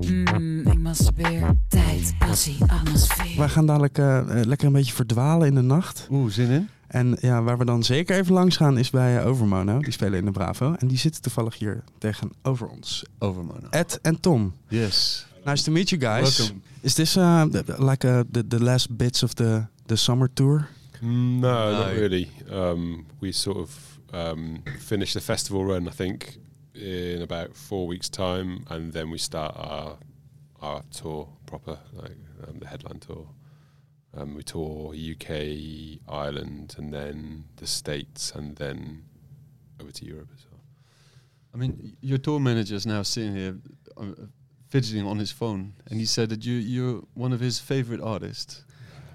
Mm, 0.07 0.67
ik 0.67 0.79
masturbeer. 0.79 1.57
Tijd, 1.69 2.15
passie, 2.19 2.57
atmosfeer. 2.67 3.37
Wij 3.39 3.49
gaan 3.49 3.67
dadelijk 3.67 3.99
eh, 3.99 4.19
eh, 4.19 4.47
lekker 4.47 4.67
een 4.67 4.73
beetje 4.73 4.93
verdwalen 4.93 5.47
in 5.49 5.55
de 5.55 5.61
nacht. 5.61 6.07
Oeh, 6.11 6.31
zin 6.33 6.51
in? 6.51 6.69
En 6.93 7.17
ja, 7.21 7.43
waar 7.43 7.59
we 7.59 7.65
dan 7.65 7.83
zeker 7.85 8.17
even 8.17 8.33
langs 8.33 8.57
gaan 8.57 8.79
is 8.79 8.91
bij 8.91 9.19
eh, 9.19 9.27
Overmono. 9.27 9.79
Die 9.79 9.93
spelen 9.93 10.19
in 10.19 10.25
de 10.25 10.31
Bravo. 10.31 10.75
En 10.79 10.87
die 10.89 10.99
zitten 10.99 11.23
toevallig 11.23 11.59
hier 11.59 11.85
tegenover 11.99 12.69
ons. 12.69 13.05
Overmono. 13.19 13.69
Ed 13.71 13.99
en 14.03 14.21
Tom. 14.21 14.55
Yes. 14.69 15.27
Nice 15.45 15.63
to 15.65 15.73
meet 15.73 15.89
you 15.91 16.01
guys. 16.01 16.39
Welcome. 16.39 16.61
Is 16.81 16.95
this 16.95 17.17
uh, 17.17 17.45
like 17.79 18.09
uh, 18.09 18.21
the, 18.33 18.47
the 18.47 18.63
last 18.63 18.97
bits 18.97 19.23
of 19.23 19.33
the, 19.35 19.63
the 19.87 19.97
summer 19.97 20.31
tour? 20.35 20.69
No, 21.01 21.71
not 21.71 21.87
No. 21.87 21.93
really. 21.95 22.29
Um, 22.51 23.07
we 23.21 23.33
sort 23.33 23.57
of 23.57 23.71
um, 24.13 24.63
finish 24.79 25.13
the 25.13 25.21
festival 25.21 25.65
run, 25.65 25.89
I 25.89 25.93
think, 25.97 26.39
in 26.75 27.23
about 27.23 27.57
four 27.57 27.87
weeks' 27.89 28.09
time, 28.09 28.59
and 28.69 28.93
then 28.93 29.11
we 29.11 29.19
start 29.19 29.55
our 29.57 29.97
our 30.61 30.83
tour 30.91 31.29
proper, 31.45 31.79
like 31.93 32.17
um, 32.49 32.59
the 32.61 32.67
headline 32.67 32.99
tour. 33.01 33.27
Um, 34.15 34.35
we 34.35 34.43
tour 34.43 34.95
UK, 34.95 36.01
Ireland, 36.07 36.75
and 36.77 36.93
then 36.93 37.45
the 37.57 37.67
States, 37.67 38.33
and 38.33 38.57
then 38.57 39.05
over 39.81 39.91
to 39.91 40.05
Europe 40.05 40.29
as 40.35 40.45
well. 40.51 40.61
I 41.55 41.57
mean, 41.57 41.97
your 42.01 42.19
tour 42.19 42.39
manager 42.39 42.75
is 42.75 42.87
now 42.87 43.03
sitting 43.03 43.35
here 43.35 43.57
uh, 43.97 44.27
fidgeting 44.69 45.07
on 45.07 45.19
his 45.19 45.33
phone, 45.33 45.75
and 45.87 45.99
he 45.99 46.07
said 46.07 46.29
that 46.31 46.45
you 46.45 46.55
you're 46.55 47.03
one 47.15 47.33
of 47.33 47.41
his 47.41 47.59
favorite 47.59 48.01
artists. 48.01 48.65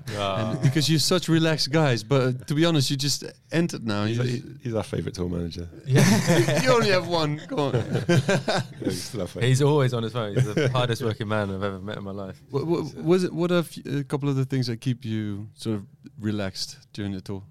And 0.10 0.62
because 0.62 0.89
you're 0.89 1.00
such 1.00 1.28
relaxed 1.30 1.72
guys, 1.72 2.04
but 2.04 2.22
uh, 2.22 2.32
to 2.46 2.54
be 2.56 2.65
honest, 2.65 2.89
you 2.89 2.98
just 2.98 3.24
entered 3.52 3.86
now. 3.86 4.04
and 4.04 4.10
he's, 4.15 4.36
You, 4.43 4.56
he's 4.63 4.74
our 4.76 4.84
favourite 4.84 5.15
tour 5.15 5.30
manager. 5.30 5.67
Yeah. 5.86 6.62
you 6.63 6.70
only 6.72 6.89
have 6.89 7.08
one. 7.08 7.39
Come 7.48 7.60
on. 7.60 7.74
Yeah, 8.08 8.62
we 8.82 8.91
still 8.91 9.20
have 9.22 9.30
favourite. 9.32 9.48
He's 9.50 9.62
always 9.62 9.93
on 9.93 10.04
his 10.04 10.13
phone. 10.13 10.36
He's 10.36 10.54
the 10.54 10.70
hardest 10.70 11.02
working 11.04 11.28
man 11.28 11.50
I've 11.54 11.63
ever 11.63 11.80
met 11.80 11.98
in 11.98 12.04
my 12.04 12.12
life. 12.12 12.41
what, 12.50 12.65
what, 12.65 12.96
was 12.96 13.24
it, 13.26 13.34
what 13.34 13.52
are 13.52 13.60
f- 13.60 13.78
a 13.86 14.04
couple 14.04 14.30
of 14.30 14.36
the 14.36 14.46
things 14.46 14.67
that 14.67 14.80
keep 14.82 15.04
you 15.04 15.48
sort 15.56 15.76
of 15.78 15.86
relaxed 16.20 16.78
during 16.93 17.12
the 17.12 17.22
tour? 17.22 17.43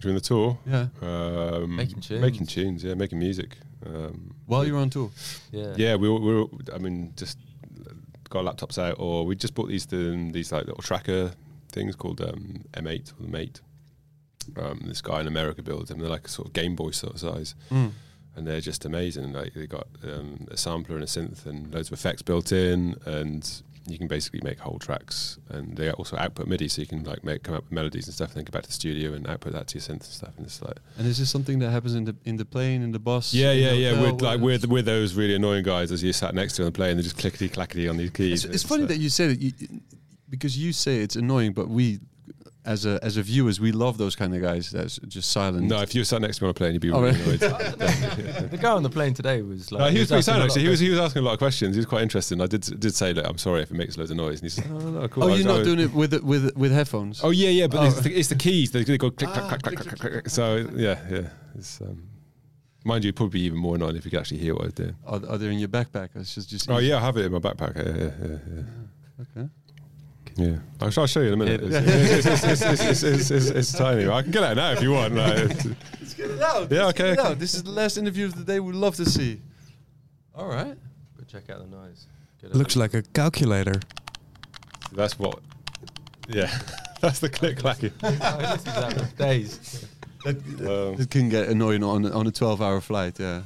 During 0.00 0.16
the 0.16 0.20
tour, 0.20 0.58
Yeah. 0.66 0.86
um, 1.02 1.76
Making 1.76 2.00
tunes. 2.00 2.20
making 2.20 2.46
tunes, 2.46 2.82
yeah, 2.84 2.94
making 2.94 3.18
music. 3.20 3.56
Um, 3.86 4.34
While 4.46 4.66
you're 4.66 4.78
on 4.78 4.90
tour. 4.90 5.10
Yeah. 5.52 5.74
Yeah, 5.76 5.94
we 5.96 6.08
were, 6.08 6.18
we 6.20 6.34
were, 6.34 6.46
I 6.74 6.78
mean, 6.78 7.12
just 7.16 7.38
got 8.28 8.44
our 8.46 8.52
laptops 8.52 8.78
out, 8.78 8.96
or 8.98 9.24
we 9.26 9.36
just 9.36 9.54
bought 9.54 9.68
these 9.68 9.86
um, 9.92 10.30
these 10.32 10.50
like 10.50 10.66
little 10.66 10.82
tracker 10.82 11.32
things 11.72 11.96
called 11.96 12.20
um, 12.20 12.64
M8 12.74 13.12
or 13.18 13.22
the 13.22 13.28
Mate. 13.28 13.60
Um, 14.56 14.82
this 14.86 15.00
guy 15.00 15.20
in 15.20 15.26
America 15.26 15.62
builds 15.62 15.88
them. 15.88 15.98
They're 16.00 16.08
like 16.10 16.26
a 16.26 16.30
sort 16.30 16.48
of 16.48 16.52
Game 16.54 16.74
Boy 16.76 16.90
sort 16.90 17.14
of 17.14 17.20
size, 17.20 17.54
and 17.70 17.92
they're 18.46 18.60
just 18.60 18.84
amazing. 18.84 19.32
Like 19.32 19.54
they 19.54 19.66
got 19.66 19.86
um, 20.04 20.46
a 20.50 20.56
sampler 20.56 20.96
and 20.96 21.04
a 21.04 21.06
synth 21.06 21.46
and 21.46 21.72
loads 21.72 21.88
of 21.88 21.92
effects 21.94 22.22
built 22.22 22.50
in, 22.50 22.96
and 23.06 23.62
you 23.86 23.98
can 23.98 24.06
basically 24.08 24.40
make 24.42 24.58
whole 24.58 24.78
tracks. 24.80 25.38
And 25.48 25.76
they 25.76 25.90
also 25.92 26.16
output 26.16 26.48
MIDI, 26.48 26.66
so 26.66 26.80
you 26.80 26.88
can 26.88 27.04
like 27.04 27.22
make 27.22 27.44
come 27.44 27.54
up 27.54 27.62
with 27.64 27.72
melodies 27.72 28.06
and 28.08 28.14
stuff, 28.14 28.30
and 28.30 28.38
then 28.38 28.44
go 28.44 28.50
back 28.50 28.62
to 28.64 28.68
the 28.68 28.74
studio 28.74 29.12
and 29.12 29.28
output 29.28 29.52
that 29.52 29.68
to 29.68 29.78
your 29.78 29.82
synth 29.82 29.90
and 29.90 30.02
stuff. 30.04 30.32
And 30.36 30.46
it's 30.46 30.60
like 30.60 30.78
And 30.98 31.06
is 31.06 31.18
this 31.18 31.30
something 31.30 31.60
that 31.60 31.70
happens 31.70 31.94
in 31.94 32.04
the 32.04 32.16
in 32.24 32.36
the 32.36 32.44
plane, 32.44 32.82
in 32.82 32.90
the 32.90 32.98
bus? 32.98 33.32
yeah, 33.32 33.52
yeah, 33.52 33.72
yeah. 33.72 34.00
With 34.02 34.22
like 34.22 34.40
with 34.40 34.66
with 34.66 34.86
those 34.86 35.14
really 35.14 35.36
annoying 35.36 35.62
guys 35.62 35.92
as 35.92 36.02
you 36.02 36.12
sat 36.12 36.34
next 36.34 36.54
to 36.56 36.62
on 36.62 36.66
the 36.66 36.72
plane, 36.72 36.96
they're 36.96 37.04
just 37.04 37.18
clickety 37.18 37.48
clackety 37.48 37.86
on 37.88 37.96
these 37.96 38.10
keys. 38.10 38.44
It's, 38.44 38.54
it's 38.56 38.64
funny 38.64 38.86
that 38.86 38.98
you 38.98 39.08
say 39.08 39.28
that 39.28 39.40
you, 39.40 39.52
because 40.32 40.56
you 40.56 40.72
say 40.72 40.94
it's 41.04 41.14
annoying, 41.14 41.52
but 41.52 41.68
we, 41.68 42.00
as 42.64 42.86
a 42.86 42.98
as 43.02 43.16
a 43.18 43.22
viewers, 43.22 43.60
we 43.60 43.70
love 43.72 43.98
those 43.98 44.16
kind 44.16 44.34
of 44.34 44.40
guys 44.40 44.70
that's 44.70 44.96
just 45.08 45.30
silent. 45.30 45.66
No, 45.68 45.80
if 45.82 45.94
you 45.94 46.00
were 46.00 46.04
sat 46.06 46.20
next 46.22 46.38
to 46.38 46.44
me 46.44 46.46
on 46.48 46.50
a 46.52 46.54
plane, 46.54 46.72
you'd 46.72 46.80
be 46.82 46.90
Oh, 46.90 47.02
really 47.02 47.18
really? 47.22 47.46
annoyed. 47.46 48.48
The 48.52 48.58
guy 48.60 48.70
on 48.72 48.82
the 48.82 48.90
plane 48.90 49.14
today 49.14 49.42
was 49.42 49.70
like. 49.72 49.80
No, 49.80 49.90
he 49.90 49.98
was 50.00 50.08
pretty 50.08 50.18
asking 50.20 50.34
a 50.34 50.38
lot 50.38 50.44
actually. 50.46 50.62
of 50.62 50.64
He 50.66 50.70
was 50.70 50.80
he 50.80 50.88
was 50.90 50.98
asking 51.00 51.20
a 51.22 51.24
lot 51.24 51.32
of 51.34 51.38
questions. 51.38 51.74
He 51.76 51.78
was 51.80 51.86
quite 51.86 52.02
interesting. 52.02 52.40
I 52.40 52.46
did 52.46 52.62
did 52.80 52.94
say, 52.94 53.12
look, 53.12 53.26
I'm 53.28 53.38
sorry 53.38 53.62
if 53.62 53.70
it 53.70 53.74
makes 53.76 53.96
loads 53.98 54.10
of 54.10 54.16
noise. 54.16 54.40
And 54.40 54.44
he 54.44 54.48
said, 54.50 54.66
oh, 54.70 54.78
no, 54.78 54.90
no, 55.00 55.08
cool. 55.08 55.24
oh, 55.24 55.26
you're 55.28 55.36
was- 55.38 55.44
not 55.46 55.58
was- 55.58 55.66
doing 55.68 55.80
it 55.80 55.92
with 55.92 56.14
with 56.22 56.56
with 56.56 56.72
headphones. 56.72 57.20
Oh 57.22 57.30
yeah, 57.30 57.48
yeah, 57.50 57.66
but 57.66 57.80
Oh. 57.80 57.84
it's, 57.86 58.00
the, 58.00 58.12
it's 58.18 58.28
the 58.28 58.36
keys. 58.36 58.70
They, 58.70 58.84
they 58.84 58.96
go 58.96 59.10
click, 59.10 59.30
Ah, 59.30 59.34
clack, 59.48 59.48
clack, 59.48 59.62
clack, 59.62 59.74
click, 59.76 59.88
clack, 59.88 60.00
click, 60.00 60.12
clack. 60.24 60.28
So 60.30 60.66
yeah, 60.76 60.98
yeah. 61.10 61.28
It's, 61.56 61.80
um, 61.80 62.06
mind 62.84 63.02
you, 63.04 63.08
it'd 63.08 63.16
probably 63.16 63.40
be 63.40 63.46
even 63.46 63.58
more 63.58 63.74
annoying 63.76 63.96
if 63.96 64.04
you 64.04 64.10
could 64.12 64.20
actually 64.20 64.38
hear 64.38 64.54
what 64.54 64.62
I 64.62 64.66
was 64.66 64.74
doing. 64.74 64.94
Are, 65.04 65.20
are 65.30 65.38
they 65.38 65.46
in 65.52 65.58
your 65.58 65.68
backpack? 65.68 66.10
It's 66.14 66.34
just 66.34 66.48
just. 66.48 66.70
Oh 66.70 66.78
easy. 66.78 66.88
yeah, 66.88 66.96
I 66.98 67.00
have 67.00 67.16
it 67.16 67.24
in 67.26 67.32
my 67.32 67.38
backpack. 67.40 67.76
Yeah, 67.76 67.92
yeah, 68.04 68.28
yeah. 68.30 68.38
yeah. 68.56 69.42
Okay. 69.42 69.48
Yeah, 70.36 70.56
I'll, 70.80 70.90
I'll 70.96 71.06
show 71.06 71.20
you 71.20 71.28
in 71.28 71.34
a 71.34 71.36
minute. 71.36 71.60
It's, 71.62 72.26
it's, 72.26 72.44
it's, 72.44 72.62
it's, 72.62 72.82
it's, 72.84 73.02
it's, 73.02 73.30
it's, 73.30 73.46
it's 73.50 73.72
tiny. 73.72 74.08
I 74.08 74.22
can 74.22 74.30
get 74.30 74.42
out 74.42 74.56
now 74.56 74.72
if 74.72 74.82
you 74.82 74.92
want. 74.92 75.14
Like, 75.14 75.38
it's- 75.38 75.66
Let's 76.00 76.14
get 76.14 76.30
it 76.30 76.40
out. 76.42 76.70
Yeah, 76.70 76.84
Let's 76.86 76.98
get 76.98 77.06
okay, 77.06 77.12
it 77.12 77.18
out. 77.26 77.38
This 77.38 77.54
is 77.54 77.62
the 77.62 77.70
last 77.70 77.96
interview 77.98 78.26
of 78.26 78.34
the 78.34 78.44
day. 78.44 78.60
We'd 78.60 78.74
love 78.74 78.96
to 78.96 79.04
see. 79.04 79.40
All 80.34 80.46
right. 80.48 80.76
But 81.16 81.28
check 81.28 81.50
out 81.50 81.58
the 81.58 81.66
noise. 81.76 82.06
Get 82.40 82.50
it. 82.50 82.56
Looks 82.56 82.76
like 82.76 82.94
a 82.94 83.02
calculator. 83.02 83.80
that's 84.92 85.18
what. 85.18 85.40
Yeah, 86.28 86.50
That's 87.00 87.18
the 87.18 87.28
click 87.28 87.58
clacking. 87.62 87.92
I 88.02 88.10
that 88.12 89.12
days. 89.18 89.86
That, 90.24 90.36
Um, 90.60 90.96
that 90.96 91.10
can 91.10 91.28
get 91.28 91.48
annoying 91.48 91.82
on, 91.82 92.06
on 92.12 92.26
a 92.28 92.30
12-hour 92.30 92.80
flight, 92.80 93.18
yeah. 93.18 93.42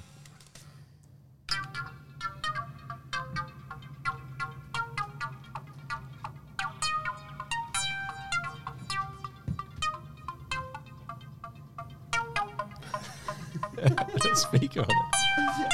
Speaker 14.34 14.80
on 14.80 14.86
it. 14.90 15.72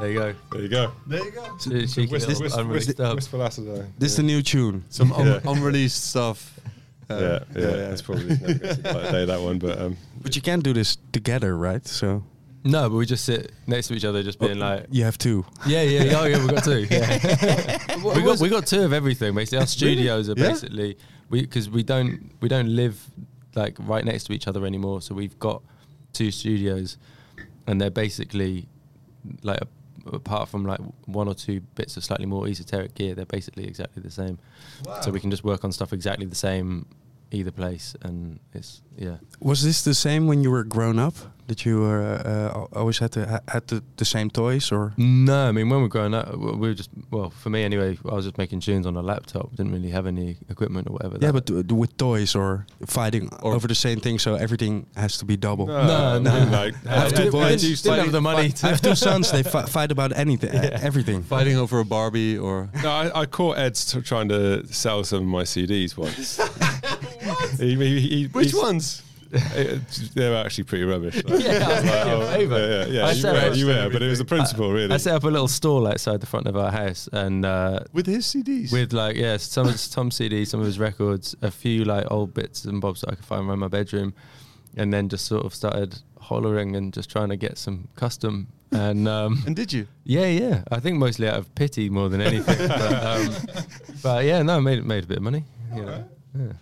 There 0.00 0.10
you 0.10 0.18
go. 0.18 0.34
there 0.52 0.60
you 0.62 0.68
go. 0.68 0.92
There 1.06 1.24
you 1.24 1.30
go. 1.30 1.56
Che- 1.58 1.86
Cheeky 1.86 2.12
Whisper, 2.12 2.28
little 2.30 2.42
whisper, 2.44 2.60
unreleased 2.60 2.88
whisper, 2.88 3.02
dub. 3.02 3.14
whisper 3.16 3.36
Lassiter. 3.36 3.88
This 3.98 4.12
is 4.12 4.16
the 4.16 4.22
new 4.22 4.40
tune. 4.42 4.84
Some 4.88 5.12
un- 5.12 5.26
Yeah. 5.26 5.40
unreleased 5.44 6.04
stuff. 6.08 6.58
Uh, 7.10 7.40
yeah, 7.54 7.60
yeah, 7.60 7.68
it's 7.92 8.02
probably 8.02 8.26
never 8.28 8.38
going 8.38 8.58
to 8.60 8.74
see 8.76 8.80
the 8.82 8.92
light 8.92 9.04
of 9.06 9.10
day 9.12 9.24
that 9.24 9.40
one, 9.40 9.58
but 9.58 9.78
um, 9.80 9.96
But 10.22 10.36
you 10.36 10.42
can't 10.42 10.62
do 10.62 10.72
this 10.72 10.96
together, 11.12 11.56
right? 11.56 11.84
So 11.86 12.22
No, 12.64 12.88
but 12.88 12.96
we 12.96 13.04
just 13.04 13.24
sit 13.24 13.50
next 13.66 13.88
to 13.88 13.94
each 13.94 14.04
other, 14.04 14.22
just 14.22 14.38
being 14.38 14.58
like, 14.60 14.86
you 14.90 15.02
have 15.04 15.18
two. 15.18 15.44
yeah, 15.66 15.82
yeah, 15.82 16.04
yeah, 16.04 16.20
oh, 16.20 16.24
yeah, 16.26 16.40
we 16.46 16.52
got 16.52 16.62
two. 16.64 16.86
Yeah. 16.88 17.78
we 18.14 18.22
got 18.22 18.38
we 18.40 18.48
got 18.48 18.64
two 18.66 18.82
of 18.84 18.92
everything. 18.92 19.34
Basically, 19.34 19.58
our 19.58 19.66
studios 19.66 20.28
are 20.30 20.34
Yeah? 20.36 20.48
basically 20.50 20.96
we 21.30 21.40
because 21.42 21.68
we 21.68 21.82
don't 21.82 22.30
we 22.40 22.48
don't 22.48 22.68
live 22.74 23.04
like 23.56 23.76
right 23.80 24.04
next 24.04 24.24
to 24.28 24.32
each 24.32 24.46
other 24.46 24.64
anymore. 24.64 25.02
So 25.02 25.14
we've 25.14 25.36
got 25.40 25.62
two 26.12 26.30
studios, 26.30 26.96
and 27.70 27.80
they're 27.80 27.88
basically 27.88 28.66
like 29.42 29.60
apart 30.06 30.48
from 30.48 30.66
like 30.66 30.80
one 31.06 31.28
or 31.28 31.34
two 31.34 31.60
bits 31.76 31.96
of 31.96 32.04
slightly 32.04 32.26
more 32.26 32.48
esoteric 32.48 32.94
gear, 32.94 33.14
they're 33.14 33.24
basically 33.24 33.64
exactly 33.64 34.02
the 34.02 34.10
same. 34.10 34.38
So 35.02 35.12
we 35.12 35.20
can 35.20 35.30
just 35.30 35.44
work 35.44 35.64
on 35.64 35.70
stuff 35.70 35.92
exactly 35.92 36.26
the 36.26 36.34
same 36.34 36.86
either 37.30 37.52
place, 37.52 37.94
and 38.02 38.40
it's 38.52 38.82
yeah. 38.98 39.18
Was 39.38 39.62
this 39.62 39.84
the 39.84 39.94
same 39.94 40.26
when 40.26 40.42
you 40.42 40.50
were 40.50 40.64
grown 40.64 40.98
up? 40.98 41.14
That 41.50 41.64
you 41.66 41.80
were 41.80 42.00
uh, 42.00 42.30
uh, 42.30 42.78
always 42.80 42.98
had 42.98 43.10
to 43.12 43.42
had 43.48 43.66
the, 43.66 43.82
the 43.96 44.04
same 44.04 44.30
toys, 44.30 44.70
or 44.72 44.92
No, 44.96 45.48
I 45.48 45.52
mean 45.52 45.68
when 45.68 45.78
we 45.80 45.82
were 45.82 45.88
growing 45.96 46.14
up, 46.14 46.26
we 46.36 46.68
were 46.68 46.74
just 46.74 46.90
well 47.10 47.30
for 47.30 47.50
me 47.50 47.64
anyway. 47.64 47.98
I 48.10 48.14
was 48.14 48.24
just 48.26 48.38
making 48.38 48.60
tunes 48.60 48.86
on 48.86 48.96
a 48.96 49.02
laptop. 49.02 49.50
Didn't 49.56 49.72
really 49.72 49.90
have 49.90 50.06
any 50.06 50.36
equipment 50.48 50.86
or 50.88 50.92
whatever. 50.92 51.16
yeah, 51.20 51.32
but 51.32 51.50
uh, 51.50 51.74
with 51.74 51.96
toys 51.96 52.36
or 52.36 52.66
fighting 52.86 53.28
Or- 53.42 53.54
over 53.56 53.66
the 53.66 53.74
same 53.74 53.98
thing, 54.00 54.20
so 54.20 54.36
everything 54.36 54.86
has 54.94 55.18
to 55.18 55.24
be 55.24 55.36
double. 55.36 55.66
No, 55.66 56.18
no. 56.20 56.30
Like, 56.60 56.74
I 56.86 57.00
have 57.00 57.12
two 57.14 57.30
boys. 57.32 57.62
didn't- 57.62 57.82
didn't 57.82 57.98
have 58.04 58.12
the 58.12 58.20
money. 58.20 58.52
I 58.62 58.68
have 58.68 58.80
two 58.80 58.94
sons. 58.94 59.30
They 59.32 59.42
fi- 59.54 59.66
fight 59.66 59.90
about 59.90 60.12
anything, 60.16 60.50
uh, 60.54 60.78
everything. 60.82 61.24
Fighting 61.24 61.56
over 61.56 61.80
a 61.80 61.84
Barbie 61.84 62.38
or... 62.38 62.68
No, 62.84 62.90
I, 62.90 63.22
I 63.22 63.26
caught 63.26 63.58
Ed 63.58 63.74
t- 63.74 64.00
trying 64.02 64.28
to 64.28 64.64
sell 64.72 65.02
some 65.04 65.18
of 65.22 65.26
my 65.38 65.42
CDs 65.44 65.96
once. 65.96 66.38
He- 67.58 67.74
he- 67.76 68.00
he- 68.08 68.26
Which 68.32 68.54
ones? 68.54 69.02
They 70.14 70.28
were 70.28 70.36
actually 70.36 70.64
pretty 70.64 70.84
rubbish. 70.84 71.22
Like, 71.24 71.44
Yeah, 71.44 71.68
I 71.68 71.74
was 71.74 71.84
like, 71.84 72.02
in 72.02 72.08
your 72.08 72.22
oh, 72.22 72.32
favour. 72.32 72.58
Yeah, 72.58 72.66
yeah, 72.66 72.86
yeah. 72.86 73.06
I 73.06 73.10
you 73.12 73.20
said 73.20 73.50
were, 73.50 73.54
you 73.54 73.66
were, 73.66 73.88
but 73.90 74.02
it 74.02 74.08
was 74.08 74.18
the 74.18 74.24
principle, 74.24 74.72
really. 74.72 74.92
I 74.92 74.96
set 74.96 75.14
up 75.14 75.24
a 75.24 75.28
little 75.28 75.48
stall 75.48 75.86
outside 75.86 76.20
the 76.20 76.26
front 76.26 76.46
of 76.46 76.56
our 76.56 76.72
house, 76.72 77.08
and 77.12 77.44
uh, 77.44 77.80
With 77.92 78.06
his 78.06 78.26
CDs? 78.26 78.72
with 78.72 78.92
like 78.92 79.16
yeah, 79.16 79.36
some 79.36 79.66
of 79.66 79.72
his 79.72 79.88
Tom 79.88 80.10
CDs, 80.10 80.48
some 80.48 80.60
of 80.60 80.66
his 80.66 80.78
records, 80.78 81.36
a 81.42 81.50
few 81.50 81.84
like 81.84 82.10
old 82.10 82.34
bits 82.34 82.64
and 82.64 82.80
bobs 82.80 83.02
that 83.02 83.10
I 83.12 83.14
could 83.14 83.24
find 83.24 83.48
around 83.48 83.60
my 83.60 83.68
bedroom, 83.68 84.14
and 84.76 84.92
then 84.92 85.08
just 85.08 85.26
sort 85.26 85.44
of 85.44 85.54
started 85.54 86.00
hollering 86.20 86.74
and 86.74 86.92
just 86.92 87.08
trying 87.08 87.28
to 87.28 87.36
get 87.36 87.56
some 87.56 87.88
custom. 87.94 88.48
And 88.72 89.06
um, 89.06 89.42
and 89.46 89.54
did 89.54 89.72
you? 89.72 89.86
yeah, 90.04 90.26
yeah, 90.26 90.64
I 90.72 90.80
think 90.80 90.98
mostly 90.98 91.28
out 91.28 91.36
of 91.36 91.54
pity 91.54 91.88
more 91.88 92.08
than 92.08 92.20
anything. 92.20 92.68
but, 92.68 93.04
um, 93.04 93.34
but 94.02 94.24
yeah, 94.24 94.42
no, 94.42 94.60
made 94.60 94.84
made 94.84 95.04
a 95.04 95.06
bit 95.06 95.18
of 95.18 95.22
money. 95.22 95.44
You 95.74 95.82
know. 95.84 96.04
Yeah. 96.36 96.52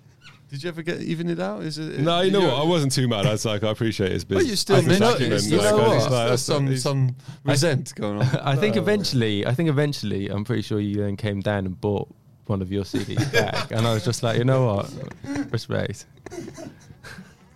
Did 0.51 0.63
you 0.63 0.69
ever 0.69 0.83
get 0.83 1.01
even 1.03 1.29
it 1.29 1.41
out? 1.41 1.63
Is 1.63 1.77
it? 1.79 2.01
no, 2.01 2.21
you 2.23 2.31
know 2.31 2.41
what? 2.41 2.55
I 2.55 2.65
wasn't 2.65 2.93
too 2.93 3.07
mad. 3.07 3.27
I 3.27 3.33
was 3.33 3.45
like, 3.45 3.63
I 3.63 3.71
appreciate 3.71 4.13
his 4.13 4.25
But 4.25 4.37
business. 4.39 4.51
you 4.51 4.57
still, 4.57 4.77
business 4.77 4.95
you 4.99 5.57
know, 5.57 5.61
you 5.63 5.63
like, 5.63 5.77
know 5.77 5.89
what? 5.99 6.09
There's 6.11 6.43
some 6.43 6.75
some 6.79 7.17
resent 7.45 7.95
going 7.95 8.19
on. 8.23 8.27
I 8.39 8.57
think 8.57 8.77
uh, 8.77 8.81
eventually, 8.81 9.47
I 9.47 9.53
think 9.53 9.69
eventually, 9.69 10.29
I'm 10.29 10.45
pretty 10.45 10.63
sure 10.63 10.81
you 10.81 10.97
then 11.03 11.17
came 11.17 11.41
down 11.41 11.67
and 11.67 11.79
bought 11.79 12.09
one 12.47 12.63
of 12.63 12.73
your 12.73 12.85
CDs 12.85 13.31
back, 13.33 13.71
and 13.73 13.87
I 13.87 13.93
was 13.93 14.05
just 14.05 14.23
like, 14.23 14.39
you 14.39 14.45
know 14.45 14.65
what, 14.77 15.53
respect. 15.53 16.07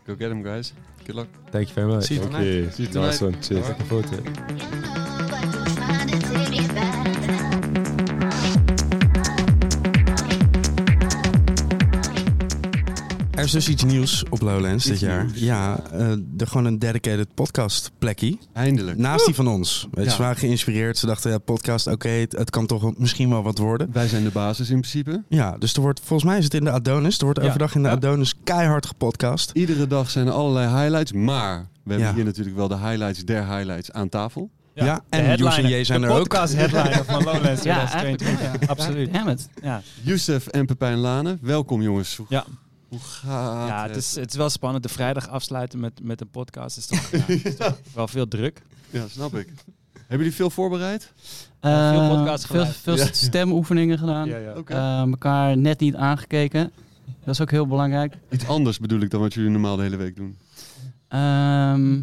Go 0.06 0.14
get 0.14 0.30
him, 0.30 0.42
guys. 0.42 0.74
Good 1.06 1.14
luck. 1.16 1.28
Thank 1.50 1.68
you 1.70 1.74
very 1.74 1.88
much. 1.88 2.04
See 2.04 2.14
you 2.14 2.20
Thank 2.20 2.32
tonight. 2.32 2.44
you. 2.46 2.70
See 2.70 2.82
you 2.84 2.88
Nice 2.90 3.18
tonight. 3.18 3.32
one. 3.34 3.42
Cheers. 3.42 3.68
Looking 3.68 3.86
forward 3.86 4.06
to 4.08 4.18
it. 5.06 5.11
Er 13.42 13.48
is 13.48 13.54
dus 13.54 13.68
iets 13.68 13.84
nieuws 13.84 14.24
op 14.30 14.40
Lowlands 14.40 14.84
dit 14.84 15.00
jaar. 15.00 15.24
nieuws. 15.24 15.38
Ja, 15.38 15.80
eh, 15.92 16.08
er 16.10 16.46
gewoon 16.46 16.64
een 16.64 16.78
dedicated 16.78 17.34
podcast 17.34 17.90
plekje. 17.98 18.38
Eindelijk. 18.52 18.98
Naast 18.98 19.24
die 19.26 19.34
van 19.34 19.48
ons. 19.48 19.86
Weet 19.90 20.04
je, 20.04 20.10
Ja. 20.10 20.16
Ze 20.16 20.22
waren 20.22 20.36
geïnspireerd. 20.36 20.98
Ze 20.98 21.06
dachten, 21.06 21.30
ja, 21.30 21.38
podcast, 21.38 21.86
oké, 21.86 22.08
het, 22.08 22.32
het 22.32 22.50
kan 22.50 22.66
toch 22.66 22.98
misschien 22.98 23.28
wel 23.30 23.42
wat 23.42 23.58
worden. 23.58 23.88
Wij 23.92 24.08
zijn 24.08 24.24
de 24.24 24.30
basis 24.30 24.70
in 24.70 24.80
principe. 24.80 25.22
Ja, 25.28 25.56
dus 25.58 25.74
er 25.74 25.80
wordt, 25.80 26.00
volgens 26.04 26.28
mij 26.28 26.38
is 26.38 26.44
het 26.44 26.54
in 26.54 26.64
de 26.64 26.70
Adonis. 26.70 27.18
Er 27.18 27.24
wordt 27.24 27.40
Ja. 27.40 27.46
overdag 27.46 27.74
in 27.74 27.82
de 27.82 27.88
Ja. 27.88 27.94
Adonis 27.94 28.34
keihard 28.44 28.86
gepodcast. 28.86 29.50
Iedere 29.54 29.86
dag 29.86 30.10
zijn 30.10 30.26
er 30.26 30.32
allerlei 30.32 30.68
highlights. 30.82 31.12
Maar 31.12 31.58
we 31.84 31.90
hebben 31.90 32.08
Ja. 32.08 32.14
hier 32.14 32.24
natuurlijk 32.24 32.56
wel 32.56 32.68
de 32.68 32.78
highlights 32.78 33.24
der 33.24 33.46
highlights 33.56 33.92
aan 33.92 34.08
tafel. 34.08 34.50
Ja, 34.74 35.00
en 35.08 35.36
Joes 35.36 35.56
en 35.58 35.68
J 35.68 35.84
zijn 35.84 36.00
de 36.00 36.06
er 36.06 36.12
ook. 36.12 36.18
podcast 36.18 36.54
headliner 36.54 37.04
van 37.04 37.22
Lowlands 37.24 37.62
Ja, 37.62 37.86
2022. 37.86 38.60
Ja, 38.60 38.66
absoluut. 38.66 39.12
Damn 39.12 39.28
it. 39.28 39.48
Ja, 39.62 39.82
Youssef 40.02 40.46
en 40.46 40.66
Pepijn 40.66 40.98
Lane, 40.98 41.38
welkom 41.40 41.82
jongens. 41.82 42.18
Ja. 42.28 42.44
Hoe 42.92 43.00
gaat 43.00 43.68
ja 43.68 43.86
het, 43.86 43.96
is, 43.96 44.14
het 44.14 44.30
is 44.30 44.36
wel 44.36 44.50
spannend. 44.50 44.82
De 44.82 44.88
vrijdag 44.88 45.28
afsluiten 45.28 45.80
met, 45.80 45.92
met 46.02 46.20
een 46.20 46.30
podcast 46.30 46.76
is 46.76 46.86
toch, 46.86 47.10
ja, 47.10 47.26
is 47.26 47.56
toch 47.56 47.78
wel 47.94 48.08
veel 48.08 48.28
druk. 48.28 48.62
Ja, 48.90 49.08
snap 49.08 49.34
ik. 49.34 49.48
Hebben 49.92 50.18
jullie 50.18 50.32
veel 50.32 50.50
voorbereid? 50.50 51.12
Ja, 51.60 51.90
veel 51.92 52.00
Eh, 52.02 52.08
podcasts 52.16 52.46
veel, 52.46 52.64
veel 52.66 52.96
Ja. 52.96 53.06
stemoefeningen 53.12 53.98
gedaan. 53.98 54.28
ja. 54.28 54.52
Oké. 54.56 54.72
Eh, 54.74 55.00
elkaar 55.00 55.56
net 55.58 55.80
niet 55.80 55.94
aangekeken. 55.94 56.72
Dat 57.24 57.34
is 57.34 57.40
ook 57.40 57.50
heel 57.50 57.66
belangrijk. 57.66 58.14
Iets 58.30 58.46
anders 58.46 58.78
bedoel 58.78 59.00
ik 59.00 59.10
dan 59.10 59.20
wat 59.20 59.34
jullie 59.34 59.50
normaal 59.50 59.76
de 59.76 59.82
hele 59.82 59.96
week 59.96 60.16
doen. 60.16 60.36
Ehm, 61.08 62.00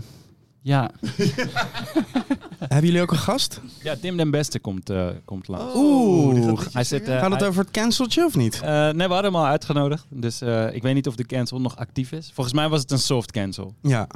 ja, 0.61 0.91
Hebben 2.59 2.85
jullie 2.85 3.01
ook 3.01 3.11
een 3.11 3.17
gast? 3.17 3.61
Ja, 3.83 3.95
Tim 3.95 4.17
den 4.17 4.31
Beste 4.31 4.59
komt, 4.59 4.89
eh, 4.89 5.07
komt 5.25 5.47
langs. 5.47 5.73
Oeh. 5.75 6.59
Hij 6.71 6.83
zit, 6.83 7.07
eh, 7.07 7.19
Gaat 7.19 7.31
het 7.31 7.43
over 7.43 7.61
het 7.61 7.71
canceltje 7.71 8.25
of 8.25 8.35
niet? 8.35 8.61
Eh, 8.61 8.69
nee, 8.69 9.07
we 9.07 9.13
hadden 9.13 9.31
hem 9.31 9.35
al 9.35 9.45
uitgenodigd. 9.45 10.05
Dus 10.09 10.41
eh, 10.41 10.73
ik 10.75 10.81
weet 10.81 10.93
niet 10.93 11.07
of 11.07 11.15
de 11.15 11.25
cancel 11.25 11.59
nog 11.61 11.75
actief 11.77 12.11
is. 12.11 12.31
Volgens 12.33 12.55
mij 12.55 12.69
was 12.69 12.81
het 12.81 12.91
een 12.91 12.99
soft 12.99 13.31
cancel. 13.31 13.73
Ja, 13.81 14.07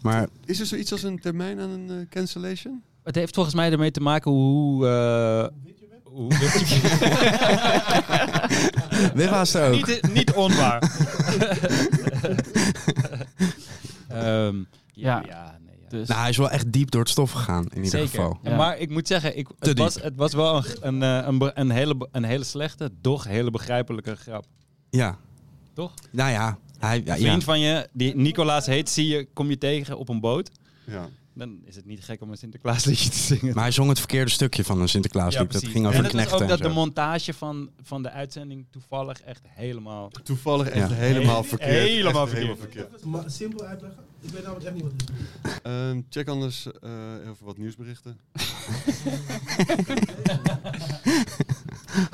maar 0.00 0.26
Is 0.44 0.60
er 0.60 0.66
zoiets 0.66 0.92
als 0.92 1.02
een 1.02 1.20
termijn 1.20 1.60
aan 1.60 1.70
een 1.70 2.06
cancellation? 2.10 2.82
Het 3.02 3.14
heeft 3.14 3.34
volgens 3.34 3.54
mij 3.54 3.72
ermee 3.72 3.90
te 3.90 4.00
maken 4.00 4.30
hoe... 4.30 4.86
eh, 4.86 5.46
hoe 6.04 6.28
dit 9.14 9.30
was 9.30 9.56
ook. 9.56 9.86
niet, 9.86 10.12
niet 10.12 10.32
onwaar. 10.32 10.82
Ehm, 14.08 14.56
ja, 14.92 15.22
Ja. 15.26 15.58
Dus 15.90 16.08
Nou, 16.08 16.20
hij 16.20 16.28
is 16.30 16.36
wel 16.36 16.50
echt 16.50 16.72
diep 16.72 16.90
door 16.90 17.00
het 17.00 17.10
stof 17.10 17.30
gegaan, 17.32 17.64
in 17.64 17.74
ieder 17.76 17.90
Zeker. 17.90 18.08
geval. 18.08 18.38
Ja. 18.42 18.56
Maar 18.56 18.78
ik 18.78 18.90
moet 18.90 19.06
zeggen, 19.06 19.36
ik, 19.38 19.48
het, 19.58 19.78
was, 19.78 19.94
het 19.94 20.16
was 20.16 20.32
wel 20.32 20.56
een, 20.80 21.02
een, 21.02 21.42
eh, 21.42 21.50
een, 21.54 21.70
hele, 21.70 22.08
een 22.12 22.24
hele 22.24 22.44
slechte, 22.44 22.90
doch 23.00 23.24
hele 23.24 23.50
begrijpelijke 23.50 24.16
grap. 24.16 24.44
Ja. 24.90 25.18
Toch? 25.74 25.94
Nou 26.10 26.30
ja, 26.30 26.58
hij, 26.78 27.02
ja, 27.04 27.14
Een 27.14 27.20
ja. 27.20 27.26
vriend 27.26 27.44
van 27.44 27.60
je, 27.60 27.88
die 27.92 28.16
Nicolaas 28.16 28.66
heet, 28.66 28.88
zie 28.90 29.06
je, 29.06 29.28
kom 29.32 29.48
je 29.48 29.58
tegen 29.58 29.98
op 29.98 30.08
een 30.08 30.20
boot. 30.20 30.50
Ja. 30.86 31.08
Dan 31.34 31.58
is 31.64 31.76
het 31.76 31.86
niet 31.86 32.04
gek 32.04 32.20
om 32.22 32.30
een 32.30 32.36
Sinterklaasliedje 32.36 33.10
te 33.10 33.16
zingen. 33.16 33.54
Maar 33.54 33.62
hij 33.62 33.72
zong 33.72 33.88
het 33.88 33.98
verkeerde 33.98 34.30
stukje 34.30 34.64
van 34.64 34.80
een 34.80 34.88
Sinterklaaslied. 34.88 35.52
dat 35.52 35.64
ging 35.64 35.86
over 35.86 35.98
en 35.98 36.04
het 36.04 36.12
was 36.12 36.12
knechten 36.12 36.34
ook 36.34 36.42
en 36.42 36.48
dat 36.48 36.58
de 36.58 36.68
montage 36.74 37.32
van, 37.34 37.70
van 37.82 38.02
de 38.02 38.10
uitzending 38.10 38.66
toevallig 38.70 39.20
echt 39.20 39.40
helemaal... 39.48 40.08
Toevallig 40.22 40.68
echt 40.68 40.90
Ja. 40.90 40.96
helemaal 40.96 41.42
He- 41.42 41.48
verkeerd. 41.48 41.70
helemaal 41.88 42.22
Echt 42.26 42.32
verkeerd. 42.32 42.58
verkeerd. 42.58 43.04
Maar 43.04 43.22
simpel 43.30 43.64
uitleggen? 43.64 44.04
Ik 44.22 44.30
weet 44.32 44.42
namelijk 44.42 44.64
echt 44.66 44.74
niet 44.74 44.82
wat 44.82 44.92
het 44.92 45.10
is. 45.44 45.58
Ehm, 45.62 46.00
check 46.10 46.28
anders 46.28 46.66
eh, 46.80 46.90
even 47.22 47.36
wat 47.44 47.58
nieuwsberichten. 47.58 48.16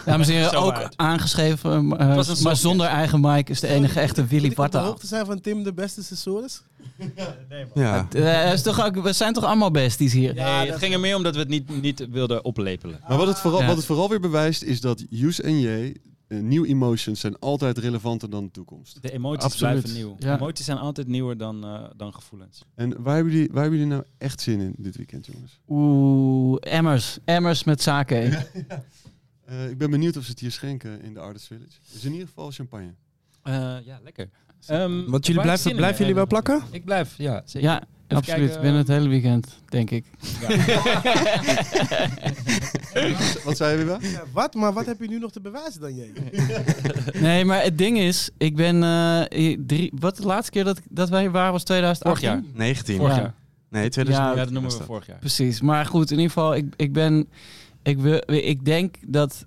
Dames 0.05 0.29
en 0.29 0.35
heren, 0.35 0.51
Zo 0.51 0.57
ook 0.61 0.73
uit. 0.75 0.93
aangeschreven, 0.97 1.99
eh, 1.99 2.43
maar 2.43 2.57
zonder 2.57 2.87
eigen 2.87 3.21
mic 3.21 3.49
is 3.49 3.61
de 3.61 3.67
enige 3.69 4.01
echte 4.01 4.27
Willy 4.27 4.43
Moet 4.43 4.53
ik 4.53 4.59
op 4.59 4.65
de 4.65 4.71
Barta. 4.73 4.89
hoogte 4.89 5.07
zijn 5.07 5.27
van 5.27 5.41
Tim 5.41 5.63
de 5.63 5.73
beste 5.73 6.03
sensores? 6.03 6.61
Ja. 7.75 8.07
Eh, 8.13 8.53
is 8.53 8.63
toch 8.63 8.85
ook, 8.85 9.03
we 9.03 9.13
zijn 9.13 9.33
toch 9.33 9.45
allemaal 9.45 9.71
besties 9.71 10.13
hier? 10.13 10.35
Nee, 10.35 10.59
dat- 10.59 10.69
het 10.69 10.79
ging 10.79 10.95
er 10.95 11.01
meer 11.01 11.17
om 11.17 11.23
dat 11.23 11.35
we 11.35 11.41
het 11.41 11.49
niet, 11.49 11.81
niet 11.83 12.07
wilden 12.11 12.45
oplepelen. 12.45 13.01
Maar 13.09 13.17
wat 13.19 13.27
het, 13.27 13.39
vooral, 13.39 13.61
Ja. 13.61 13.67
wat 13.67 13.77
het 13.77 13.85
vooral 13.87 14.09
weer 14.09 14.21
bewijst 14.21 14.63
is 14.63 14.81
dat 14.81 15.05
Use 15.11 15.43
en 15.43 15.61
J, 15.61 15.95
nieuw 16.29 16.65
emotions 16.65 17.21
zijn 17.21 17.39
altijd 17.39 17.79
relevanter 17.79 18.31
dan 18.31 18.45
de 18.45 18.51
toekomst. 18.51 19.03
De 19.03 19.13
emoties 19.13 19.45
Absoluut. 19.45 19.81
blijven 19.81 20.01
nieuw. 20.01 20.17
Ja. 20.19 20.37
Emoties 20.37 20.65
zijn 20.65 20.79
altijd 20.79 21.07
nieuwer 21.07 21.37
dan, 21.37 21.65
eh, 21.65 21.85
dan 21.97 22.15
gevoelens. 22.15 22.63
En 22.75 23.03
waar 23.03 23.15
hebben, 23.15 23.33
jullie, 23.33 23.49
waar 23.53 23.63
hebben 23.63 23.79
jullie 23.81 23.95
nou 23.95 24.05
echt 24.19 24.41
zin 24.41 24.61
in 24.61 24.75
dit 24.79 24.97
weekend, 24.97 25.27
jongens? 25.27 25.61
Oeh, 25.69 26.57
emmers. 26.61 27.19
Emmers 27.25 27.65
met 27.65 27.83
sake. 27.83 28.31
Eh, 29.47 29.71
ik 29.71 29.79
ben 29.79 29.91
benieuwd 29.91 30.17
of 30.17 30.25
ze 30.25 30.31
het 30.31 30.41
hier 30.41 30.51
schenken 30.51 31.03
in 31.03 31.15
de 31.15 31.21
Artist 31.21 31.47
Village. 31.47 31.79
Dus 31.93 32.05
in 32.05 32.13
ieder 32.13 32.27
geval 32.27 32.51
champagne. 32.51 32.95
Eh, 33.43 33.77
ja, 33.85 34.01
lekker. 34.03 34.31
Ehm, 34.67 35.11
Want 35.11 35.27
jullie 35.27 35.43
blijven, 35.43 35.77
blijven 35.77 35.99
jullie 35.99 36.15
wel 36.15 36.27
plakken? 36.27 36.63
Ik 36.71 36.85
blijf, 36.85 37.19
ja. 37.19 37.43
Zeker. 37.45 37.69
Ja, 37.69 37.83
absoluut. 38.09 38.39
kijken, 38.39 38.61
Binnen 38.61 38.79
het 38.81 38.89
hele 38.89 39.09
weekend, 39.09 39.59
denk 39.69 39.91
ik. 39.91 40.05
Wat 43.45 43.57
zei 43.57 43.79
je 43.79 43.85
weer? 43.85 44.11
Ja, 44.11 44.23
wat? 44.33 44.55
Maar 44.55 44.73
wat 44.73 44.87
heb 44.87 45.01
je 45.01 45.09
nu 45.09 45.19
nog 45.19 45.33
te 45.33 45.41
bewijzen 45.41 45.81
dan 45.81 45.95
jij? 45.95 46.13
Nee, 47.21 47.45
maar 47.45 47.63
het 47.63 47.79
ding 47.79 47.99
is, 47.99 48.31
ik 48.39 48.57
ben... 48.57 48.83
eh, 49.29 49.57
drie, 49.67 49.93
wat 49.99 50.17
de 50.17 50.27
laatste 50.27 50.51
keer 50.51 50.65
dat, 50.65 50.81
dat 50.89 51.09
wij 51.09 51.21
hier 51.21 51.31
waren 51.31 51.53
was 51.53 51.65
2018? 51.65 52.29
Vorig 52.31 52.45
jaar. 52.55 52.67
19. 52.67 52.97
Vorig 52.97 53.15
Ja. 53.15 53.21
jaar. 53.21 53.35
Nee, 53.71 53.89
2000. 53.89 54.29
Ja, 54.29 54.35
dat 54.45 54.51
noemen 54.53 54.79
we 54.79 54.85
vorig 54.85 55.07
jaar. 55.07 55.19
Precies. 55.19 55.61
Maar 55.61 55.87
goed, 55.87 56.11
in 56.11 56.17
ieder 56.17 56.33
geval, 56.33 56.55
ik, 56.55 56.65
ik 56.77 56.93
ben... 56.93 57.29
Ik, 57.83 57.99
wil, 57.99 58.23
ik 58.27 58.65
denk 58.65 58.97
dat 59.07 59.47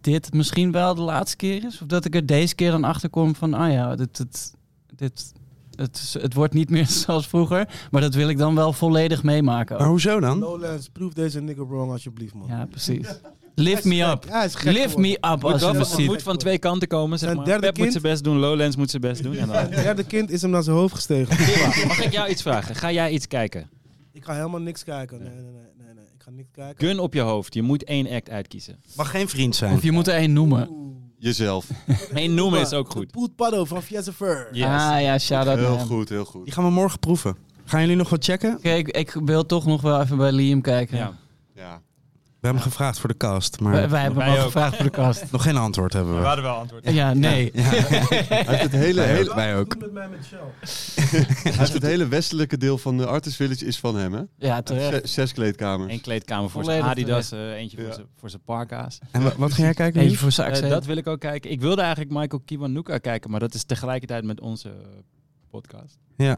dit 0.00 0.32
misschien 0.32 0.72
wel 0.72 0.94
de 0.94 1.00
laatste 1.00 1.36
keer 1.36 1.64
is. 1.64 1.80
Of 1.82 1.86
dat 1.86 2.04
ik 2.04 2.14
er 2.14 2.26
deze 2.26 2.54
keer 2.54 2.70
dan 2.70 2.84
achter 2.84 3.08
kom 3.10 3.34
van... 3.34 3.54
Ah 3.54 3.72
ja, 3.72 3.96
dit... 3.96 4.16
dit, 4.16 4.54
dit 4.94 5.32
het, 5.74 5.96
is- 5.96 6.22
het 6.22 6.34
wordt 6.34 6.54
niet 6.54 6.70
meer 6.70 6.86
zoals 7.06 7.26
vroeger. 7.26 7.68
Maar 7.90 8.00
dat 8.00 8.14
wil 8.14 8.28
ik 8.28 8.38
dan 8.38 8.54
wel 8.54 8.72
volledig 8.72 9.22
meemaken. 9.22 9.76
Maar 9.78 9.86
hoezo 9.88 10.20
dan? 10.20 10.38
Lowlands, 10.38 10.88
proef 10.88 11.12
deze 11.12 11.40
nigger 11.40 11.68
wrong 11.68 11.90
alsjeblieft, 11.92 12.34
man. 12.34 12.46
Ja, 12.48 12.66
precies. 12.70 13.06
Lift 13.54 13.84
me 13.84 14.02
up. 14.02 14.24
Ja, 14.28 14.48
Lift 14.64 14.96
me 14.96 15.12
up 15.20 15.44
als 15.44 15.62
je 15.62 15.84
ziet. 15.84 16.06
moet 16.06 16.22
van 16.22 16.36
twee 16.36 16.58
kanten 16.58 16.88
komen, 16.88 17.18
zeg 17.18 17.34
maar. 17.34 17.44
derde 17.44 17.60
Pep 17.60 17.70
moet 17.76 17.80
kind- 17.80 17.92
zijn 18.00 18.12
best 18.12 18.24
doen, 18.24 18.36
Lowlands 18.38 18.76
moet 18.76 18.90
zijn 18.90 19.02
best 19.02 19.22
doen. 19.22 19.36
En 19.36 19.46
dan... 19.46 19.56
Het 19.62 19.70
derde 19.74 20.04
kind 20.04 20.30
is 20.30 20.42
hem 20.42 20.50
naar 20.50 20.62
zijn 20.62 20.76
hoofd 20.76 20.94
gestegen. 20.94 21.36
Mag 21.86 22.04
ik 22.04 22.12
jou 22.12 22.28
iets 22.28 22.42
vragen? 22.42 22.74
Ga 22.74 22.92
jij 22.92 23.10
iets 23.10 23.26
kijken? 23.28 23.70
ik 24.12 24.24
ga 24.24 24.34
helemaal 24.34 24.60
niks 24.60 24.84
kijken. 24.84 25.18
Nee, 25.22 25.28
nee, 25.28 25.42
nee, 25.42 25.52
nee, 25.52 25.94
nee. 25.94 26.04
Ik 26.14 26.22
ga 26.22 26.30
niks 26.30 26.48
kijken. 26.52 26.86
Gun 26.86 26.98
op 26.98 27.14
je 27.14 27.20
hoofd. 27.20 27.54
Je 27.54 27.62
moet 27.62 27.84
één 27.84 28.08
act 28.10 28.30
uitkiezen. 28.30 28.76
Mag 28.96 29.10
geen 29.10 29.28
vriend 29.28 29.56
zijn. 29.56 29.74
Of 29.74 29.82
je 29.82 29.92
moet 29.92 30.06
er 30.08 30.14
één 30.14 30.32
noemen. 30.32 30.81
Jezelf. 31.22 31.66
Eén 32.14 32.34
noemen 32.34 32.60
is 32.60 32.72
ook 32.72 32.90
goed. 32.90 33.10
Poet 33.10 33.36
Paddo 33.36 33.64
van 33.64 33.82
Fur. 33.82 34.48
Yes. 34.52 34.64
Ah 34.66 35.00
ja, 35.00 35.18
shout-out 35.18 35.56
naar 35.56 35.66
Heel 35.66 35.78
hem. 35.78 35.86
goed, 35.86 36.08
heel 36.08 36.24
goed. 36.24 36.44
Die 36.44 36.52
gaan 36.52 36.64
we 36.64 36.70
morgen 36.70 36.98
proeven. 36.98 37.36
Gaan 37.64 37.80
jullie 37.80 37.96
nog 37.96 38.08
wat 38.10 38.24
checken? 38.24 38.58
Kijk, 38.60 38.88
ik 38.88 39.16
wil 39.24 39.46
toch 39.46 39.66
nog 39.66 39.80
wel 39.80 40.00
even 40.00 40.16
bij 40.16 40.32
Liam 40.32 40.60
kijken. 40.60 40.96
Ja. 40.96 41.12
Ja. 41.54 41.80
We 42.42 42.48
hebben 42.48 42.66
hem 42.66 42.72
gevraagd 42.72 42.98
voor 42.98 43.08
de 43.08 43.16
cast, 43.16 43.60
maar 43.60 43.72
Wij, 43.72 43.88
wij 43.88 44.02
hebben 44.02 44.22
hem 44.24 44.32
ook. 44.32 44.38
gevraagd 44.40 44.76
voor 44.76 44.84
de 44.84 44.90
kast. 44.90 45.32
nog 45.32 45.42
geen 45.42 45.56
antwoord 45.56 45.92
hebben 45.92 46.18
we. 46.18 46.24
hadden 46.26 46.44
wel 46.44 46.54
antwoord. 46.54 46.90
Ja, 46.90 47.14
nee. 47.14 47.50
Ja. 47.54 47.62
Hij 47.62 48.44
heeft 48.46 48.62
het 48.62 48.72
hele, 48.72 49.00
Wij 49.00 49.06
hele, 49.14 49.28
ook. 49.30 49.34
Wij 49.34 49.56
ook. 49.56 49.70
Doe 49.80 49.80
met 49.80 49.92
mij 49.92 50.08
met 50.08 50.24
Shell. 50.24 50.38
hij 51.42 51.52
heeft 51.52 51.72
het 51.72 51.82
hele 51.82 52.08
westelijke 52.08 52.56
deel 52.58 52.78
van 52.78 52.96
de 52.96 53.06
Artist 53.06 53.36
Village 53.36 53.64
is 53.66 53.78
van 53.78 53.96
hem, 53.96 54.12
hè? 54.12 54.22
Ja, 54.38 54.62
terecht. 54.62 54.90
Zes, 54.90 55.12
zes 55.12 55.32
kleedkamers. 55.32 55.92
Eén 55.92 56.00
kleedkamer 56.00 56.50
voor 56.50 56.64
zijn 56.64 56.82
Adidas, 56.82 57.32
eh, 57.32 57.50
eentje 57.52 57.76
voor 57.76 57.86
Ja. 57.86 57.92
zijn- 57.94 58.06
voor 58.16 58.30
zijn 58.30 58.42
parka's. 58.44 58.98
En 59.10 59.22
wa- 59.22 59.32
wat 59.36 59.52
ga 59.52 59.62
jij 59.62 59.74
kijken? 59.74 60.00
Eentje 60.00 60.16
voor 60.16 60.28
Eh, 60.28 60.34
Saxe. 60.34 60.68
dat 60.68 60.84
wil 60.84 60.96
ik 60.96 61.06
ook 61.06 61.20
kijken. 61.20 61.50
Ik 61.50 61.60
wilde 61.60 61.80
eigenlijk 61.82 62.10
Michael 62.12 62.42
Kiwanuka 62.44 62.98
kijken, 62.98 63.30
maar 63.30 63.40
dat 63.40 63.54
is 63.54 63.64
tegelijkertijd 63.64 64.24
met 64.24 64.40
onze 64.40 64.68
eh, 64.68 64.74
podcast. 65.50 65.98
Ja. 66.16 66.36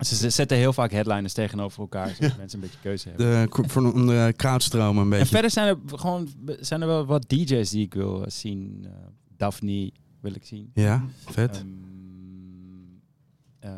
Ze 0.00 0.16
ze 0.16 0.30
zetten 0.30 0.56
heel 0.56 0.72
vaak 0.72 0.90
headliners 0.90 1.32
tegenover 1.32 1.80
elkaar, 1.80 2.08
zodat 2.08 2.36
mensen 2.36 2.58
een 2.58 2.64
beetje 2.64 2.80
keuze 2.82 3.08
hebben. 3.08 3.48
De, 3.50 3.68
voor 3.68 3.84
een 3.84 4.06
de 4.06 4.34
een 4.78 4.98
En 4.98 5.08
beetje. 5.08 5.26
verder 5.26 5.50
zijn 5.50 5.68
er 5.68 5.98
gewoon 5.98 6.28
zijn 6.60 6.80
er 6.80 6.86
wel 6.86 7.04
wat 7.06 7.28
DJ's 7.28 7.70
die 7.70 7.84
ik 7.84 7.94
wil 7.94 8.24
eh, 8.24 8.30
zien. 8.30 8.80
Eh, 8.84 8.90
Daphne 9.36 9.92
wil 10.20 10.34
ik 10.34 10.44
zien. 10.44 10.70
Ja, 10.74 11.04
vet. 11.24 11.56
Ehm, 11.56 11.66
eh, 13.58 13.70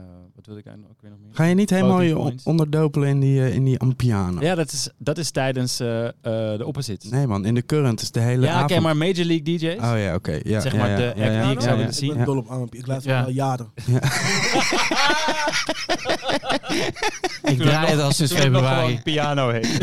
wat 0.47 0.55
wil 0.55 0.65
ik 0.65 0.67
eigenlijk 0.67 0.97
ook 0.97 1.01
weer 1.03 1.11
nog 1.11 1.21
meer? 1.21 1.31
Ga 1.37 1.45
je 1.45 1.55
niet 1.55 1.71
helemaal 1.71 2.01
je 2.01 2.19
on- 2.19 2.25
Points. 2.25 2.45
onderdopelen 2.45 3.09
in 3.09 3.21
die, 3.21 3.41
eh, 3.41 3.55
in 3.55 3.65
die 3.65 3.79
Ampiano? 3.79 4.41
Ja, 4.41 4.55
dat 4.55 4.73
is, 4.73 4.89
dat 4.99 5.19
is 5.19 5.31
tijdens 5.31 5.81
eh, 5.81 6.07
eh, 6.07 6.13
de 6.23 6.63
opposites. 6.67 7.11
Nee 7.11 7.27
man, 7.27 7.45
in 7.45 7.55
de 7.55 7.67
current 7.67 8.03
is 8.03 8.11
de 8.11 8.21
hele 8.21 8.47
ja, 8.47 8.63
oké, 8.63 8.81
maar 8.81 8.97
Major 8.97 9.25
League 9.25 9.43
DJ's. 9.43 9.77
Oh 9.77 9.93
ja, 9.99 10.15
oké. 10.15 10.41
Ja, 10.43 10.61
Zeg 10.61 10.73
ja, 10.73 10.79
maar 10.79 10.91
ja, 10.91 10.97
de 10.97 11.03
ja, 11.03 11.09
act 11.11 11.19
ja, 11.35 11.43
die 11.43 11.53
ik 11.53 11.61
ja, 11.61 11.61
zou 11.61 11.71
ja. 11.71 11.77
willen 11.77 11.91
Ik 11.91 11.97
zien. 11.99 12.09
ben 12.09 12.19
Ja. 12.19 12.25
dol 12.25 12.37
op 12.37 12.47
Amp. 12.49 12.75
Ik 12.75 12.87
luister 12.87 13.13
Ja. 13.13 13.23
al 13.23 13.31
jaren. 13.31 13.71
ik 17.53 17.59
draai 17.59 17.91
het 17.91 18.01
al 18.01 18.13
sinds 18.13 18.33
het 18.33 18.41
februari. 18.43 19.01
piano 19.05 19.51
heet. 19.51 19.81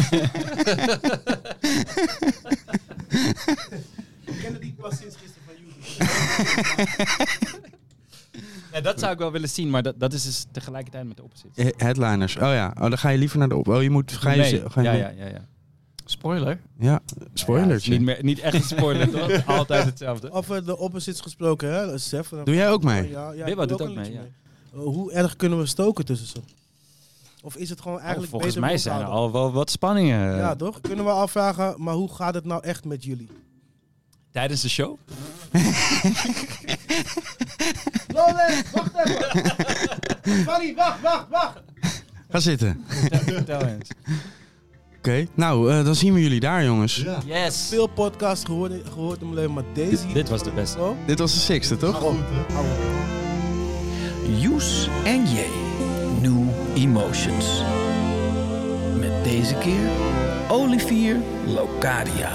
Ik 4.26 4.40
ken 4.42 4.60
die 4.60 4.74
pas 4.82 4.98
sinds 4.98 5.16
gisteren 5.16 5.44
van 5.46 5.54
YouTube. 5.64 6.04
Ja, 8.74 8.82
dat 8.82 9.00
zou 9.00 9.12
ik 9.12 9.18
wel 9.18 9.32
willen 9.32 9.50
zien, 9.50 9.70
maar 9.70 9.84
dat, 9.84 10.00
dat 10.00 10.14
is 10.14 10.24
dus 10.24 10.46
tegelijkertijd 10.52 11.08
met 11.08 11.18
de 11.18 11.24
opposites. 11.24 11.66
Eh, 11.66 11.72
Headliners. 11.78 12.36
Oh 12.36 12.42
ja, 12.42 12.72
oh, 12.76 12.82
dan 12.82 12.98
ga 12.98 13.10
je 13.10 13.18
liever 13.18 13.38
naar 13.38 13.50
de 13.50 13.56
op. 13.56 13.68
Oh, 13.68 13.82
je 13.82 13.90
moet. 13.90 14.12
Ga 14.12 14.32
je, 14.32 14.42
Nee. 14.42 14.70
ga 14.70 14.82
je 14.82 14.88
ja, 14.88 14.94
ja, 14.94 15.10
ja, 15.18 15.26
ja. 15.26 15.46
Spoiler. 16.06 16.60
Ja, 16.80 17.00
spoilers. 17.34 17.86
Ja, 17.86 17.92
niet, 17.92 18.02
meer, 18.02 18.18
niet 18.22 18.40
echt 18.40 18.54
een 18.54 18.62
spoiler, 18.64 19.10
toch? 19.20 19.46
Altijd 19.46 19.86
hetzelfde. 19.86 20.32
Over 20.32 20.66
de 20.66 20.78
opposites 20.78 21.22
gesproken, 21.22 21.74
hè, 21.74 21.98
Sef. 21.98 22.30
Doe 22.44 22.56
jij 22.56 22.70
ook 22.70 22.84
mee? 22.84 23.10
Ja, 23.10 23.32
ja, 23.32 23.66
doet 23.66 23.82
ook 23.82 23.96
mee, 23.96 24.12
Uh, 24.76 24.82
hoe 24.82 25.12
erg 25.12 25.36
kunnen 25.36 25.60
we 25.60 25.66
stoken 25.66 26.06
tussen 26.06 26.28
ze? 26.28 26.38
Of 27.42 27.56
is 27.56 27.70
het 27.70 27.82
gewoon 27.82 27.98
Oh, 27.98 28.02
eigenlijk 28.04 28.32
volgens 28.32 28.54
beter 28.54 28.70
mij 28.70 28.78
zijn 28.78 29.00
er 29.00 29.06
al 29.06 29.32
wel 29.32 29.52
wat 29.52 29.70
spanningen. 29.70 30.36
Ja, 30.38 30.56
toch? 30.56 30.82
Kunnen 30.82 31.06
we 31.06 31.12
afvragen, 31.12 31.76
maar 31.78 31.94
hoe 31.94 32.14
gaat 32.14 32.34
het 32.34 32.46
nou 32.46 32.64
echt 32.64 32.86
met 32.86 33.04
jullie? 33.04 33.30
Tijdens 34.34 34.62
de 34.62 34.70
show? 34.70 34.98
Lowlands, 38.16 38.72
wacht 38.74 38.92
even! 39.06 40.44
Fanny, 40.44 40.74
wacht, 40.76 41.02
wacht, 41.02 41.26
wacht! 41.30 41.62
Ga 42.30 42.40
zitten. 42.40 42.84
Vertel 43.26 43.62
eens. 43.62 43.90
Oké, 44.98 45.26
nou, 45.36 45.72
eh, 45.72 45.86
dan 45.86 45.96
zien 45.96 46.14
we 46.14 46.22
jullie 46.22 46.40
daar, 46.40 46.64
jongens. 46.64 46.96
Ja. 46.96 47.18
Yes. 47.26 47.66
Veel 47.70 47.88
podcasts 47.88 48.46
gehoord, 48.46 48.72
gehoord 48.92 49.20
mijn 49.22 49.34
leven, 49.34 49.54
maar 49.54 49.64
deze... 49.74 50.06
Dit, 50.06 50.14
dit 50.14 50.30
was 50.30 50.44
de 50.44 50.52
beste. 50.52 50.80
Oh, 50.80 50.98
Dit 51.06 51.20
was 51.20 51.34
de 51.34 51.40
sixte, 51.40 51.78
toch? 51.78 52.02
op. 52.02 52.16
Joes 54.38 54.88
en 55.04 55.24
J. 55.30 55.38
New 56.22 56.48
Emotions. 56.76 57.62
Met 59.00 59.24
deze 59.24 59.56
keer 59.56 59.90
Olivier 60.50 61.18
Locadia. 61.48 62.32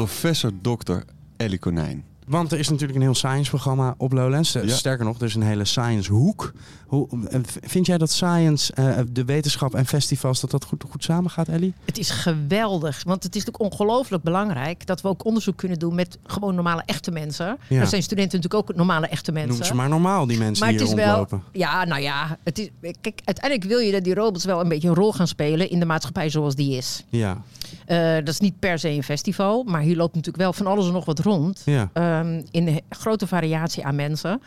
Professor 0.00 0.50
Dr. 0.62 0.96
Ellie 1.36 1.58
Konijn. 1.58 2.04
Want 2.26 2.52
er 2.52 2.58
is 2.58 2.68
natuurlijk 2.68 2.96
een 2.98 3.04
heel 3.04 3.14
science-programma 3.14 3.94
op 3.98 4.12
Lowlands. 4.12 4.54
Eh, 4.54 4.64
Ja. 4.64 4.74
Sterker 4.74 5.04
nog, 5.04 5.18
er 5.18 5.26
is 5.26 5.34
een 5.34 5.42
hele 5.42 5.64
science-hoek. 5.64 6.52
Hoe, 6.86 7.08
eh, 7.28 7.40
vind 7.62 7.86
jij 7.86 7.98
dat 7.98 8.10
science, 8.10 8.72
eh, 8.72 8.98
de 9.12 9.24
wetenschap 9.24 9.74
en 9.74 9.86
festivals, 9.86 10.40
dat 10.40 10.50
dat 10.50 10.64
goed, 10.64 10.84
goed 10.90 11.04
samen 11.04 11.30
gaat, 11.30 11.48
Ellie? 11.48 11.74
Het 11.84 11.98
is 11.98 12.10
geweldig, 12.10 13.02
want 13.04 13.22
het 13.22 13.36
is 13.36 13.44
natuurlijk 13.44 13.72
ongelooflijk 13.72 14.22
belangrijk 14.22 14.86
dat 14.86 15.00
we 15.00 15.08
ook 15.08 15.24
onderzoek 15.24 15.56
kunnen 15.56 15.78
doen 15.78 15.94
met 15.94 16.18
gewoon 16.24 16.54
normale 16.54 16.82
echte 16.86 17.10
mensen. 17.10 17.58
Ja. 17.68 17.80
Er 17.80 17.86
zijn 17.86 18.02
studenten 18.02 18.40
natuurlijk 18.40 18.70
ook 18.70 18.76
normale 18.76 19.06
echte 19.06 19.32
mensen. 19.32 19.54
Noem 19.54 19.64
ze 19.64 19.74
maar 19.74 19.88
normaal, 19.88 20.26
die 20.26 20.38
mensen 20.38 20.64
Maar 20.64 20.72
die 20.76 20.86
het 20.86 20.96
hier 20.96 20.98
is 20.98 21.04
wel, 21.04 21.42
ja, 21.52 21.84
nou 21.84 22.02
ja, 22.02 22.38
het 22.44 22.58
is, 22.58 22.68
kijk, 22.80 23.20
uiteindelijk 23.24 23.68
wil 23.70 23.78
je 23.78 23.92
dat 23.92 24.04
die 24.04 24.14
robots 24.14 24.44
wel 24.44 24.60
een 24.60 24.68
beetje 24.68 24.88
een 24.88 24.94
rol 24.94 25.12
gaan 25.12 25.28
spelen 25.28 25.70
in 25.70 25.78
de 25.78 25.86
maatschappij 25.86 26.30
zoals 26.30 26.54
die 26.54 26.76
is. 26.76 27.04
Ja, 27.08 27.42
Eh, 27.90 28.14
dat 28.14 28.28
is 28.28 28.40
niet 28.40 28.58
per 28.58 28.78
se 28.78 28.88
een 28.88 29.02
festival, 29.02 29.62
maar 29.64 29.80
hier 29.80 29.96
loopt 29.96 30.14
natuurlijk 30.14 30.42
wel 30.42 30.52
van 30.52 30.66
alles 30.66 30.86
en 30.86 30.92
nog 30.92 31.04
wat 31.04 31.18
rond. 31.18 31.62
ja. 31.64 31.90
Ehm, 31.92 32.42
in 32.50 32.66
een 32.66 32.80
grote 32.88 33.26
variatie 33.26 33.84
aan 33.84 33.94
mensen. 33.94 34.42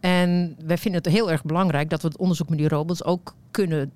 En 0.00 0.56
wij 0.66 0.78
vinden 0.78 1.02
het 1.02 1.12
heel 1.12 1.30
erg 1.30 1.44
belangrijk 1.44 1.90
dat 1.90 2.02
we 2.02 2.08
het 2.08 2.16
onderzoek 2.16 2.48
met 2.48 2.58
die 2.58 2.68
robots 2.68 3.04
ook 3.04 3.34
kunnen 3.50 3.92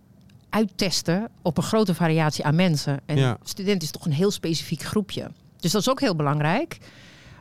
uittesten 0.49 1.29
op 1.43 1.57
een 1.57 1.63
grote 1.63 1.95
variatie 1.95 2.45
aan 2.45 2.55
mensen. 2.55 3.01
En 3.07 3.17
Ja. 3.17 3.37
student 3.43 3.83
is 3.83 3.91
toch 3.91 4.05
een 4.05 4.13
heel 4.13 4.31
specifiek 4.31 4.83
groepje. 4.83 5.31
Dus 5.61 5.73
dat 5.73 5.81
is 5.81 5.91
ook 5.91 6.01
heel 6.01 6.17
belangrijk. 6.17 6.79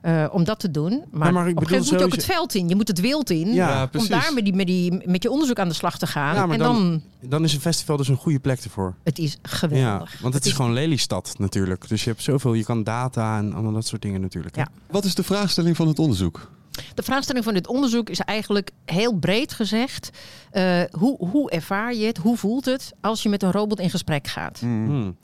Eh, 0.02 0.26
om 0.32 0.44
dat 0.44 0.60
te 0.60 0.72
doen. 0.72 1.04
Maar, 1.12 1.34
maar 1.34 1.48
ik 1.48 1.56
op 1.58 1.62
een 1.62 1.68
gegeven 1.68 1.70
moment 1.70 1.70
bedoel 1.70 1.80
moet 1.80 2.00
je 2.00 2.06
ook 2.06 2.12
het 2.12 2.26
veld 2.26 2.56
in. 2.56 2.70
Je 2.70 2.76
moet 2.76 2.88
het 2.88 3.00
wild 3.00 3.30
in. 3.30 3.54
Ja, 3.54 3.82
om 3.82 3.90
precies. 3.90 4.10
daar 4.10 4.32
met, 4.34 4.44
die, 4.44 4.54
met, 4.54 4.68
die, 4.68 5.08
met 5.10 5.24
je 5.24 5.32
onderzoek 5.32 5.60
aan 5.60 5.68
de 5.68 5.74
slag 5.74 5.98
te 5.98 6.08
gaan. 6.08 6.36
Ja, 6.36 6.46
maar 6.46 6.58
en 6.58 6.64
dan, 6.64 7.02
Dan 7.22 7.44
is 7.44 7.54
een 7.54 7.60
festival 7.62 7.98
dus 7.98 8.08
een 8.08 8.16
goede 8.16 8.40
plek 8.40 8.60
ervoor. 8.64 8.96
het 9.04 9.20
is 9.20 9.32
Ja, 9.42 9.50
geweldig. 9.50 10.20
want 10.22 10.34
het 10.34 10.46
is 10.46 10.52
gewoon 10.52 10.74
Lelystad 10.74 11.36
natuurlijk. 11.38 11.88
Dus 11.88 12.04
je 12.04 12.10
hebt 12.10 12.24
zoveel, 12.24 12.54
je 12.54 12.64
kan 12.64 12.84
data 12.84 13.38
en 13.38 13.54
allemaal 13.54 13.72
dat 13.74 13.88
soort 13.88 14.02
dingen 14.02 14.22
natuurlijk. 14.22 14.56
hè? 14.56 14.62
Ja. 14.62 14.68
Wat 14.88 15.04
is 15.06 15.16
de 15.16 15.24
vraagstelling 15.24 15.76
van 15.76 15.88
het 15.88 16.00
onderzoek? 16.00 16.52
De 16.94 17.04
vraagstelling 17.04 17.44
van 17.46 17.54
dit 17.54 17.68
onderzoek 17.68 18.10
is 18.10 18.20
eigenlijk 18.20 18.72
heel 18.86 19.14
breed 19.14 19.54
gezegd. 19.54 20.10
eh, 20.52 20.82
hoe, 20.92 21.28
hoe 21.30 21.52
ervaar 21.52 21.96
je 21.96 22.06
het? 22.06 22.18
Hoe 22.18 22.38
voelt 22.38 22.66
het 22.66 22.92
als 23.02 23.24
je 23.24 23.30
met 23.30 23.44
een 23.44 23.52
robot 23.52 23.80
in 23.80 23.90
gesprek 23.90 24.28
gaat? 24.28 24.60
Hmm. 24.60 25.16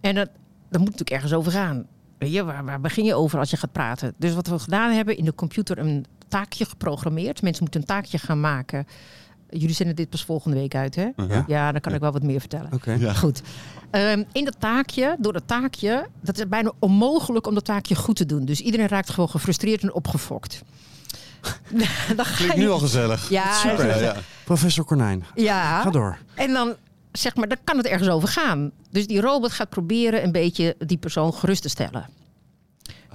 En 0.00 0.14
dat, 0.14 0.28
dat 0.70 0.80
moet 0.80 0.90
natuurlijk 0.90 1.10
ergens 1.10 1.32
over 1.32 1.52
gaan. 1.52 1.86
Weet 2.18 2.32
je, 2.32 2.44
waar, 2.44 2.64
waar 2.64 2.80
begin 2.80 3.04
je 3.04 3.14
over 3.14 3.38
als 3.38 3.50
je 3.50 3.56
gaat 3.56 3.72
praten? 3.72 4.14
Dus 4.16 4.34
wat 4.34 4.46
we 4.46 4.58
gedaan 4.58 4.90
hebben, 4.92 5.16
in 5.16 5.24
de 5.24 5.34
computer 5.34 5.78
een 5.78 6.06
taakje 6.28 6.64
geprogrammeerd. 6.64 7.42
Mensen 7.42 7.62
moeten 7.62 7.80
een 7.80 7.86
taakje 7.86 8.18
gaan 8.18 8.40
maken. 8.40 8.86
Jullie 9.50 9.74
zenden 9.74 9.96
dit 9.96 10.10
pas 10.10 10.24
volgende 10.24 10.56
week 10.56 10.74
uit, 10.74 10.94
hè? 10.94 11.08
Ja. 11.28 11.44
Ja, 11.46 11.72
dan 11.72 11.80
kan 11.80 11.94
ik 11.94 12.00
wel 12.00 12.12
wat 12.12 12.22
meer 12.22 12.40
vertellen. 12.40 12.72
Oké. 12.72 12.92
Ja. 12.92 13.12
Goed. 13.12 13.42
Ehm, 13.90 14.22
in 14.32 14.44
dat 14.44 14.56
taakje, 14.58 15.16
door 15.18 15.32
dat 15.32 15.42
taakje, 15.46 16.06
dat 16.20 16.38
is 16.38 16.48
bijna 16.48 16.72
onmogelijk 16.78 17.46
om 17.46 17.54
dat 17.54 17.64
taakje 17.64 17.94
goed 17.94 18.16
te 18.16 18.26
doen. 18.26 18.44
Dus 18.44 18.60
iedereen 18.60 18.88
raakt 18.88 19.10
gewoon 19.10 19.28
gefrustreerd 19.28 19.82
en 19.82 19.92
opgefokt. 19.92 20.62
dan 22.16 22.24
ga 22.24 22.36
Klinkt 22.36 22.54
je- 22.54 22.60
nu 22.60 22.68
al 22.70 22.78
gezellig. 22.78 23.28
Ja, 23.28 23.52
Super. 23.52 23.86
Ja, 23.86 23.96
ja. 23.96 24.14
Professor 24.44 24.84
Konijn, 24.84 25.24
ja. 25.34 25.80
ga 25.82 25.90
door. 25.90 26.18
En 26.34 26.52
dan 26.52 26.74
zeg 27.20 27.36
maar, 27.36 27.48
dan 27.48 27.58
kan 27.64 27.76
het 27.76 27.86
ergens 27.86 28.08
over 28.08 28.28
gaan. 28.28 28.70
Dus 28.90 29.06
die 29.06 29.20
robot 29.20 29.52
gaat 29.52 29.68
proberen 29.68 30.24
een 30.24 30.32
beetje 30.32 30.76
die 30.78 30.98
persoon 30.98 31.34
gerust 31.34 31.62
te 31.62 31.68
stellen. 31.68 32.06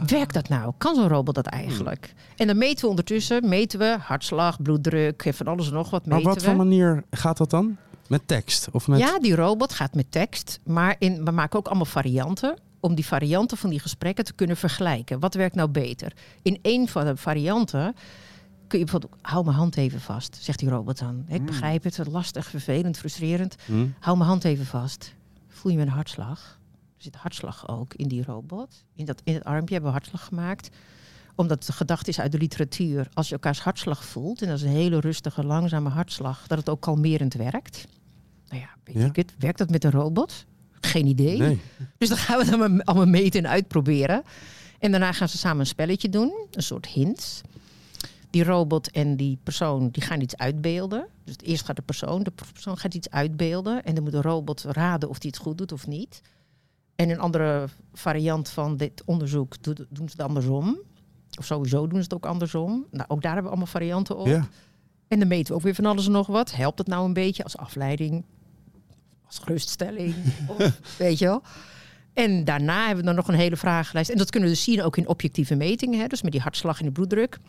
Werkt 0.07 0.33
dat 0.33 0.49
nou? 0.49 0.73
Kan 0.77 0.95
zo'n 0.95 1.07
robot 1.07 1.35
dat 1.35 1.45
eigenlijk? 1.45 2.13
En 2.35 2.47
dan 2.47 2.57
meten 2.57 2.81
we 2.81 2.87
ondertussen, 2.89 3.49
meten 3.49 3.79
we 3.79 3.97
hartslag, 3.99 4.61
bloeddruk, 4.61 5.29
van 5.33 5.47
alles 5.47 5.67
en 5.67 5.73
nog 5.73 5.89
wat 5.89 6.05
Maar 6.05 6.15
meten 6.15 6.33
wat 6.33 6.41
we. 6.41 6.47
voor 6.47 6.57
manier 6.57 7.03
gaat 7.11 7.37
dat 7.37 7.49
dan? 7.49 7.77
Met 8.07 8.27
tekst? 8.27 8.67
Of 8.71 8.87
met... 8.87 8.99
Ja, 8.99 9.19
die 9.19 9.35
robot 9.35 9.73
gaat 9.73 9.93
met 9.93 10.11
tekst. 10.11 10.59
Maar 10.63 10.95
in, 10.99 11.25
we 11.25 11.31
maken 11.31 11.59
ook 11.59 11.67
allemaal 11.67 11.85
varianten. 11.85 12.57
Om 12.79 12.95
die 12.95 13.05
varianten 13.05 13.57
van 13.57 13.69
die 13.69 13.79
gesprekken 13.79 14.25
te 14.25 14.33
kunnen 14.33 14.57
vergelijken. 14.57 15.19
Wat 15.19 15.33
werkt 15.33 15.55
nou 15.55 15.69
beter? 15.69 16.13
In 16.41 16.59
een 16.61 16.87
van 16.87 17.05
de 17.05 17.17
varianten 17.17 17.95
kun 18.73 18.81
je 18.81 18.91
bijvoorbeeld... 18.91 19.21
Hou 19.21 19.45
mijn 19.45 19.57
hand 19.57 19.77
even 19.77 20.01
vast, 20.01 20.37
zegt 20.41 20.59
die 20.59 20.69
robot 20.69 20.99
dan. 20.99 21.25
Ik 21.27 21.45
begrijp 21.45 21.83
het, 21.83 21.99
lastig, 22.07 22.45
vervelend, 22.47 22.97
frustrerend. 22.97 23.55
Hmm. 23.65 23.93
Hou 23.99 24.17
mijn 24.17 24.29
hand 24.29 24.43
even 24.43 24.65
vast. 24.65 25.13
Voel 25.47 25.71
je 25.71 25.77
mijn 25.77 25.89
hartslag? 25.89 26.59
Er 26.97 27.03
zit 27.03 27.15
hartslag 27.15 27.67
ook 27.67 27.93
in 27.93 28.07
die 28.07 28.23
robot. 28.23 28.83
In, 28.95 29.05
dat, 29.05 29.21
in 29.23 29.33
het 29.33 29.43
armpje 29.43 29.73
hebben 29.73 29.91
we 29.91 29.97
hartslag 29.97 30.25
gemaakt 30.25 30.69
omdat 31.35 31.65
de 31.65 31.71
gedachte 31.73 32.09
is 32.09 32.19
uit 32.19 32.31
de 32.31 32.37
literatuur, 32.37 33.07
als 33.13 33.27
je 33.27 33.33
elkaars 33.33 33.61
hartslag 33.61 34.05
voelt, 34.05 34.41
en 34.41 34.47
dat 34.47 34.57
is 34.57 34.63
een 34.63 34.69
hele 34.69 34.99
rustige, 34.99 35.43
langzame 35.43 35.89
hartslag, 35.89 36.47
dat 36.47 36.57
het 36.57 36.69
ook 36.69 36.81
kalmerend 36.81 37.33
werkt. 37.33 37.87
Nou 38.49 38.61
ja, 38.61 38.69
weet 38.83 38.95
Ja. 38.95 39.05
ik 39.05 39.15
het, 39.15 39.33
werkt 39.39 39.57
dat 39.57 39.69
met 39.69 39.83
een 39.83 39.91
robot? 39.91 40.45
Geen 40.71 41.05
idee. 41.05 41.37
Nee. 41.37 41.61
Dus 41.97 42.09
dan 42.09 42.17
gaan 42.17 42.39
we 42.39 42.45
dat 42.45 42.59
maar 42.59 42.83
allemaal 42.83 43.07
meten 43.07 43.43
en 43.43 43.49
uitproberen. 43.49 44.23
En 44.79 44.91
daarna 44.91 45.11
gaan 45.11 45.29
ze 45.29 45.37
samen 45.37 45.59
een 45.59 45.65
spelletje 45.65 46.09
doen, 46.09 46.33
een 46.51 46.63
soort 46.63 46.85
hints. 46.85 47.41
Die 48.33 48.43
robot 48.43 48.91
en 48.91 49.15
die 49.15 49.39
persoon 49.43 49.89
die 49.89 50.03
gaan 50.03 50.21
iets 50.21 50.37
uitbeelden. 50.37 51.07
Dus 51.23 51.35
eerst 51.43 51.65
gaat 51.65 51.75
de 51.75 51.81
persoon, 51.81 52.23
de 52.23 52.31
persoon 52.53 52.77
gaat 52.77 52.93
iets 52.93 53.09
uitbeelden. 53.09 53.83
En 53.83 53.93
dan 53.95 54.03
moet 54.03 54.11
de 54.11 54.21
robot 54.21 54.63
raden 54.67 55.09
of 55.09 55.19
die 55.19 55.29
het 55.29 55.39
goed 55.39 55.57
doet 55.57 55.71
of 55.71 55.87
niet. 55.87 56.21
En 56.95 57.09
een 57.09 57.19
andere 57.19 57.67
variant 57.93 58.49
van 58.49 58.77
dit 58.77 59.01
onderzoek 59.05 59.63
do- 59.63 59.73
doen 59.73 60.09
ze 60.09 60.15
het 60.17 60.21
andersom. 60.27 60.79
Of 61.39 61.45
sowieso 61.45 61.81
doen 61.87 61.97
ze 61.97 62.03
het 62.03 62.13
ook 62.13 62.25
andersom. 62.25 62.85
Nou, 62.91 63.05
ook 63.07 63.21
daar 63.21 63.33
hebben 63.33 63.51
we 63.51 63.57
allemaal 63.57 63.73
varianten 63.73 64.17
op. 64.17 64.27
Ja. 64.27 64.47
En 65.07 65.19
dan 65.19 65.27
meten 65.27 65.47
we 65.47 65.53
ook 65.53 65.63
weer 65.63 65.75
van 65.75 65.85
alles 65.85 66.05
en 66.05 66.11
nog 66.11 66.27
wat. 66.27 66.55
Helpt 66.55 66.77
het 66.77 66.87
nou 66.87 67.05
een 67.05 67.13
beetje 67.13 67.43
als 67.43 67.57
afleiding? 67.57 68.25
Als 69.25 69.39
geruststelling? 69.39 70.15
of, 70.57 70.79
weet 70.97 71.19
je 71.19 71.25
wel? 71.25 71.41
En 72.13 72.43
daarna 72.43 72.79
hebben 72.79 72.97
we 72.97 73.03
dan 73.05 73.15
nog 73.15 73.27
een 73.27 73.33
hele 73.35 73.57
vragenlijst. 73.57 74.09
En 74.09 74.17
dat 74.17 74.29
kunnen 74.29 74.49
we 74.49 74.55
dus 74.55 74.63
zien 74.63 74.83
ook 74.83 74.97
in 74.97 75.07
objectieve 75.07 75.55
metingen. 75.55 75.99
Hè? 75.99 76.07
Dus 76.07 76.21
met 76.21 76.31
die 76.31 76.41
hartslag 76.41 76.79
en 76.79 76.85
de 76.85 76.91
bloeddruk. 76.91 77.39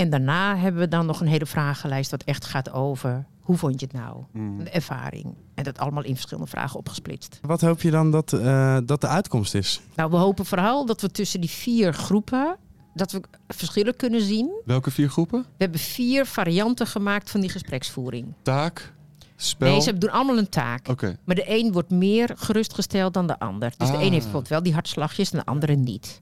En 0.00 0.10
daarna 0.10 0.56
hebben 0.56 0.80
we 0.80 0.88
dan 0.88 1.06
nog 1.06 1.20
een 1.20 1.26
hele 1.26 1.46
vragenlijst... 1.46 2.10
wat 2.10 2.22
echt 2.22 2.44
gaat 2.44 2.72
over 2.72 3.26
hoe 3.40 3.56
vond 3.56 3.80
je 3.80 3.86
het 3.86 3.94
nou? 3.94 4.24
De 4.64 4.70
ervaring. 4.70 5.34
En 5.54 5.64
dat 5.64 5.78
allemaal 5.78 6.04
in 6.04 6.14
verschillende 6.14 6.50
vragen 6.50 6.78
opgesplitst. 6.78 7.38
Wat 7.42 7.60
hoop 7.60 7.80
je 7.82 7.90
dan 7.90 8.10
dat, 8.10 8.32
eh, 8.32 8.78
dat 8.84 9.00
de 9.00 9.06
uitkomst 9.06 9.54
is? 9.54 9.80
Nou, 9.94 10.10
we 10.10 10.16
hopen 10.16 10.44
vooral 10.44 10.86
dat 10.86 11.00
we 11.00 11.10
tussen 11.10 11.40
die 11.40 11.50
vier 11.50 11.92
groepen... 11.94 12.56
dat 12.94 13.12
we 13.12 13.22
verschillen 13.48 13.96
kunnen 13.96 14.20
zien. 14.20 14.50
Welke 14.64 14.90
vier 14.90 15.08
groepen? 15.08 15.40
We 15.40 15.46
hebben 15.56 15.80
vier 15.80 16.26
varianten 16.26 16.86
gemaakt 16.86 17.30
van 17.30 17.40
die 17.40 17.50
gespreksvoering. 17.50 18.26
Taak, 18.42 18.92
spel. 19.36 19.70
Nee, 19.70 19.80
ze 19.80 19.98
doen 19.98 20.10
allemaal 20.10 20.38
een 20.38 20.48
taak. 20.48 20.86
Maar 21.24 21.34
de 21.36 21.44
een 21.46 21.72
wordt 21.72 21.90
meer 21.90 22.30
gerustgesteld 22.36 23.14
dan 23.14 23.26
de 23.26 23.38
ander. 23.38 23.72
Dus 23.76 23.88
de 23.88 23.94
Ah. 23.96 24.02
een 24.02 24.10
heeft 24.12 24.22
bijvoorbeeld 24.22 24.48
wel 24.48 24.62
die 24.62 24.72
hartslagjes 24.72 25.30
en 25.30 25.38
de 25.38 25.44
andere 25.44 25.74
niet. 25.74 26.20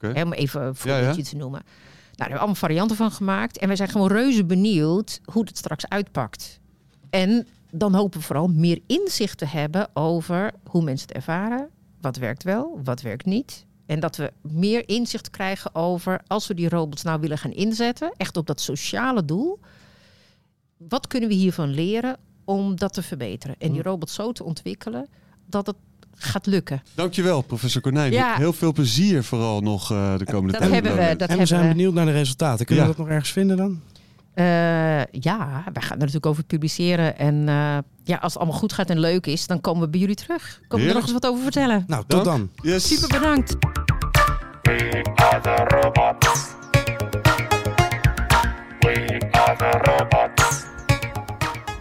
Om 0.00 0.32
even 0.32 0.60
een 0.60 0.66
Ja, 0.66 0.74
voorbeeldje 0.74 1.22
ja. 1.22 1.28
te 1.28 1.36
noemen. 1.36 1.62
Nou, 2.18 2.30
daar 2.30 2.38
hebben 2.38 2.58
we 2.58 2.62
allemaal 2.62 2.86
varianten 2.88 2.96
van 2.96 3.26
gemaakt. 3.26 3.58
En 3.58 3.66
wij 3.66 3.76
zijn 3.76 3.88
gewoon 3.88 4.08
reuze 4.08 4.44
benieuwd 4.44 5.20
hoe 5.24 5.44
het 5.44 5.58
straks 5.58 5.88
uitpakt. 5.88 6.60
En 7.10 7.46
dan 7.70 7.94
hopen 7.94 8.20
we 8.20 8.26
vooral 8.26 8.48
meer 8.48 8.80
inzicht 8.86 9.38
te 9.38 9.46
hebben 9.46 9.88
over 9.92 10.52
hoe 10.64 10.82
mensen 10.82 11.08
het 11.08 11.16
ervaren. 11.16 11.68
Wat 12.00 12.16
werkt 12.16 12.42
wel, 12.42 12.80
wat 12.84 13.00
werkt 13.00 13.24
niet. 13.24 13.66
En 13.86 14.00
dat 14.00 14.16
we 14.16 14.32
meer 14.40 14.88
inzicht 14.88 15.30
krijgen 15.30 15.74
over 15.74 16.22
als 16.26 16.46
we 16.46 16.54
die 16.54 16.68
robots 16.68 17.02
nou 17.02 17.20
willen 17.20 17.38
gaan 17.38 17.52
inzetten, 17.52 18.12
echt 18.16 18.36
op 18.36 18.46
dat 18.46 18.60
sociale 18.60 19.24
doel. 19.24 19.58
Wat 20.76 21.06
kunnen 21.06 21.28
we 21.28 21.34
hiervan 21.34 21.68
leren 21.68 22.16
om 22.44 22.76
dat 22.76 22.92
te 22.92 23.02
verbeteren? 23.02 23.56
En 23.58 23.72
die 23.72 23.82
robots 23.82 24.14
zo 24.14 24.32
te 24.32 24.44
ontwikkelen 24.44 25.08
dat 25.46 25.66
het 25.66 25.76
gaat 26.18 26.46
lukken. 26.46 26.82
Dankjewel, 26.94 27.40
professor 27.42 27.80
Konijn. 27.82 28.12
Ja. 28.12 28.34
Heel 28.36 28.52
veel 28.52 28.72
plezier 28.72 29.24
vooral 29.24 29.60
nog 29.60 29.92
eh, 29.92 30.18
de 30.18 30.24
komende 30.24 30.52
Dat 30.52 30.60
tijd. 30.60 30.72
hebben 30.72 30.92
we, 30.92 30.98
dat 31.02 31.10
en 31.10 31.16
we 31.18 31.24
hebben 31.28 31.46
zijn 31.46 31.62
we. 31.62 31.68
benieuwd 31.68 31.94
naar 31.94 32.06
de 32.06 32.12
resultaten. 32.12 32.66
Kunnen 32.66 32.84
Ja. 32.84 32.90
we 32.90 32.96
dat 32.96 33.06
nog 33.06 33.14
ergens 33.14 33.32
vinden 33.32 33.56
dan? 33.56 33.80
Eh, 34.34 34.44
ja, 35.04 35.62
wij 35.72 35.82
gaan 35.82 35.90
er 35.90 35.98
natuurlijk 35.98 36.26
over 36.26 36.44
publiceren. 36.44 37.18
En 37.18 37.34
eh, 37.48 37.78
ja, 38.04 38.16
als 38.20 38.32
het 38.32 38.36
allemaal 38.36 38.58
goed 38.58 38.72
gaat 38.72 38.90
en 38.90 39.00
leuk 39.00 39.26
is, 39.26 39.46
dan 39.46 39.60
komen 39.60 39.82
we 39.82 39.88
bij 39.88 40.00
jullie 40.00 40.14
terug. 40.14 40.60
Komen 40.68 40.84
we 40.86 40.92
er 40.92 40.96
nog 40.98 41.04
eens 41.08 41.12
wat 41.20 41.26
over 41.26 41.42
vertellen. 41.42 41.84
Nou, 41.86 42.04
tot 42.06 42.24
dan. 42.24 42.50
Yes. 42.62 42.88
Super 42.88 43.08
bedankt. 43.08 43.56
We 44.62 45.02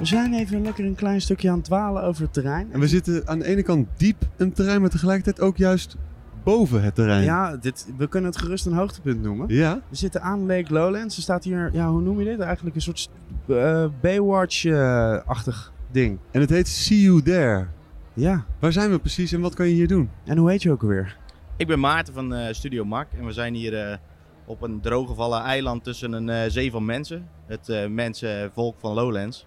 zijn 0.02 0.34
even 0.34 0.62
lekker 0.62 0.86
een 0.86 0.96
klein 0.96 1.22
stukje 1.22 1.50
aan 1.50 1.56
het 1.56 1.66
dwalen 1.66 2.04
over 2.04 2.22
het 2.22 2.34
terrein. 2.34 2.72
En 2.72 2.80
we 2.80 2.88
zitten 2.88 3.28
aan 3.28 3.40
de 3.40 3.46
ene 3.46 3.64
kant 3.64 3.88
diep 3.98 4.22
in 4.38 4.46
het 4.46 4.56
terrein, 4.56 4.82
maar 4.82 4.90
tegelijkertijd 4.90 5.40
ook 5.40 5.58
juist 5.58 5.96
boven 6.44 6.84
het 6.84 6.96
terrein. 6.96 7.24
Ja, 7.24 7.58
dit, 7.58 7.88
we 7.98 8.08
kunnen 8.08 8.30
het 8.30 8.40
gerust 8.40 8.66
een 8.66 8.74
hoogtepunt 8.74 9.22
noemen. 9.22 9.48
Ja? 9.50 9.82
We 9.90 9.96
zitten 9.96 10.22
aan 10.22 10.46
Lake 10.46 10.74
Lowlands. 10.74 11.16
Er 11.16 11.22
staat 11.22 11.44
hier, 11.44 11.70
ja, 11.74 11.90
hoe 11.90 12.02
noem 12.02 12.20
je 12.20 12.26
dit? 12.26 12.40
Eigenlijk 12.40 12.76
een 12.76 12.82
soort 12.82 13.10
eh, 13.48 13.86
Baywatch-achtig 14.02 15.74
ding. 15.92 16.20
En 16.32 16.42
het 16.42 16.50
heet 16.50 16.68
See 16.68 17.02
You 17.02 17.22
There. 17.22 17.68
Ja. 18.14 18.46
Waar 18.60 18.72
zijn 18.72 18.92
we 18.92 19.00
precies 19.00 19.32
en 19.32 19.42
wat 19.42 19.54
kan 19.54 19.68
je 19.68 19.74
hier 19.74 19.88
doen? 19.88 20.10
En 20.26 20.38
hoe 20.38 20.50
heet 20.50 20.62
je 20.62 20.72
ook 20.72 20.82
alweer? 20.82 21.18
Ik 21.58 21.68
ben 21.68 21.80
Maarten 21.80 22.14
van 22.14 22.34
eh, 22.34 22.54
Studio 22.54 22.86
Mak 22.86 23.08
en 23.18 23.26
we 23.26 23.32
zijn 23.32 23.54
hier 23.54 23.90
eh, 23.90 23.98
op 24.46 24.62
een 24.62 24.82
drooggevallen 24.82 25.42
eiland 25.42 25.84
tussen 25.84 26.12
een 26.12 26.30
eh, 26.30 26.50
zee 26.50 26.72
van 26.72 26.86
mensen. 26.86 27.28
Het 27.46 27.70
eh, 27.70 27.88
mensenvolk 27.88 28.76
van 28.80 28.94
Lowlands. 28.94 29.46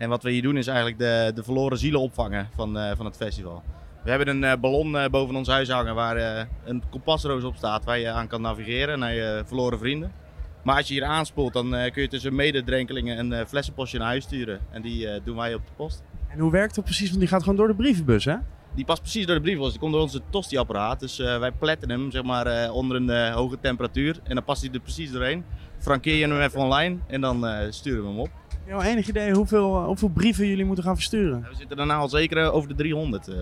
En 0.00 0.08
wat 0.08 0.22
we 0.22 0.30
hier 0.30 0.42
doen 0.42 0.56
is 0.56 0.66
eigenlijk 0.66 0.98
de, 0.98 1.32
de 1.34 1.42
verloren 1.42 1.78
zielen 1.78 2.00
opvangen 2.00 2.48
van, 2.54 2.78
eh, 2.78 2.96
van 2.96 3.06
het 3.06 3.16
festival. 3.16 3.62
We 4.04 4.10
hebben 4.10 4.28
een 4.28 4.44
eh, 4.44 4.60
ballon 4.60 4.96
eh, 4.96 5.10
boven 5.10 5.36
ons 5.36 5.48
huis 5.48 5.68
hangen 5.68 5.94
waar 5.94 6.46
een 6.64 6.82
kompasroos 6.90 7.44
op 7.44 7.56
staat 7.56 7.84
waar 7.84 7.98
je 7.98 8.10
aan 8.10 8.26
kan 8.26 8.40
navigeren 8.40 8.98
naar 8.98 9.14
je 9.14 9.42
verloren 9.46 9.78
vrienden. 9.78 10.12
Maar 10.62 10.76
als 10.76 10.88
je 10.88 10.94
hier 10.94 11.04
aanspoelt, 11.04 11.52
dan 11.52 11.70
kun 11.70 12.02
je 12.02 12.08
tussen 12.08 12.34
mededrenkelingen 12.34 13.18
een 13.18 13.46
flessenpostje 13.46 13.98
naar 13.98 14.06
huis 14.06 14.24
sturen. 14.24 14.60
En 14.70 14.82
die 14.82 15.22
doen 15.24 15.36
wij 15.36 15.54
op 15.54 15.66
de 15.66 15.72
post. 15.76 16.02
En 16.28 16.38
hoe 16.38 16.50
werkt 16.50 16.74
dat 16.74 16.84
precies? 16.84 17.08
Want 17.08 17.20
die 17.20 17.28
gaat 17.28 17.42
gewoon 17.42 17.56
door 17.56 17.66
de 17.66 17.74
brievenbus, 17.74 18.24
hè? 18.24 18.36
Die 18.74 18.84
past 18.84 19.00
precies 19.00 19.26
door 19.26 19.34
de 19.34 19.40
brievenbus. 19.40 19.70
Die 19.70 19.80
komt 19.80 19.92
door 19.92 20.02
onze 20.02 20.20
tosti-apparaat. 20.30 21.00
Dus 21.00 21.16
wij 21.16 21.50
pletten 21.52 21.90
hem 21.90 22.10
zeg 22.10 22.22
maar, 22.22 22.70
onder 22.70 22.96
een 22.96 23.32
hoge 23.32 23.58
temperatuur. 23.60 24.20
En 24.22 24.34
dan 24.34 24.44
past 24.44 24.62
hij 24.62 24.70
er 24.72 24.80
precies 24.80 25.12
doorheen. 25.12 25.44
Frankeer 25.78 26.14
je 26.14 26.26
hem 26.26 26.40
even 26.40 26.60
online 26.60 26.98
en 27.06 27.20
dan 27.20 27.46
sturen 27.70 28.02
we 28.02 28.08
hem 28.08 28.18
op. 28.18 28.30
Al 28.72 28.82
enig 28.82 29.08
idee 29.08 29.32
hoeveel, 29.32 29.76
eh, 29.78 29.84
hoeveel 29.84 30.08
brieven 30.08 30.46
jullie 30.46 30.64
moeten 30.64 30.84
gaan 30.84 30.94
versturen? 30.94 31.46
We 31.48 31.54
zitten 31.56 31.76
daarna 31.76 31.94
al 31.96 32.08
zeker 32.08 32.38
eh, 32.38 32.54
over 32.54 32.68
de 32.68 32.74
300. 32.74 33.28
eh. 33.28 33.34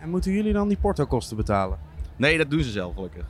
En 0.00 0.10
moeten 0.10 0.32
jullie 0.32 0.52
dan 0.52 0.68
die 0.68 0.76
portokosten 0.76 1.36
betalen? 1.36 1.78
Nee, 2.16 2.38
dat 2.38 2.50
doen 2.50 2.62
ze 2.62 2.70
zelf 2.70 2.94
gelukkig. 2.94 3.24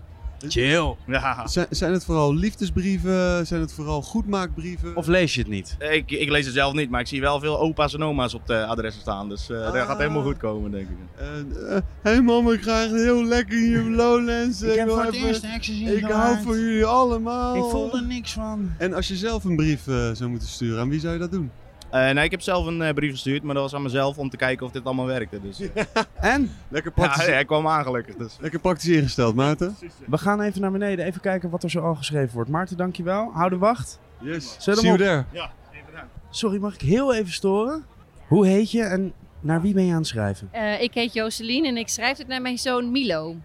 Chill. 0.49 0.95
Ja. 1.07 1.47
Zijn, 1.47 1.67
zijn 1.71 1.93
het 1.93 2.05
vooral 2.05 2.35
liefdesbrieven? 2.35 3.47
Zijn 3.47 3.61
het 3.61 3.73
vooral 3.73 4.03
goedmaakbrieven? 4.03 4.97
Of 4.97 5.07
lees 5.07 5.35
je 5.35 5.41
het 5.41 5.51
niet? 5.51 5.77
Ik, 5.79 6.11
ik 6.11 6.31
lees 6.31 6.45
het 6.45 6.55
zelf 6.55 6.73
niet, 6.73 6.91
maar 6.91 7.01
ik 7.01 7.07
zie 7.07 7.21
wel 7.21 7.41
veel 7.41 7.61
opa's 7.61 7.95
en 7.95 8.03
oma's 8.03 8.35
op 8.35 8.47
de 8.47 8.65
adressen 8.65 9.03
staan. 9.03 9.29
Dus 9.29 9.51
eh, 9.51 9.73
dat 9.73 9.75
gaat 9.75 9.99
helemaal 9.99 10.23
goed 10.23 10.37
komen, 10.37 10.71
denk 10.71 10.89
ik. 10.89 10.97
Hé 11.17 11.81
hey 12.03 12.23
mama, 12.23 12.53
ik 12.53 12.63
ga 12.63 12.83
echt 12.83 12.93
heel 12.93 13.25
lekker 13.25 13.59
hier 13.59 13.81
op 13.81 13.89
Lowlands. 13.89 14.63
Ik 14.63 14.75
heb 14.75 14.87
wil 14.87 14.95
voor 14.95 15.05
het 15.05 15.15
eerst 15.15 15.45
ecstasy 15.45 15.85
Ik 15.85 16.05
hou 16.05 16.43
van 16.43 16.59
jullie 16.59 16.85
allemaal. 16.85 17.57
Ik 17.57 17.71
voel 17.71 17.97
er 17.97 18.05
niks 18.05 18.33
van. 18.33 18.73
En 18.79 18.95
als 18.95 19.09
je 19.09 19.17
zelf 19.17 19.45
een 19.45 19.57
brief 19.57 19.87
eh, 19.87 20.11
zou 20.13 20.31
moeten 20.31 20.49
sturen, 20.49 20.81
aan 20.81 20.89
wie 20.89 21.01
zou 21.01 21.13
je 21.13 21.19
dat 21.19 21.31
doen? 21.31 21.51
Eh, 21.97 22.15
nee, 22.15 22.25
ik 22.25 22.31
heb 22.31 22.41
zelf 22.41 22.67
een 22.67 22.83
eh, 22.83 22.95
brief 22.95 23.11
gestuurd, 23.11 23.43
maar 23.43 23.55
dat 23.55 23.63
was 23.63 23.75
aan 23.75 23.83
mezelf 23.83 24.19
om 24.19 24.29
te 24.31 24.37
kijken 24.37 24.67
of 24.67 24.73
dit 24.73 24.85
allemaal 24.85 25.07
werkte. 25.07 25.41
Dus. 25.41 25.61
En? 26.15 26.51
Lekker 26.69 26.93
Ja, 26.97 27.03
praktisch. 27.03 27.27
hij 27.27 27.45
kwam 27.45 27.69
aan 27.69 27.85
gelukkig. 27.85 28.15
Dus. 28.15 28.37
Lekker 28.41 28.61
praktisch 28.61 28.89
ingesteld, 28.89 29.35
Maarten. 29.35 29.77
We 30.07 30.19
gaan 30.19 30.41
even 30.41 30.61
naar 30.61 30.71
beneden, 30.73 31.05
even 31.05 31.21
kijken 31.21 31.51
wat 31.51 31.63
er 31.63 31.71
zo 31.71 31.81
al 31.81 31.95
geschreven 31.95 32.35
wordt. 32.35 32.51
Maarten, 32.51 32.77
dankjewel. 32.77 33.31
Hou 33.33 33.51
de 33.51 33.59
wacht. 33.59 33.99
Yes. 34.21 34.57
Zet 34.59 34.75
hem 34.75 34.85
See 34.85 34.93
op. 34.93 34.99
you 34.99 35.09
there. 35.09 35.25
Ja, 35.41 35.51
even 35.73 35.87
bedankt. 35.87 36.11
Sorry, 36.31 36.59
mag 36.59 36.75
ik 36.75 36.81
heel 36.81 37.15
even 37.15 37.33
storen? 37.33 37.85
Hoe 38.29 38.47
heet 38.47 38.71
je 38.71 38.83
en 38.83 39.13
naar 39.41 39.61
wie 39.63 39.75
ben 39.75 39.85
je 39.85 39.93
aan 39.93 39.99
het 39.99 40.07
schrijven? 40.07 40.49
Eh, 40.53 40.83
ik 40.83 40.95
heet 40.95 41.13
Jocelyn 41.13 41.65
en 41.65 41.77
ik 41.77 41.89
schrijf 41.89 42.19
het 42.19 42.27
naar 42.27 42.43
mijn 42.43 42.59
zoon 42.59 42.91
Milo. 42.91 43.37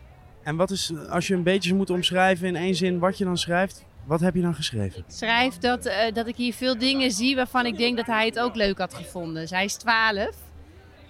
En 0.43 0.55
wat 0.55 0.71
is, 0.71 0.93
als 1.09 1.27
je 1.27 1.33
een 1.33 1.43
beetje 1.43 1.73
moet 1.75 1.89
omschrijven 1.89 2.47
in 2.47 2.55
één 2.55 2.75
zin 2.75 2.99
wat 2.99 3.17
je 3.17 3.23
dan 3.23 3.37
schrijft, 3.37 3.85
wat 4.05 4.19
heb 4.19 4.35
je 4.35 4.41
dan 4.41 4.55
geschreven? 4.55 4.99
Ik 4.99 5.05
schrijf 5.07 5.57
dat, 5.57 5.85
eh, 5.85 6.13
dat 6.13 6.27
ik 6.27 6.35
hier 6.35 6.53
veel 6.53 6.77
dingen 6.77 7.11
zie 7.11 7.35
waarvan 7.35 7.65
ik 7.65 7.77
denk 7.77 7.97
dat 7.97 8.05
hij 8.05 8.25
het 8.25 8.39
ook 8.39 8.55
leuk 8.55 8.77
had 8.77 8.93
gevonden. 8.93 9.41
Dus 9.41 9.49
hij 9.49 9.65
is 9.65 9.75
12 9.75 10.35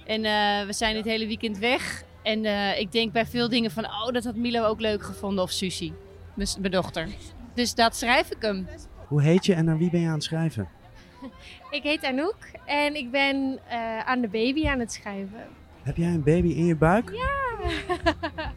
en 0.06 0.26
eh, 0.26 0.66
we 0.66 0.74
zijn 0.74 0.94
dit 0.94 1.06
hele 1.06 1.28
weekend 1.28 1.58
weg. 1.58 2.04
En 2.24 2.46
eh, 2.46 2.80
ik 2.80 2.92
denk 2.92 3.12
bij 3.12 3.26
veel 3.26 3.50
dingen 3.50 3.72
van, 3.72 3.86
oh, 3.86 4.08
dat 4.12 4.24
had 4.24 4.36
Milo 4.36 4.64
ook 4.64 4.80
leuk 4.80 5.04
gevonden. 5.04 5.44
Of 5.44 5.52
Susie, 5.52 5.94
mijn 6.36 6.72
dochter. 6.72 7.08
Dus 7.54 7.76
dat 7.76 7.96
schrijf 7.96 8.32
ik 8.32 8.42
hem. 8.42 8.68
Hoe 9.08 9.22
heet 9.22 9.46
je 9.46 9.54
en 9.54 9.66
naar 9.66 9.78
wie 9.78 9.90
ben 9.90 10.00
je 10.00 10.08
aan 10.08 10.14
het 10.14 10.24
schrijven? 10.24 10.70
Ik 11.70 11.84
heet 11.84 12.04
Anouk 12.04 12.38
en 12.66 12.96
ik 12.96 13.12
ben 13.12 13.60
eh, 13.68 14.00
aan 14.00 14.22
de 14.22 14.28
baby 14.28 14.68
aan 14.68 14.80
het 14.80 14.92
schrijven. 14.92 15.40
Heb 15.82 15.98
jij 15.98 16.08
een 16.08 16.24
baby 16.24 16.48
in 16.48 16.66
je 16.66 16.76
buik? 16.76 17.12
Ja. 17.14 17.72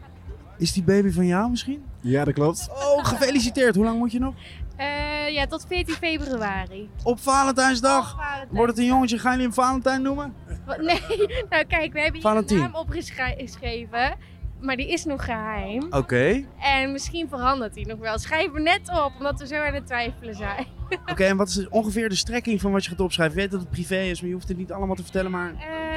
Is 0.57 0.73
die 0.73 0.83
baby 0.83 1.11
van 1.11 1.25
jou 1.25 1.49
misschien? 1.49 1.83
Ja, 2.05 2.23
dat 2.23 2.33
klopt. 2.33 2.67
Oh, 2.69 3.05
gefeliciteerd. 3.05 3.75
Hoe 3.75 3.83
lang 3.85 3.97
moet 3.97 4.11
je 4.11 4.19
nog? 4.19 4.33
Eh, 4.77 5.29
ja, 5.29 5.45
tot 5.47 5.65
14 5.67 5.95
februari. 5.95 6.89
Op 7.03 7.19
Valentijnsdag. 7.19 8.15
Valentijn. 8.15 8.47
Wordt 8.51 8.71
het 8.71 8.79
een 8.79 8.85
jongetje? 8.85 9.19
Gaan 9.19 9.31
jullie 9.31 9.45
hem 9.45 9.53
Valentijn 9.55 10.01
noemen? 10.01 10.33
Wat- 10.65 10.77
Nee, 10.81 11.01
nou 11.49 11.65
kijk, 11.65 11.93
we 11.93 12.01
hebben 12.01 12.21
hier 12.21 12.35
een 12.55 12.57
naam 12.59 12.75
opgeschreven. 12.75 14.15
Maar 14.61 14.75
die 14.75 14.87
is 14.91 15.05
nog 15.05 15.25
geheim. 15.25 15.87
Oké. 15.89 16.43
En 16.59 16.91
misschien 16.91 17.27
verandert 17.29 17.73
die 17.73 17.87
nog 17.87 17.99
wel. 17.99 18.17
Schrijf 18.19 18.53
er 18.53 18.61
net 18.61 18.89
op, 19.05 19.11
omdat 19.17 19.39
we 19.39 19.47
zo 19.47 19.55
aan 19.55 19.73
het 19.73 19.85
twijfelen 19.87 20.35
zijn. 20.35 20.65
Oké, 21.11 21.23
en 21.23 21.37
wat 21.37 21.47
is 21.47 21.69
ongeveer 21.69 22.09
de 22.09 22.15
strekking 22.15 22.61
van 22.61 22.71
wat 22.71 22.83
je 22.83 22.89
gaat 22.89 22.99
opschrijven? 22.99 23.35
Ik 23.35 23.41
weet 23.41 23.51
dat 23.51 23.59
het 23.59 23.69
privé 23.69 23.97
is, 24.01 24.19
maar 24.19 24.29
je 24.29 24.35
hoeft 24.35 24.47
het 24.47 24.57
niet 24.57 24.71
allemaal 24.71 24.95
te 24.95 25.03
vertellen, 25.03 25.31
maar... 25.31 25.53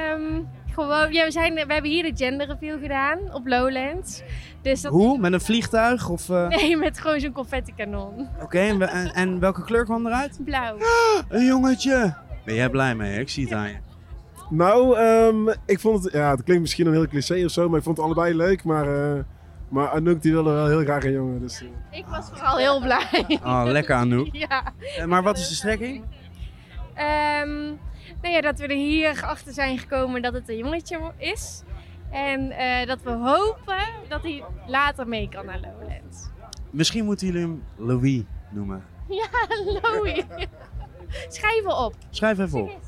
Ehm, 0.09 0.43
gewoon, 0.73 1.13
ja, 1.13 1.25
we, 1.25 1.31
zijn, 1.31 1.55
we 1.55 1.65
hebben 1.69 1.91
hier 1.91 2.03
de 2.03 2.25
gender 2.25 2.47
reveal 2.47 2.79
gedaan 2.79 3.19
op 3.33 3.47
Lowlands. 3.47 4.23
Dus 4.63 4.81
dat, 4.81 4.93
Hoe? 4.93 5.19
Met 5.19 5.33
een 5.33 5.41
vliegtuig? 5.41 6.09
Of, 6.09 6.29
eh, 6.31 6.49
Nee, 6.49 6.77
met 6.77 7.01
gewoon 7.01 7.21
zo'n 7.21 7.33
confetti 7.33 7.73
kanon. 7.77 8.29
Oké, 8.43 8.59
en, 8.59 8.83
en, 8.83 9.13
en 9.15 9.41
welke 9.41 9.65
kleur 9.65 9.85
kwam 9.85 10.07
eruit? 10.07 10.39
Blauw. 10.45 10.77
Een 11.29 11.45
jongetje! 11.47 12.15
Ben 12.45 12.55
jij 12.55 12.69
blij 12.71 12.95
mee? 12.95 13.21
Ik 13.21 13.29
zie 13.29 13.45
het 13.45 13.53
aan 13.53 13.69
je. 13.69 13.77
Nou, 14.51 14.97
ehm, 14.97 15.49
ik 15.67 15.81
vond 15.81 16.05
het, 16.05 16.13
ja, 16.13 16.31
het 16.31 16.43
klinkt 16.43 16.63
misschien 16.63 16.87
een 16.87 16.93
heel 16.93 17.07
cliché 17.09 17.45
of 17.45 17.51
zo, 17.51 17.69
maar 17.69 17.79
ik 17.79 17.85
vond 17.85 17.97
het 17.97 18.07
allebei 18.07 18.35
leuk. 18.35 18.65
Maar, 18.65 19.17
eh, 19.17 19.23
maar 19.69 19.89
Anouk 19.89 20.23
die 20.23 20.33
wilde 20.33 20.51
wel 20.51 20.67
heel 20.67 20.81
graag 20.83 21.05
een 21.05 21.13
jongen. 21.13 21.41
Dus, 21.41 21.63
eh. 21.63 21.99
Ik 21.99 22.07
was 22.07 22.29
vooral 22.33 22.57
heel 22.57 22.81
blij. 22.81 23.39
Oh, 23.45 23.63
lekker 23.65 23.95
Anouk. 23.95 24.29
Ja. 24.47 24.73
Maar 25.07 25.23
wat 25.23 25.39
is 25.39 25.49
de 25.49 25.55
strekking? 25.55 26.05
Ehm, 26.95 27.73
nou 28.23 28.35
ja, 28.35 28.41
dat 28.41 28.59
we 28.59 28.67
er 28.67 28.77
hier 28.77 29.23
achter 29.25 29.53
zijn 29.53 29.79
gekomen 29.79 30.23
dat 30.23 30.33
het 30.33 30.49
een 30.49 30.57
jongetje 30.57 31.13
is. 31.17 31.63
En 32.11 32.51
eh, 32.51 32.87
dat 32.87 33.03
we 33.03 33.11
hopen 33.11 33.87
dat 34.09 34.23
hij 34.23 34.45
later 34.67 35.09
mee 35.09 35.29
kan 35.29 35.47
naar 35.47 35.61
Lowlands. 35.61 36.29
Misschien 36.71 37.05
moeten 37.05 37.27
jullie 37.27 37.43
hem 37.43 37.63
Louis 37.77 38.23
noemen. 38.51 38.85
Ja, 39.09 39.29
Louie. 39.83 40.25
Schrijf 41.29 41.65
op. 41.67 41.95
Schrijf 42.11 42.39
even 42.39 42.63
op. 42.63 42.79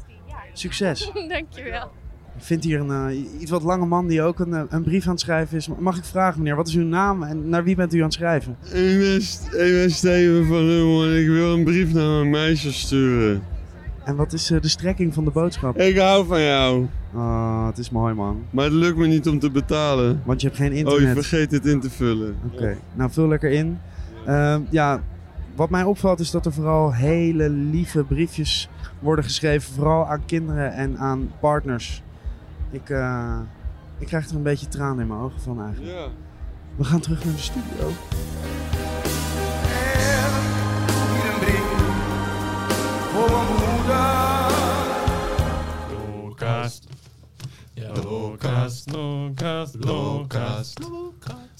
Succes. 0.53 1.11
Dankjewel. 1.28 1.91
Ik 2.37 2.43
vind 2.47 2.64
hier 2.64 2.81
een 2.81 3.09
eh, 3.11 3.41
iets 3.41 3.51
wat 3.51 3.62
lange 3.62 3.87
man 3.87 4.07
die 4.07 4.22
ook 4.22 4.39
een, 4.39 4.55
eh, 4.55 4.62
een 4.68 4.83
brief 4.83 5.05
aan 5.05 5.11
het 5.11 5.20
schrijven 5.20 5.57
is. 5.57 5.68
Mag 5.68 5.97
ik 5.97 6.05
vragen, 6.05 6.39
meneer, 6.39 6.57
wat 6.57 6.68
is 6.68 6.74
uw 6.74 6.85
naam 6.85 7.22
en 7.22 7.49
naar 7.49 7.64
wie 7.64 7.74
bent 7.76 7.95
u 7.95 7.99
aan 7.99 8.05
het 8.05 8.12
schrijven? 8.12 8.57
Ik 8.64 8.99
ben, 8.99 9.22
St- 9.22 9.47
ik 9.47 9.72
ben 9.72 9.91
Steven 9.91 10.47
van 10.47 10.57
Hummel 10.57 11.05
en 11.05 11.20
ik 11.20 11.26
wil 11.28 11.55
een 11.55 11.64
brief 11.64 11.93
naar 11.93 12.09
mijn 12.09 12.31
meisje 12.31 12.72
sturen. 12.72 13.43
En 14.05 14.16
wat 14.16 14.32
is 14.32 14.51
eh, 14.51 14.61
de 14.61 14.68
strekking 14.68 15.14
van 15.14 15.24
de 15.24 15.30
boodschap? 15.30 15.78
Ik 15.78 15.98
hou 15.98 16.26
van 16.26 16.40
jou. 16.42 16.86
Oh, 17.14 17.66
het 17.66 17.78
is 17.78 17.90
mooi, 17.90 18.14
man. 18.14 18.42
Maar 18.51 18.64
het 18.64 18.72
lukt 18.74 18.96
me 18.96 19.07
niet 19.07 19.28
om 19.28 19.38
te 19.38 19.51
betalen. 19.51 20.22
Want 20.24 20.40
je 20.40 20.46
hebt 20.46 20.59
geen 20.59 20.72
Oh, 20.72 20.78
internet. 20.78 21.16
je 21.16 21.22
vergeet 21.22 21.51
het 21.51 21.66
in 21.66 21.80
te 21.80 21.90
vullen. 21.90 22.36
Oké, 22.53 22.76
nou 22.94 23.11
vul 23.11 23.28
lekker 23.28 23.51
in. 23.51 23.78
Ehm, 24.26 24.61
ja, 24.70 25.01
wat 25.55 25.70
mij 25.70 25.82
opvalt 25.82 26.20
is 26.20 26.30
dat 26.30 26.46
er 26.46 26.53
vooral 26.53 26.92
hele 26.94 27.48
lieve 27.51 28.05
briefjes 28.05 28.68
worden 28.98 29.24
geschreven. 29.24 29.74
Vooral 29.74 30.07
aan 30.07 30.22
kinderen 30.26 30.72
en 30.72 30.98
aan 30.98 31.30
partners. 31.40 32.03
Ik, 32.70 32.90
eh, 32.90 33.38
ik 33.98 34.07
krijg 34.07 34.28
er 34.28 34.36
een 34.36 34.42
beetje 34.42 34.68
tranen 34.68 35.01
in 35.01 35.07
mijn 35.07 35.20
ogen 35.20 35.40
van 35.40 35.62
eigenlijk. 35.64 35.92
Ja. 35.96 36.07
We 36.76 36.84
gaan 36.84 37.01
terug 37.01 37.24
naar 37.24 37.34
de 37.34 37.40
studio. 37.40 37.90
Locast. 45.91 46.84
Locast, 47.76 48.91
Locast, 48.93 49.74
Locast. 49.84 50.78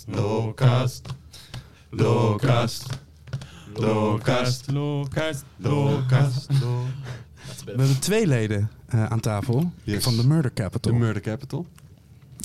Locast. 0.07 1.03
Locast. 1.93 2.89
Locast, 3.75 4.71
Locast, 4.71 5.45
Locast. 5.59 6.49
We 7.65 7.71
hebben 7.77 8.01
twee 8.01 8.27
leden 8.27 8.71
eh, 8.87 9.05
aan 9.05 9.21
tafel 9.21 9.73
Yes. 9.83 10.03
van 10.05 10.17
de 10.17 10.27
Murder 10.27 10.53
Capital. 10.53 10.93
The 10.93 10.99
Murder 10.99 11.23
Capital. 11.23 11.67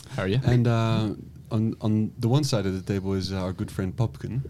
How 0.09 0.19
are 0.19 0.29
you? 0.29 0.45
And 0.45 0.67
uh, 0.67 1.03
on 1.47 1.75
on 1.77 2.11
the 2.19 2.27
one 2.27 2.43
side 2.43 2.67
of 2.69 2.75
the 2.75 2.83
table 2.83 3.17
is 3.17 3.31
our 3.31 3.53
good 3.55 3.71
friend 3.71 3.95
Popkin. 3.95 4.41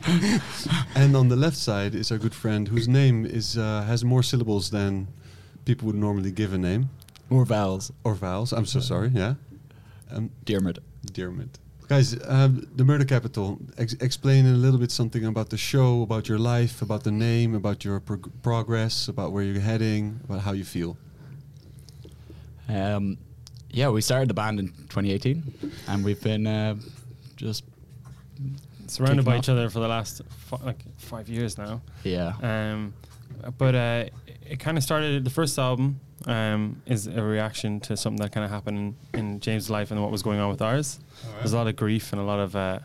and 0.94 1.16
on 1.16 1.28
the 1.28 1.36
left 1.36 1.56
side 1.56 1.94
is 1.94 2.10
our 2.10 2.18
good 2.18 2.34
friend 2.34 2.68
whose 2.68 2.88
name 2.88 3.26
is 3.26 3.56
uh, 3.58 3.82
has 3.82 4.04
more 4.04 4.22
syllables 4.22 4.70
than 4.70 5.08
people 5.64 5.86
would 5.86 5.96
normally 5.96 6.30
give 6.30 6.52
a 6.52 6.58
name. 6.58 6.90
Or 7.30 7.44
vowels. 7.44 7.92
Or 8.04 8.14
vowels. 8.14 8.52
I'm 8.52 8.66
so 8.66 8.80
sorry. 8.80 9.10
Yeah. 9.14 9.34
Um, 10.10 10.30
Dermot. 10.44 10.78
Dermot. 11.12 11.58
Guys, 11.88 12.16
um, 12.26 12.66
the 12.76 12.84
Murder 12.84 13.04
Capital. 13.04 13.58
Ex- 13.78 13.94
explain 13.94 14.46
a 14.46 14.52
little 14.52 14.78
bit 14.78 14.90
something 14.90 15.24
about 15.24 15.50
the 15.50 15.56
show, 15.56 16.02
about 16.02 16.28
your 16.28 16.38
life, 16.38 16.82
about 16.82 17.04
the 17.04 17.10
name, 17.10 17.54
about 17.54 17.84
your 17.84 18.00
prog- 18.00 18.30
progress, 18.42 19.08
about 19.08 19.32
where 19.32 19.42
you're 19.44 19.60
heading, 19.60 20.20
about 20.24 20.40
how 20.40 20.52
you 20.52 20.64
feel. 20.64 20.96
Um, 22.68 23.18
yeah, 23.70 23.88
we 23.88 24.00
started 24.00 24.28
the 24.28 24.34
band 24.34 24.60
in 24.60 24.68
2018, 24.68 25.72
and 25.88 26.04
we've 26.04 26.22
been 26.22 26.46
uh, 26.46 26.76
just 27.36 27.64
surrounded 28.92 29.24
by 29.24 29.32
off. 29.36 29.38
each 29.44 29.48
other 29.48 29.68
for 29.70 29.80
the 29.80 29.88
last 29.88 30.22
fi- 30.28 30.64
like 30.64 30.78
five 30.98 31.28
years 31.28 31.58
now. 31.58 31.80
Yeah. 32.04 32.32
Um, 32.42 32.94
but 33.58 33.74
uh, 33.74 34.04
it 34.48 34.58
kind 34.60 34.76
of 34.78 34.84
started. 34.84 35.24
The 35.24 35.30
first 35.30 35.58
album 35.58 36.00
um, 36.26 36.82
is 36.86 37.06
a 37.06 37.22
reaction 37.22 37.80
to 37.80 37.96
something 37.96 38.22
that 38.22 38.32
kind 38.32 38.44
of 38.44 38.50
happened 38.50 38.94
in, 39.14 39.18
in 39.20 39.40
James' 39.40 39.68
life 39.70 39.90
and 39.90 40.00
what 40.02 40.10
was 40.10 40.22
going 40.22 40.38
on 40.38 40.50
with 40.50 40.62
ours. 40.62 41.00
There's 41.38 41.52
a 41.52 41.56
lot 41.56 41.66
of 41.66 41.76
grief 41.76 42.12
and 42.12 42.20
a 42.20 42.24
lot 42.24 42.38
of 42.40 42.54
uh, 42.54 42.78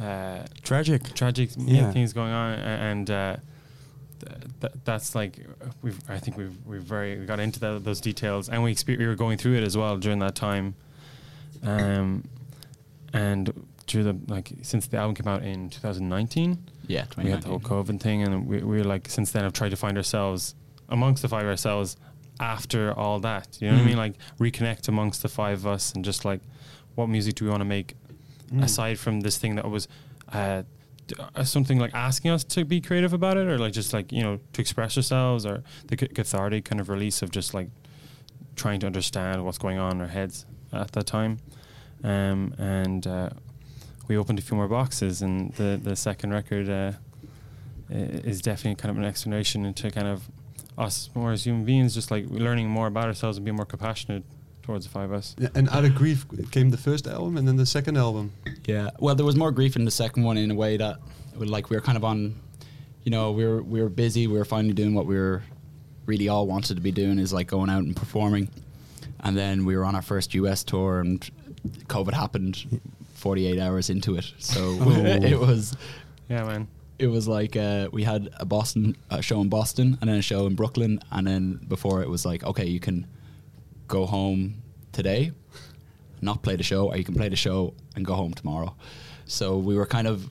uh, 0.00 0.44
tragic, 0.62 1.12
tragic 1.14 1.50
Yeah. 1.58 1.90
things 1.92 2.12
going 2.12 2.32
on, 2.32 2.54
and 2.58 3.10
uh, 3.10 3.36
th- 4.20 4.40
th- 4.60 4.72
that's 4.84 5.14
like 5.14 5.38
we've. 5.82 5.98
I 6.08 6.18
think 6.18 6.36
we've 6.38 6.56
we've 6.64 6.82
very 6.82 7.18
we 7.18 7.26
got 7.26 7.40
into 7.40 7.60
tho- 7.60 7.78
those 7.80 8.00
details, 8.00 8.48
and 8.48 8.62
we 8.62 8.74
exper- 8.74 8.96
we 8.98 9.06
were 9.06 9.16
going 9.16 9.36
through 9.36 9.56
it 9.56 9.64
as 9.64 9.76
well 9.76 9.96
during 9.98 10.20
that 10.20 10.34
time. 10.36 10.74
Um, 11.62 12.24
and 13.12 13.66
through 13.90 14.04
the 14.04 14.16
like 14.28 14.52
since 14.62 14.86
the 14.86 14.96
album 14.96 15.14
came 15.14 15.28
out 15.28 15.42
in 15.42 15.68
2019, 15.70 16.58
Yeah, 16.86 17.04
we 17.18 17.30
had 17.30 17.42
the 17.42 17.48
whole 17.48 17.60
COVID 17.60 18.00
thing, 18.00 18.22
and 18.22 18.46
we 18.46 18.58
we 18.58 18.78
were 18.78 18.84
like 18.84 19.08
since 19.08 19.32
then 19.32 19.42
have 19.42 19.52
tried 19.52 19.70
to 19.70 19.76
find 19.76 19.96
ourselves 19.96 20.54
amongst 20.88 21.22
the 21.22 21.28
five 21.28 21.44
ourselves 21.44 21.96
after 22.38 22.92
all 22.98 23.20
that. 23.20 23.58
You 23.60 23.68
know 23.68 23.74
what 23.74 23.80
I 23.80 23.84
Mhm. 23.84 23.86
mean? 23.88 23.96
Like 23.96 24.14
reconnect 24.38 24.88
amongst 24.88 25.22
the 25.22 25.28
five 25.28 25.58
of 25.58 25.66
us 25.66 25.92
and 25.92 26.04
just 26.04 26.24
like 26.24 26.40
what 26.94 27.08
music 27.08 27.34
do 27.36 27.44
we 27.44 27.50
want 27.50 27.60
to 27.60 27.66
make 27.78 27.94
Mm. 28.52 28.64
aside 28.64 28.98
from 28.98 29.20
this 29.20 29.38
thing 29.38 29.54
that 29.54 29.70
was 29.70 29.86
uh, 30.32 30.62
uh, 31.36 31.44
something 31.44 31.78
like 31.78 31.92
asking 31.94 32.30
us 32.32 32.42
to 32.44 32.64
be 32.64 32.80
creative 32.80 33.12
about 33.12 33.36
it, 33.36 33.46
or 33.46 33.58
like 33.58 33.72
just 33.72 33.92
like 33.92 34.10
you 34.12 34.22
know 34.22 34.38
to 34.52 34.60
express 34.60 34.96
ourselves, 34.96 35.44
or 35.46 35.62
the 35.86 35.96
cathartic 35.96 36.64
kind 36.64 36.80
of 36.80 36.88
release 36.88 37.22
of 37.22 37.30
just 37.30 37.54
like 37.54 37.68
trying 38.56 38.80
to 38.80 38.86
understand 38.86 39.44
what's 39.44 39.58
going 39.58 39.78
on 39.78 39.92
in 39.96 40.00
our 40.00 40.08
heads 40.08 40.46
at 40.72 40.90
that 40.92 41.06
time. 41.06 41.38
Um, 42.02 42.54
and 42.58 43.06
uh, 43.06 43.30
we 44.10 44.16
opened 44.16 44.40
a 44.40 44.42
few 44.42 44.56
more 44.56 44.68
boxes, 44.68 45.22
and 45.22 45.52
the 45.54 45.80
the 45.82 45.94
second 45.94 46.32
record 46.32 46.68
uh, 46.68 46.92
is 47.88 48.42
definitely 48.42 48.74
kind 48.74 48.90
of 48.90 48.98
an 48.98 49.04
explanation 49.04 49.64
into 49.64 49.90
kind 49.90 50.08
of 50.08 50.28
us 50.76 51.08
more 51.14 51.30
as 51.30 51.44
human 51.44 51.64
beings, 51.64 51.94
just 51.94 52.10
like 52.10 52.26
learning 52.28 52.68
more 52.68 52.88
about 52.88 53.04
ourselves 53.04 53.38
and 53.38 53.44
being 53.44 53.56
more 53.56 53.64
compassionate 53.64 54.24
towards 54.62 54.84
the 54.84 54.90
five 54.90 55.10
of 55.10 55.16
us. 55.16 55.36
Yeah, 55.38 55.48
and 55.54 55.68
out 55.68 55.84
of 55.84 55.94
grief 55.94 56.26
came 56.50 56.70
the 56.70 56.76
first 56.76 57.06
album 57.06 57.36
and 57.36 57.46
then 57.46 57.56
the 57.56 57.66
second 57.66 57.96
album. 57.96 58.32
Yeah. 58.66 58.90
Well, 58.98 59.14
there 59.14 59.24
was 59.24 59.36
more 59.36 59.52
grief 59.52 59.76
in 59.76 59.84
the 59.84 59.90
second 59.90 60.24
one 60.24 60.36
in 60.36 60.50
a 60.50 60.54
way 60.54 60.76
that, 60.76 60.98
like, 61.36 61.70
we 61.70 61.76
were 61.76 61.82
kind 61.82 61.96
of 61.96 62.04
on, 62.04 62.34
you 63.04 63.10
know, 63.10 63.30
we 63.30 63.46
were 63.46 63.62
we 63.62 63.80
were 63.80 63.88
busy. 63.88 64.26
We 64.26 64.38
were 64.38 64.44
finally 64.44 64.74
doing 64.74 64.94
what 64.94 65.06
we 65.06 65.14
were 65.16 65.42
really 66.06 66.28
all 66.28 66.48
wanted 66.48 66.74
to 66.74 66.80
be 66.80 66.90
doing 66.90 67.20
is 67.20 67.32
like 67.32 67.46
going 67.46 67.70
out 67.70 67.84
and 67.84 67.94
performing, 67.94 68.48
and 69.20 69.36
then 69.36 69.64
we 69.64 69.76
were 69.76 69.84
on 69.84 69.94
our 69.94 70.02
first 70.02 70.34
US 70.34 70.64
tour 70.64 70.98
and 70.98 71.30
COVID 71.86 72.12
happened. 72.12 72.80
48 73.20 73.58
hours 73.60 73.90
into 73.90 74.16
it, 74.16 74.32
so 74.38 74.60
Oh. 74.80 74.90
it 75.32 75.38
was 75.38 75.76
Yeah, 76.28 76.44
man. 76.44 76.68
it 76.98 77.06
was 77.06 77.28
like 77.28 77.54
uh, 77.56 77.88
we 77.92 78.02
had 78.04 78.28
a 78.38 78.44
Boston 78.44 78.96
a 79.10 79.22
show 79.22 79.40
in 79.40 79.48
Boston 79.48 79.98
and 80.00 80.08
then 80.10 80.16
a 80.18 80.22
show 80.22 80.46
in 80.46 80.54
Brooklyn, 80.54 81.00
and 81.10 81.26
then 81.26 81.60
before 81.68 82.02
it 82.02 82.08
was 82.08 82.24
like, 82.24 82.42
okay, 82.44 82.66
you 82.66 82.80
can 82.80 83.06
go 83.88 84.06
home 84.06 84.62
today, 84.92 85.32
not 86.20 86.42
play 86.42 86.56
the 86.56 86.62
show, 86.62 86.88
or 86.88 86.96
you 86.96 87.04
can 87.04 87.14
play 87.14 87.28
the 87.28 87.36
show 87.36 87.74
and 87.96 88.04
go 88.04 88.14
home 88.14 88.32
tomorrow. 88.34 88.74
So 89.26 89.58
we 89.58 89.76
were 89.76 89.86
kind 89.86 90.06
of, 90.06 90.28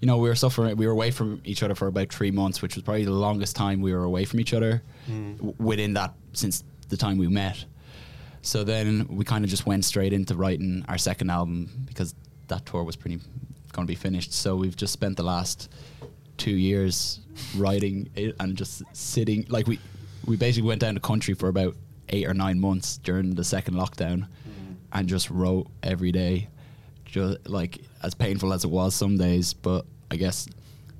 you 0.00 0.06
know, 0.06 0.18
we 0.18 0.28
were 0.28 0.34
suffering. 0.34 0.76
We 0.76 0.86
were 0.86 0.92
away 0.92 1.10
from 1.10 1.40
each 1.44 1.62
other 1.62 1.74
for 1.74 1.86
about 1.86 2.12
three 2.12 2.30
months, 2.30 2.60
which 2.62 2.74
was 2.76 2.82
probably 2.84 3.04
the 3.04 3.12
longest 3.12 3.54
time 3.56 3.80
we 3.80 3.92
were 3.94 4.04
away 4.04 4.24
from 4.24 4.40
each 4.40 4.52
other 4.54 4.82
Mm. 5.10 5.36
w- 5.38 5.54
within 5.58 5.94
that 5.94 6.14
since 6.32 6.62
the 6.88 6.96
time 6.96 7.18
we 7.18 7.26
met. 7.28 7.64
So 8.42 8.62
then 8.64 9.06
we 9.08 9.24
kind 9.24 9.44
of 9.44 9.50
just 9.50 9.66
went 9.66 9.84
straight 9.84 10.12
into 10.12 10.34
writing 10.36 10.84
our 10.88 10.98
second 10.98 11.30
album 11.30 11.70
because 11.86 12.14
that 12.52 12.66
tour 12.66 12.84
was 12.84 12.96
pretty 12.96 13.18
going 13.72 13.86
to 13.86 13.90
be 13.90 13.94
finished. 13.96 14.32
So 14.32 14.56
we've 14.56 14.76
just 14.76 14.92
spent 14.92 15.16
the 15.16 15.22
last 15.22 15.70
two 16.36 16.50
years 16.52 17.20
writing 17.56 18.08
it 18.14 18.36
and 18.40 18.56
just 18.56 18.82
sitting 18.92 19.46
like 19.48 19.66
we 19.66 19.78
we 20.26 20.36
basically 20.36 20.68
went 20.68 20.80
down 20.80 20.94
the 20.94 21.00
country 21.00 21.34
for 21.34 21.48
about 21.48 21.74
eight 22.10 22.26
or 22.26 22.34
nine 22.34 22.60
months 22.60 22.98
during 22.98 23.34
the 23.34 23.44
second 23.44 23.74
lockdown 23.74 24.20
mm. 24.20 24.74
and 24.92 25.08
just 25.08 25.30
wrote 25.30 25.66
every 25.82 26.12
day 26.12 26.48
just 27.04 27.48
like 27.48 27.80
as 28.02 28.14
painful 28.14 28.52
as 28.52 28.64
it 28.64 28.68
was 28.68 28.94
some 28.94 29.16
days, 29.16 29.52
but 29.52 29.84
I 30.10 30.16
guess 30.16 30.48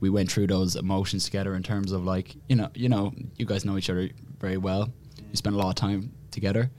we 0.00 0.10
went 0.10 0.30
through 0.30 0.48
those 0.48 0.76
emotions 0.76 1.24
together 1.24 1.54
in 1.54 1.62
terms 1.62 1.92
of 1.92 2.04
like 2.04 2.34
you 2.48 2.56
know 2.56 2.68
you 2.74 2.88
know 2.88 3.12
you 3.36 3.46
guys 3.46 3.64
know 3.64 3.78
each 3.78 3.90
other 3.90 4.10
very 4.38 4.58
well. 4.58 4.92
You 5.30 5.36
spend 5.36 5.56
a 5.56 5.58
lot 5.58 5.68
of 5.68 5.74
time 5.74 6.12
together. 6.30 6.70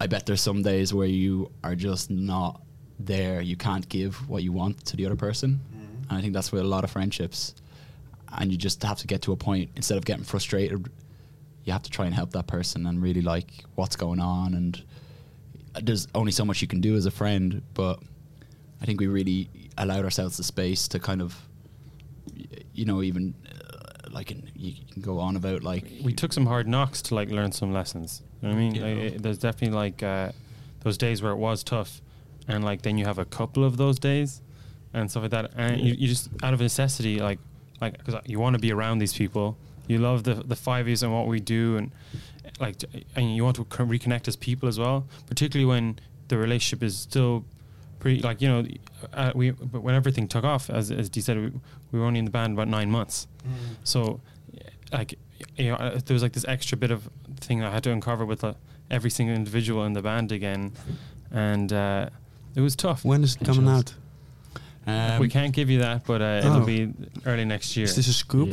I 0.00 0.06
bet 0.06 0.24
there's 0.24 0.40
some 0.40 0.62
days 0.62 0.94
where 0.94 1.08
you 1.08 1.50
are 1.62 1.74
just 1.74 2.10
not 2.10 2.62
there. 3.06 3.40
You 3.40 3.56
can't 3.56 3.88
give 3.88 4.28
what 4.28 4.42
you 4.42 4.52
want 4.52 4.84
to 4.86 4.96
the 4.96 5.06
other 5.06 5.16
person, 5.16 5.60
and 6.08 6.18
I 6.18 6.20
think 6.20 6.32
that's 6.34 6.52
with 6.52 6.62
a 6.62 6.66
lot 6.66 6.84
of 6.84 6.90
friendships. 6.90 7.54
And 8.38 8.52
you 8.52 8.58
just 8.58 8.82
have 8.84 8.98
to 8.98 9.06
get 9.08 9.22
to 9.22 9.32
a 9.32 9.36
point 9.36 9.70
instead 9.74 9.98
of 9.98 10.04
getting 10.04 10.22
frustrated, 10.24 10.88
you 11.64 11.72
have 11.72 11.82
to 11.82 11.90
try 11.90 12.06
and 12.06 12.14
help 12.14 12.30
that 12.32 12.46
person 12.46 12.86
and 12.86 13.02
really 13.02 13.22
like 13.22 13.64
what's 13.74 13.96
going 13.96 14.20
on. 14.20 14.54
And 14.54 14.80
there's 15.82 16.06
only 16.14 16.30
so 16.30 16.44
much 16.44 16.62
you 16.62 16.68
can 16.68 16.80
do 16.80 16.94
as 16.94 17.06
a 17.06 17.10
friend, 17.10 17.60
but 17.74 17.98
I 18.80 18.86
think 18.86 19.00
we 19.00 19.08
really 19.08 19.48
allowed 19.76 20.04
ourselves 20.04 20.36
the 20.36 20.44
space 20.44 20.86
to 20.88 21.00
kind 21.00 21.20
of, 21.20 21.36
you 22.74 22.84
know, 22.84 23.02
even 23.02 23.34
uh, 23.48 24.10
like 24.10 24.30
in, 24.30 24.48
you 24.54 24.74
can 24.92 25.02
go 25.02 25.18
on 25.18 25.36
about 25.36 25.62
like 25.62 25.84
we 26.02 26.12
took 26.12 26.32
some 26.32 26.46
hard 26.46 26.68
knocks 26.68 27.02
to 27.02 27.14
like 27.14 27.30
learn 27.30 27.52
some 27.52 27.72
lessons. 27.72 28.22
You 28.42 28.48
know 28.48 28.54
what 28.54 28.60
I 28.60 28.62
mean? 28.64 28.74
Yeah. 28.76 28.82
Like, 28.82 28.96
it- 29.14 29.22
there's 29.22 29.38
definitely 29.38 29.76
like 29.76 30.02
uh, 30.02 30.32
those 30.80 30.96
days 30.96 31.20
where 31.22 31.32
it 31.32 31.36
was 31.36 31.62
tough, 31.64 32.00
and 32.50 32.64
like 32.64 32.82
then 32.82 32.98
you 32.98 33.04
have 33.04 33.18
a 33.18 33.24
couple 33.24 33.64
of 33.64 33.76
those 33.76 33.98
days, 33.98 34.42
and 34.92 35.10
stuff 35.10 35.22
like 35.22 35.30
that, 35.30 35.50
and 35.56 35.80
you, 35.80 35.94
you 35.94 36.08
just 36.08 36.28
out 36.42 36.52
of 36.52 36.60
necessity, 36.60 37.20
like 37.20 37.38
like 37.80 37.96
because 37.98 38.16
you 38.26 38.38
want 38.38 38.54
to 38.54 38.60
be 38.60 38.72
around 38.72 38.98
these 38.98 39.14
people, 39.14 39.56
you 39.86 39.98
love 39.98 40.24
the 40.24 40.34
the 40.34 40.56
five 40.56 40.86
years 40.86 41.02
and 41.02 41.12
what 41.12 41.26
we 41.26 41.40
do, 41.40 41.76
and 41.76 41.92
like 42.58 42.76
and 43.16 43.34
you 43.36 43.44
want 43.44 43.56
to 43.56 43.64
reconnect 43.64 44.28
as 44.28 44.36
people 44.36 44.68
as 44.68 44.78
well, 44.78 45.06
particularly 45.26 45.64
when 45.66 45.98
the 46.28 46.36
relationship 46.36 46.82
is 46.82 46.98
still 46.98 47.44
pretty 48.00 48.20
like 48.22 48.40
you 48.40 48.48
know 48.48 48.64
uh, 49.12 49.32
we 49.34 49.50
but 49.50 49.82
when 49.82 49.94
everything 49.94 50.26
took 50.26 50.44
off 50.44 50.70
as 50.70 50.90
as 50.90 51.08
Dee 51.08 51.20
said 51.20 51.36
we, 51.36 51.52
we 51.92 51.98
were 51.98 52.06
only 52.06 52.18
in 52.18 52.24
the 52.24 52.30
band 52.30 52.54
about 52.54 52.68
nine 52.68 52.90
months. 52.90 53.26
So 53.84 54.20
like 54.92 55.14
you 55.56 55.70
know 55.70 55.76
uh, 55.76 56.00
there 56.04 56.14
was 56.14 56.22
like 56.22 56.32
this 56.32 56.46
extra 56.48 56.76
bit 56.76 56.90
of 56.90 57.08
thing 57.40 57.62
I 57.62 57.70
had 57.70 57.84
to 57.84 57.92
uncover 57.92 58.24
with 58.26 58.42
uh, 58.42 58.54
every 58.90 59.10
single 59.10 59.36
individual 59.36 59.84
in 59.84 59.92
the 59.92 60.02
band 60.02 60.32
again. 60.32 60.72
And 61.30 61.72
uh, 61.72 62.10
it 62.56 62.60
was 62.60 62.74
tough 62.76 63.04
When 63.04 63.22
is 63.24 63.36
it 63.36 63.44
coming 63.44 63.68
out? 63.68 63.94
we 65.20 65.28
can't 65.28 65.52
give 65.52 65.70
you 65.70 65.78
that 65.80 66.04
but 66.04 66.20
uh, 66.20 66.40
Oh. 66.42 66.54
it'll 66.54 66.66
be 66.66 66.92
early 67.24 67.44
next 67.44 67.76
year 67.76 67.84
Is 67.84 67.94
this 67.96 68.08
a 68.08 68.12
scoop? 68.12 68.48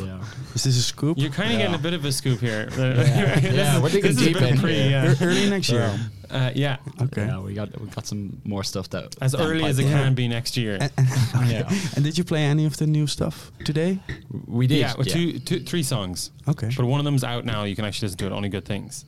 Is 0.53 0.63
this 0.65 0.77
a 0.77 0.83
scoop? 0.83 1.17
you're 1.17 1.31
kind 1.31 1.51
of 1.51 1.57
getting 1.57 1.73
a 1.75 1.79
bit 1.79 1.93
of 1.93 2.05
a 2.05 2.11
scoop 2.11 2.39
here 2.39 2.69
Yeah. 2.77 3.39
This 3.39 3.53
Yeah, 3.55 3.81
we're 3.81 3.89
digging 3.89 4.11
this 4.11 4.21
is 4.21 4.27
a 4.27 4.33
deep 4.33 4.41
in 4.41 4.57
pre, 4.59 4.73
here. 4.75 5.15
uh, 5.19 5.25
early 5.25 5.49
next 5.49 5.69
year. 5.69 5.99
uh, 6.29 6.51
yeah 6.53 6.77
Okay. 7.01 7.25
Yeah, 7.25 7.39
we 7.39 7.53
got 7.55 7.69
we 7.81 7.87
got 7.87 8.05
some 8.05 8.39
more 8.43 8.63
stuff 8.63 8.87
that 8.89 9.15
as 9.21 9.33
early 9.33 9.63
as 9.65 9.79
it 9.79 9.83
pipeline. 9.83 10.03
can 10.03 10.13
be 10.15 10.27
next 10.27 10.57
year 10.57 10.75
Okay. 11.35 11.63
And 11.95 12.03
did 12.03 12.17
you 12.17 12.23
play 12.23 12.43
any 12.43 12.65
of 12.65 12.77
the 12.77 12.85
new 12.87 13.07
stuff 13.07 13.51
today? 13.65 13.99
We 14.45 14.67
did. 14.67 14.77
Yeah, 14.79 14.93
well, 14.97 15.07
yeah. 15.07 15.13
two, 15.13 15.39
two, 15.39 15.59
three 15.61 15.83
songs. 15.83 16.31
Okay. 16.47 16.69
But 16.77 16.85
one 16.85 16.99
of 16.99 17.05
them's 17.05 17.23
out 17.23 17.45
now. 17.45 17.63
You 17.63 17.75
can 17.75 17.85
actually 17.85 18.07
listen 18.07 18.17
to 18.19 18.25
it. 18.27 18.31
Only 18.31 18.49
good 18.49 18.65
things. 18.65 19.05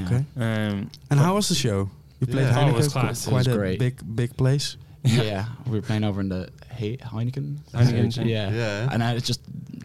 Okay. 0.00 0.24
Um, 0.36 0.90
And 1.10 1.18
how 1.20 1.34
was 1.36 1.48
the 1.48 1.54
show? 1.54 1.88
You 2.20 2.26
played 2.26 2.42
Yeah. 2.46 2.54
Oh, 2.56 2.68
it 2.68 2.72
Heineken, 2.72 2.76
was 2.76 2.86
qu- 2.88 2.92
class. 3.00 3.26
It 3.26 3.30
quite 3.30 3.38
was 3.38 3.46
a 3.48 3.56
great. 3.56 3.78
big 3.78 4.16
big 4.16 4.36
place. 4.36 4.76
yeah, 5.04 5.46
we 5.66 5.72
were 5.78 5.82
playing 5.82 6.04
over 6.04 6.20
in 6.20 6.28
the 6.28 6.50
He- 6.76 6.96
Heineken. 6.98 7.58
Heineken, 7.72 8.26
yeah. 8.26 8.50
yeah. 8.50 8.88
And 8.92 9.02
I, 9.02 9.14
it's 9.14 9.26
just 9.26 9.40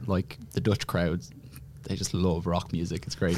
like 0.07 0.37
the 0.53 0.59
Dutch 0.59 0.87
crowds, 0.87 1.29
they 1.83 1.95
just 1.95 2.13
love 2.15 2.47
rock 2.47 2.73
music. 2.73 3.03
It's 3.05 3.15
great, 3.15 3.37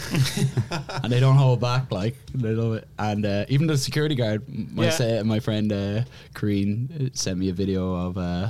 and 1.04 1.12
they 1.12 1.20
don't 1.20 1.36
hold 1.36 1.60
back. 1.60 1.92
Like 1.92 2.16
they 2.34 2.50
love 2.54 2.74
it. 2.76 2.88
And 2.98 3.26
uh, 3.26 3.46
even 3.50 3.68
the 3.68 3.78
security 3.78 4.16
guard, 4.16 4.44
my 4.74 4.86
Yeah. 4.86 4.90
sa- 4.92 5.24
my 5.24 5.40
friend 5.42 5.72
uh, 5.74 6.04
Kareen 6.34 7.08
uh, 7.08 7.10
sent 7.14 7.38
me 7.38 7.50
a 7.50 7.54
video 7.54 7.94
of. 7.94 8.18
Uh, 8.18 8.50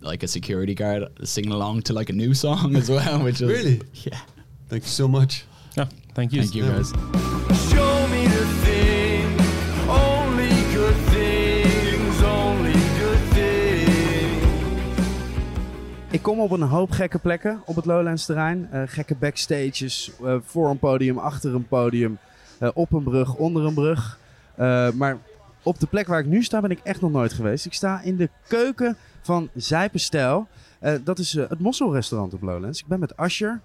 like 0.00 0.22
a 0.22 0.28
security 0.28 0.74
guard 0.76 1.08
singing 1.24 1.50
along 1.50 1.82
to 1.82 1.92
like 1.92 2.08
a 2.08 2.12
new 2.12 2.32
song 2.32 2.76
as 2.76 2.88
well, 2.88 3.18
which 3.24 3.40
was 3.40 3.50
Really? 3.50 3.82
yeah. 3.94 4.20
Thank 4.68 4.84
you 4.84 4.88
so 4.90 5.08
much. 5.08 5.44
Yeah, 5.76 5.86
thank 6.14 6.32
you. 6.32 6.40
Thank 6.42 6.54
you 6.54 6.62
guys. 6.62 6.92
Kom 16.28 16.40
op 16.40 16.50
een 16.50 16.62
hoop 16.62 16.90
gekke 16.90 17.18
plekken 17.18 17.62
op 17.64 17.76
het 17.76 17.84
Lowlands 17.84 18.26
terrein. 18.26 18.68
Eh, 18.70 18.82
gekke 18.86 19.14
backstages, 19.14 20.10
eh, 20.24 20.36
voor 20.42 20.70
een 20.70 20.78
podium, 20.78 21.18
achter 21.18 21.54
een 21.54 21.68
podium, 21.68 22.18
eh, 22.58 22.68
op 22.74 22.92
een 22.92 23.02
brug, 23.02 23.34
onder 23.34 23.64
een 23.64 23.74
brug. 23.74 24.18
Maar 24.94 25.16
op 25.62 25.80
de 25.80 25.86
plek 25.86 26.06
waar 26.06 26.18
ik 26.18 26.26
nu 26.26 26.42
sta 26.42 26.60
ben 26.60 26.70
ik 26.70 26.80
echt 26.82 27.00
nog 27.00 27.10
nooit 27.10 27.32
geweest. 27.32 27.66
Ik 27.66 27.72
sta 27.72 28.00
in 28.00 28.16
de 28.16 28.28
keuken 28.46 28.96
van 29.22 29.48
Zijpenstijl. 29.54 30.48
Dat 31.04 31.18
is 31.18 31.32
het 31.32 31.58
mosselrestaurant 31.58 32.34
op 32.34 32.42
Lowlands. 32.42 32.80
Ik 32.80 32.86
ben 32.86 33.00
met 33.00 33.16
Asher. 33.16 33.60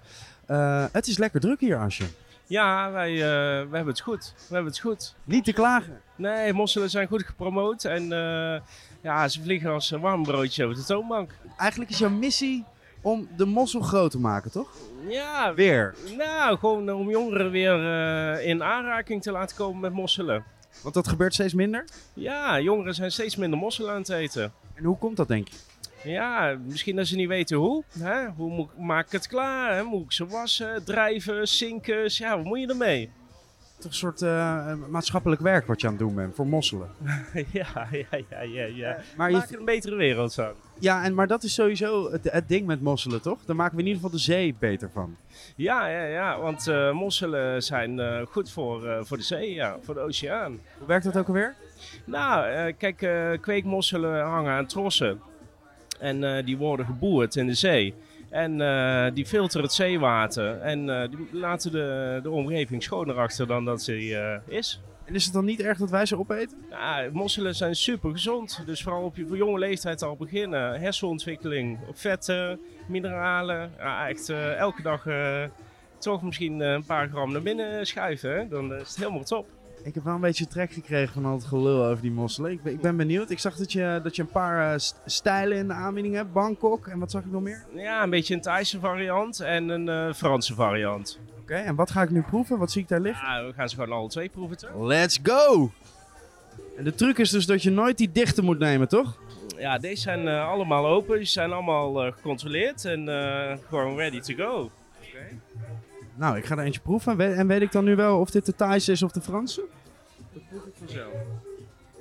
Het 0.92 1.06
is 1.06 1.18
lekker 1.18 1.40
druk 1.40 1.60
hier, 1.60 1.78
Asher. 1.78 2.08
Ja, 2.46 2.90
wij, 2.90 3.14
we 3.14 3.76
hebben 3.76 3.86
het 3.86 4.00
goed. 4.00 4.34
We 4.36 4.54
hebben 4.54 4.72
het 4.72 4.80
goed. 4.80 5.14
Niet 5.24 5.44
te 5.44 5.52
klagen. 5.52 6.00
Nee, 6.16 6.52
mosselen 6.52 6.90
zijn 6.90 7.08
goed 7.08 7.22
gepromoot. 7.24 7.84
En 7.84 8.12
eh, 8.12 8.60
ja, 9.00 9.28
ze 9.28 9.42
vliegen 9.42 9.70
als 9.70 9.90
een 9.90 10.00
warm 10.00 10.22
broodje 10.22 10.64
over 10.64 10.76
de 10.76 10.84
toonbank. 10.84 11.30
Eigenlijk 11.56 11.90
is 11.90 11.98
jouw 11.98 12.10
missie 12.10 12.64
om 13.02 13.28
de 13.36 13.44
mossel 13.44 13.80
groot 13.80 14.10
te 14.10 14.18
maken, 14.18 14.50
toch? 14.50 14.68
Ja, 15.08 15.54
Weer. 15.54 15.94
Nou, 16.16 16.58
gewoon 16.58 16.92
om 16.92 17.10
jongeren 17.10 17.50
weer 17.50 17.74
eh, 17.74 18.46
in 18.46 18.62
aanraking 18.62 19.22
te 19.22 19.30
laten 19.30 19.56
komen 19.56 19.80
met 19.80 19.92
mosselen. 19.92 20.44
Want 20.82 20.94
dat 20.94 21.08
gebeurt 21.08 21.34
steeds 21.34 21.54
minder. 21.54 21.84
Ja, 22.14 22.60
jongeren 22.60 22.94
zijn 22.94 23.12
steeds 23.12 23.36
minder 23.36 23.58
mosselen 23.58 23.90
aan 23.90 23.98
het 23.98 24.08
eten. 24.08 24.52
En 24.74 24.84
hoe 24.84 24.98
komt 24.98 25.16
dat, 25.16 25.28
denk 25.28 25.48
je? 25.48 25.56
Ja, 26.10 26.58
misschien 26.66 26.96
dat 26.96 27.06
ze 27.06 27.16
niet 27.16 27.28
weten 27.28 27.56
hoe. 27.56 27.84
Hè? 27.98 28.28
Hoe 28.28 28.50
moet, 28.50 28.78
maak 28.78 29.06
ik 29.06 29.12
het 29.12 29.26
klaar? 29.26 29.74
Hè? 29.74 29.82
Moet 29.82 30.04
ik 30.04 30.12
ze 30.12 30.26
wassen, 30.26 30.84
drijven, 30.84 31.48
zinken? 31.48 32.04
Ja, 32.06 32.36
wat 32.36 32.44
moet 32.44 32.60
je 32.60 32.66
ermee? 32.66 33.10
Een 33.82 33.94
soort 33.94 34.22
eh, 34.22 34.74
maatschappelijk 34.88 35.40
werk 35.40 35.66
wat 35.66 35.80
je 35.80 35.86
aan 35.86 35.92
het 35.92 36.02
doen 36.02 36.14
bent 36.14 36.34
voor 36.34 36.46
mosselen. 36.46 36.88
ja, 37.52 37.88
ja, 37.90 38.06
ja, 38.30 38.40
ja. 38.40 38.64
ja. 38.64 38.98
Maar 39.16 39.30
Maak 39.30 39.50
er 39.50 39.58
een 39.58 39.64
betere 39.64 39.96
wereld 39.96 40.34
van. 40.34 40.52
Ja, 40.78 41.04
en, 41.04 41.14
maar 41.14 41.26
dat 41.26 41.42
is 41.42 41.54
sowieso 41.54 42.12
het, 42.12 42.30
het 42.30 42.48
ding 42.48 42.66
met 42.66 42.80
mosselen, 42.80 43.22
toch? 43.22 43.38
Daar 43.44 43.56
maken 43.56 43.74
we 43.76 43.80
in 43.80 43.86
ieder 43.86 44.02
geval 44.02 44.16
de 44.16 44.24
zee 44.24 44.54
beter 44.58 44.90
van. 44.92 45.16
Ja, 45.56 45.86
ja, 45.86 46.04
ja, 46.04 46.40
want 46.40 46.68
eh, 46.68 46.92
mosselen 46.92 47.62
zijn 47.62 48.00
eh, 48.00 48.26
goed 48.26 48.50
voor, 48.50 48.86
eh, 48.86 48.98
voor 49.02 49.16
de 49.16 49.22
zee, 49.22 49.54
ja, 49.54 49.76
voor 49.82 49.94
de 49.94 50.00
oceaan. 50.00 50.60
Hoe 50.78 50.86
werkt 50.86 51.04
dat 51.04 51.16
ook 51.16 51.26
alweer? 51.26 51.54
Nou, 52.04 52.48
eh, 52.48 52.74
kijk, 52.78 53.02
eh, 53.02 53.30
kweekmosselen 53.40 54.24
hangen 54.24 54.52
aan 54.52 54.66
trossen. 54.66 55.20
En 55.98 56.24
eh, 56.24 56.44
die 56.44 56.56
worden 56.56 56.86
geboerd 56.86 57.36
in 57.36 57.46
de 57.46 57.54
zee. 57.54 57.94
En 58.34 58.60
eh, 58.60 59.14
die 59.14 59.26
filteren 59.26 59.62
het 59.62 59.72
zeewater. 59.72 60.60
En 60.60 61.02
eh, 61.02 61.08
die 61.10 61.28
laten 61.32 61.72
de, 61.72 62.20
de 62.22 62.30
omgeving 62.30 62.82
schoner 62.82 63.18
achter 63.18 63.46
dan 63.46 63.64
dat 63.64 63.82
ze 63.82 63.92
eh, 64.46 64.56
is. 64.56 64.80
En 65.04 65.14
is 65.14 65.24
het 65.24 65.32
dan 65.32 65.44
niet 65.44 65.60
erg 65.60 65.78
dat 65.78 65.90
wij 65.90 66.06
ze 66.06 66.18
opeten? 66.18 66.58
Ja, 66.70 67.08
mosselen 67.12 67.54
zijn 67.54 67.74
super 67.74 68.10
gezond. 68.10 68.62
Dus 68.66 68.82
vooral 68.82 69.02
op 69.02 69.16
je 69.16 69.26
voor 69.26 69.36
jonge 69.36 69.58
leeftijd 69.58 70.02
al 70.02 70.16
beginnen. 70.16 70.80
Hersenontwikkeling, 70.80 71.78
vetten, 71.92 72.60
mineralen. 72.88 73.70
Ja, 73.78 74.08
echt 74.08 74.28
elke 74.58 74.82
dag 74.82 75.06
toch 75.98 76.22
misschien 76.22 76.60
een 76.60 76.84
paar 76.84 77.08
gram 77.08 77.32
naar 77.32 77.42
binnen 77.42 77.86
schuiven. 77.86 78.36
Hè? 78.36 78.48
Dan 78.48 78.74
is 78.74 78.88
het 78.88 78.96
helemaal 78.96 79.24
top. 79.24 79.46
Ik 79.84 79.94
heb 79.94 80.04
wel 80.04 80.14
een 80.14 80.20
beetje 80.20 80.46
trek 80.46 80.72
gekregen 80.72 81.12
van 81.14 81.24
al 81.24 81.32
het 81.34 81.44
gelul 81.44 81.84
over 81.84 82.02
die 82.02 82.10
mosselen. 82.12 82.50
Ik 82.50 82.62
ben, 82.62 82.72
ik 82.72 82.80
ben 82.80 82.96
benieuwd. 82.96 83.30
Ik 83.30 83.38
zag 83.38 83.56
dat 83.56 83.72
je, 83.72 84.00
dat 84.02 84.16
je 84.16 84.22
een 84.22 84.28
paar 84.28 84.72
eh, 84.72 84.78
st- 84.78 85.00
stijlen 85.06 85.56
in 85.56 85.66
de 85.68 85.72
aanbieding 85.72 86.14
hebt. 86.14 86.32
Bangkok 86.32 86.86
en 86.86 86.98
wat 86.98 87.10
zag 87.10 87.22
ik 87.24 87.30
nog 87.30 87.42
meer? 87.42 87.64
Ja, 87.74 88.02
een 88.02 88.10
beetje 88.10 88.34
een 88.34 88.40
Thaise 88.40 88.78
variant 88.80 89.40
en 89.40 89.68
een 89.68 89.88
eh, 89.88 90.14
Franse 90.14 90.54
variant. 90.54 91.18
Oké, 91.40 91.54
en 91.54 91.74
wat 91.74 91.90
ga 91.90 92.02
ik 92.02 92.10
nu 92.10 92.22
proeven? 92.22 92.58
Wat 92.58 92.70
zie 92.70 92.82
ik 92.82 92.88
daar 92.88 93.00
liggen? 93.00 93.28
Ja, 93.28 93.46
we 93.46 93.52
gaan 93.52 93.68
ze 93.68 93.74
gewoon 93.76 93.96
alle 93.96 94.08
twee 94.08 94.28
proeven, 94.28 94.56
toch? 94.56 94.70
Let's 94.76 95.18
go! 95.22 95.70
En 96.76 96.84
de 96.84 96.94
truc 96.94 97.18
is 97.18 97.30
dus 97.30 97.46
dat 97.46 97.62
je 97.62 97.70
nooit 97.70 97.98
die 97.98 98.12
dichte 98.12 98.42
moet 98.42 98.58
nemen, 98.58 98.88
toch? 98.88 99.18
Ja, 99.56 99.78
deze 99.78 100.00
zijn 100.02 100.28
eh, 100.28 100.48
allemaal 100.48 100.86
open. 100.86 101.16
Die 101.16 101.26
zijn 101.26 101.52
allemaal 101.52 102.12
gecontroleerd 102.12 102.84
en 102.84 103.08
gewoon 103.68 103.96
ready 103.96 104.20
to 104.20 104.34
go. 104.34 104.70
Nou, 106.16 106.36
ik 106.36 106.44
ga 106.44 106.56
er 106.56 106.64
eentje 106.64 106.80
proeven. 106.80 107.36
En 107.36 107.46
weet 107.46 107.60
ik 107.60 107.72
dan 107.72 107.84
nu 107.84 107.96
wel 107.96 108.18
of 108.20 108.30
dit 108.30 108.46
de 108.46 108.54
Thaise 108.54 108.92
is 108.92 109.02
of 109.02 109.12
de 109.12 109.20
Franse? 109.20 109.64
Dat 110.54 110.62
proef 110.62 110.72
ik 110.72 110.78
vanzelf. 110.78 111.12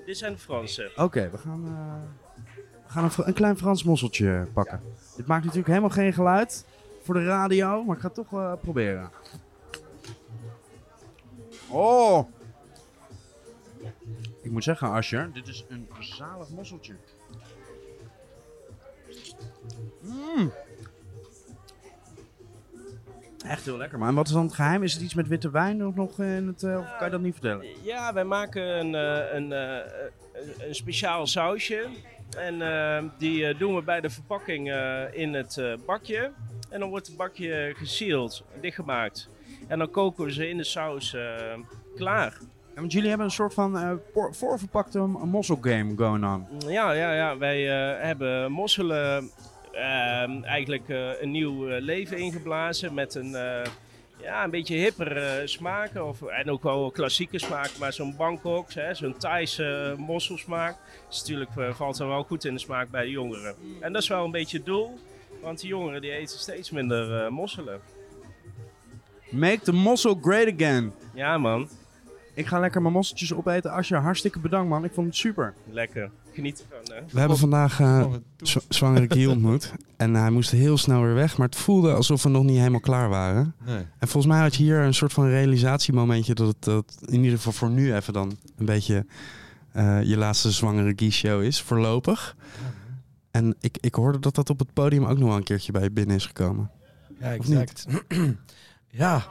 Dit 0.06 0.18
zijn 0.18 0.34
de 0.34 0.40
Franse. 0.40 0.92
Oké, 0.96 1.30
we 1.30 1.38
gaan, 1.38 1.66
eh, 1.66 2.52
we 2.86 2.92
gaan 2.92 3.12
een, 3.28 3.34
klein 3.34 3.58
Frans 3.58 3.84
mosseltje 3.84 4.48
pakken. 4.54 4.82
Dit 5.16 5.26
maakt 5.26 5.42
natuurlijk 5.42 5.68
helemaal 5.68 5.90
geen 5.90 6.14
geluid 6.14 6.66
voor 7.02 7.14
de 7.14 7.26
radio, 7.26 7.84
maar 7.84 7.96
ik 7.96 8.02
ga 8.02 8.08
het 8.08 8.16
toch 8.16 8.30
wel 8.30 8.58
proberen. 8.58 9.12
Oh! 11.70 12.30
Ik 14.42 14.52
moet 14.52 14.64
zeggen, 14.64 14.90
Asher, 14.90 15.34
dit 15.34 15.48
is 15.48 15.66
een 15.70 15.88
zalig 16.00 16.50
mosseltje. 16.50 16.96
Mm. 20.02 20.52
Echt 23.44 23.66
heel 23.66 23.78
lekker, 23.78 24.00
man. 24.00 24.08
En 24.08 24.16
wat 24.16 24.28
is 24.28 24.34
dan 24.34 24.44
het 24.46 24.54
geheim? 24.54 24.84
Is 24.84 24.94
het 24.94 25.02
iets 25.02 25.14
met 25.14 25.28
witte 25.28 25.52
wijn 25.52 25.86
of 25.86 25.96
nog 25.96 26.20
in 26.20 26.48
het, 26.48 26.64
eh, 26.64 26.78
of 26.78 26.96
kan 26.98 27.06
je 27.06 27.12
dat 27.12 27.22
niet 27.22 27.34
vertellen? 27.34 27.66
Ja, 27.84 28.14
wij 28.14 28.24
maken 28.24 28.64
een, 28.80 28.96
eh, 28.96 29.34
een, 29.34 29.52
eh, 29.52 30.68
een 30.68 30.76
speciaal 30.76 31.28
sausje. 31.28 31.88
En 32.38 33.12
die 33.18 33.58
doen 33.58 33.76
we 33.76 33.82
bij 33.82 34.02
de 34.02 34.10
verpakking 34.10 34.74
in 35.12 35.34
het 35.34 35.62
bakje. 35.86 36.32
En 36.70 36.80
dan 36.80 36.90
wordt 36.90 37.08
het 37.08 37.18
bakje 37.18 37.74
gesealed, 37.78 38.44
dichtgemaakt. 38.62 39.30
En 39.68 39.80
dan 39.80 39.90
koken 39.90 40.26
we 40.26 40.34
ze 40.34 40.50
in 40.50 40.58
de 40.58 40.64
saus 40.64 41.16
klaar. 41.96 42.38
Ja, 42.76 42.80
want 42.80 42.92
jullie 42.92 43.08
hebben 43.10 43.26
een 43.28 43.34
soort 43.34 43.54
van 43.54 44.00
voor- 44.14 44.36
voorverpakte 44.36 45.00
mossel 45.08 45.58
game 45.62 45.94
going 45.98 46.26
on. 46.26 46.48
Ja, 46.72 46.92
ja, 46.92 47.14
ja. 47.14 47.38
wij 47.38 47.62
hebben 48.02 48.52
mosselen 48.52 49.30
ehm, 49.74 50.44
eigenlijk 50.44 50.90
eh, 50.90 51.22
een 51.22 51.32
nieuw 51.32 51.70
eh, 51.70 51.82
leven 51.82 52.18
ingeblazen 52.18 52.94
met 52.94 53.16
een, 53.16 53.36
eh, 53.36 53.66
ja, 54.22 54.44
een 54.44 54.50
beetje 54.50 54.76
hipper 54.76 55.42
smaak. 55.50 55.96
Of, 55.96 56.22
en 56.22 56.50
ook 56.50 56.64
wel 56.64 56.92
klassieke 56.92 57.40
smaak, 57.40 57.72
maar 57.80 57.94
zo'n 57.94 58.16
Bangkok, 58.16 58.74
hè, 58.74 58.94
zo'n 58.94 59.18
Thaise 59.18 59.96
mosselsmaak. 59.98 60.78
Is 61.10 61.20
natuurlijk, 61.20 61.76
valt 61.76 62.00
er 62.00 62.08
wel 62.08 62.24
goed 62.24 62.46
in 62.46 62.54
de 62.54 62.60
smaak 62.60 62.90
bij 62.90 63.04
de 63.04 63.10
jongeren. 63.10 63.56
En 63.80 63.94
dat 63.94 64.02
is 64.02 64.08
wel 64.08 64.26
een 64.26 64.32
beetje 64.32 64.58
het 64.58 64.66
doel, 64.66 65.00
want 65.42 65.60
die 65.60 65.70
jongeren 65.70 66.02
die 66.02 66.12
eten 66.12 66.40
steeds 66.40 66.72
minder 66.72 67.34
mosselen. 67.34 67.80
Make 69.30 69.60
the 69.60 69.74
mossel 69.74 70.20
great 70.22 70.54
again. 70.54 70.94
Ja 71.14 71.38
man, 71.38 71.70
Ik 72.34 72.46
ga 72.46 72.60
lekker 72.60 72.82
mijn 72.82 72.94
mosseltjes 72.94 73.34
opeten. 73.34 73.72
Asje, 73.72 73.96
hartstikke 73.96 74.40
bedankt 74.40 74.70
man. 74.70 74.84
Ik 74.84 74.94
vond 74.94 75.08
het 75.08 75.16
super. 75.16 75.54
lekker. 75.70 76.12
Geniet 76.34 76.66
ervan. 76.70 76.96
Hè. 76.96 77.02
We 77.12 77.20
hebben 77.20 77.38
vandaag 77.38 77.80
eh, 77.80 78.06
zw- 78.38 78.58
zwangere 78.70 79.06
Guy 79.10 79.26
ontmoet. 79.26 79.72
En 79.98 80.14
hij 80.14 80.30
moest 80.30 80.52
heel 80.52 80.78
snel 80.78 81.02
weer 81.02 81.14
weg. 81.14 81.38
Maar 81.38 81.48
het 81.48 81.56
voelde 81.56 81.94
alsof 81.94 82.24
we 82.24 82.30
nog 82.30 82.44
niet 82.44 82.58
helemaal 82.58 82.80
klaar 82.80 83.10
waren. 83.10 83.56
Nee. 83.66 83.76
En 83.78 84.08
volgens 84.08 84.34
mij 84.34 84.42
had 84.42 84.56
je 84.56 84.64
hier 84.64 84.80
een 84.80 84.94
soort 84.94 85.14
van 85.14 85.28
realisatiemomentje. 85.28 86.34
Dat 86.34 86.48
het 86.48 86.64
dat 86.64 86.98
in 87.06 87.24
ieder 87.24 87.38
geval 87.38 87.52
voor 87.52 87.70
nu 87.70 87.96
even 87.96 88.14
dan 88.14 88.38
een 88.58 88.66
beetje 88.66 89.06
eh, 89.72 90.04
je 90.04 90.18
laatste 90.18 90.52
zwangere 90.52 90.94
Guy 90.96 91.10
show 91.12 91.44
is. 91.44 91.62
Voorlopig. 91.62 92.36
En 93.32 93.56
ik, 93.60 93.78
ik 93.80 93.96
hoorde 93.96 94.20
dat 94.20 94.36
dat 94.36 94.50
op 94.50 94.60
het 94.60 94.74
podium 94.74 95.06
ook 95.06 95.18
nog 95.18 95.28
wel 95.28 95.38
een 95.38 95.44
keertje 95.44 95.72
bij 95.72 95.84
je 95.84 95.92
binnen 95.92 96.16
is 96.16 96.26
gekomen. 96.26 96.72
Ja, 97.20 97.32
exact. 97.34 97.86
ja. 98.88 99.26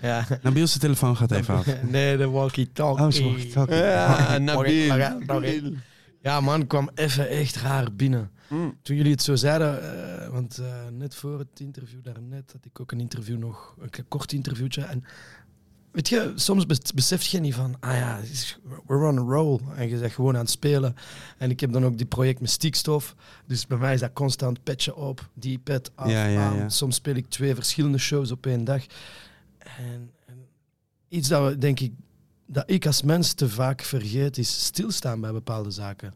Ja. 0.00 0.26
Nabiel's 0.42 0.78
telefoon 0.78 1.16
gaat 1.16 1.30
even 1.30 1.54
af. 1.54 1.66
Nee, 1.90 2.16
de 2.16 2.28
walkie-talkie. 2.28 3.24
Oh, 3.24 3.30
walkie-talkie. 3.30 3.76
Ja, 3.76 4.38
Nabil, 4.38 4.86
Nabil. 4.86 5.18
Nabil. 5.26 5.74
Ja, 6.22 6.40
man, 6.40 6.66
kwam 6.66 6.90
even 6.94 7.28
echt 7.28 7.56
raar 7.56 7.92
binnen. 7.92 8.30
Mm. 8.48 8.78
Toen 8.82 8.96
jullie 8.96 9.12
het 9.12 9.22
zo 9.22 9.34
zeiden, 9.34 9.82
eh, 9.82 10.28
want 10.28 10.58
eh, 10.58 10.88
net 10.92 11.14
voor 11.14 11.38
het 11.38 11.60
interview 11.60 12.02
daarnet 12.02 12.52
had 12.52 12.64
ik 12.64 12.80
ook 12.80 12.92
een 12.92 13.00
interview 13.00 13.38
nog, 13.38 13.76
een 13.78 14.08
kort 14.08 14.32
interviewtje. 14.32 14.82
En 14.82 15.04
weet 15.92 16.08
je, 16.08 16.32
soms 16.34 16.66
bes- 16.66 16.92
besef 16.94 17.22
je 17.26 17.38
niet 17.40 17.54
van, 17.54 17.76
ah 17.80 17.94
ja, 17.96 18.20
we're 18.86 19.06
on 19.06 19.18
a 19.18 19.22
roll. 19.22 19.60
En 19.76 19.88
je 19.88 19.98
bent 19.98 20.12
gewoon 20.12 20.34
aan 20.34 20.40
het 20.40 20.50
spelen. 20.50 20.94
En 21.38 21.50
ik 21.50 21.60
heb 21.60 21.72
dan 21.72 21.84
ook 21.84 21.96
die 21.96 22.06
project 22.06 22.40
met 22.40 22.50
Stiekstof. 22.50 23.14
Dus 23.46 23.66
bij 23.66 23.78
mij 23.78 23.94
is 23.94 24.00
dat 24.00 24.12
constant 24.12 24.62
petje 24.62 24.94
op, 24.96 25.28
die 25.34 25.58
pet 25.58 25.90
af, 25.94 26.10
Ja, 26.10 26.24
ja. 26.26 26.68
Soms 26.68 26.96
speel 26.96 27.14
ik 27.14 27.28
twee 27.28 27.54
verschillende 27.54 27.98
shows 27.98 28.30
op 28.30 28.46
één 28.46 28.64
dag. 28.64 28.82
En, 29.58 30.10
en 30.26 30.46
iets 31.08 31.28
dat 31.28 31.48
we, 31.48 31.58
denk 31.58 31.80
ik, 31.80 31.92
dat 32.46 32.70
ik 32.70 32.86
als 32.86 33.02
mens 33.02 33.32
te 33.32 33.48
vaak 33.48 33.82
vergeet, 33.82 34.38
is 34.38 34.64
stilstaan 34.64 35.20
bij 35.20 35.32
bepaalde 35.32 35.70
zaken. 35.70 36.14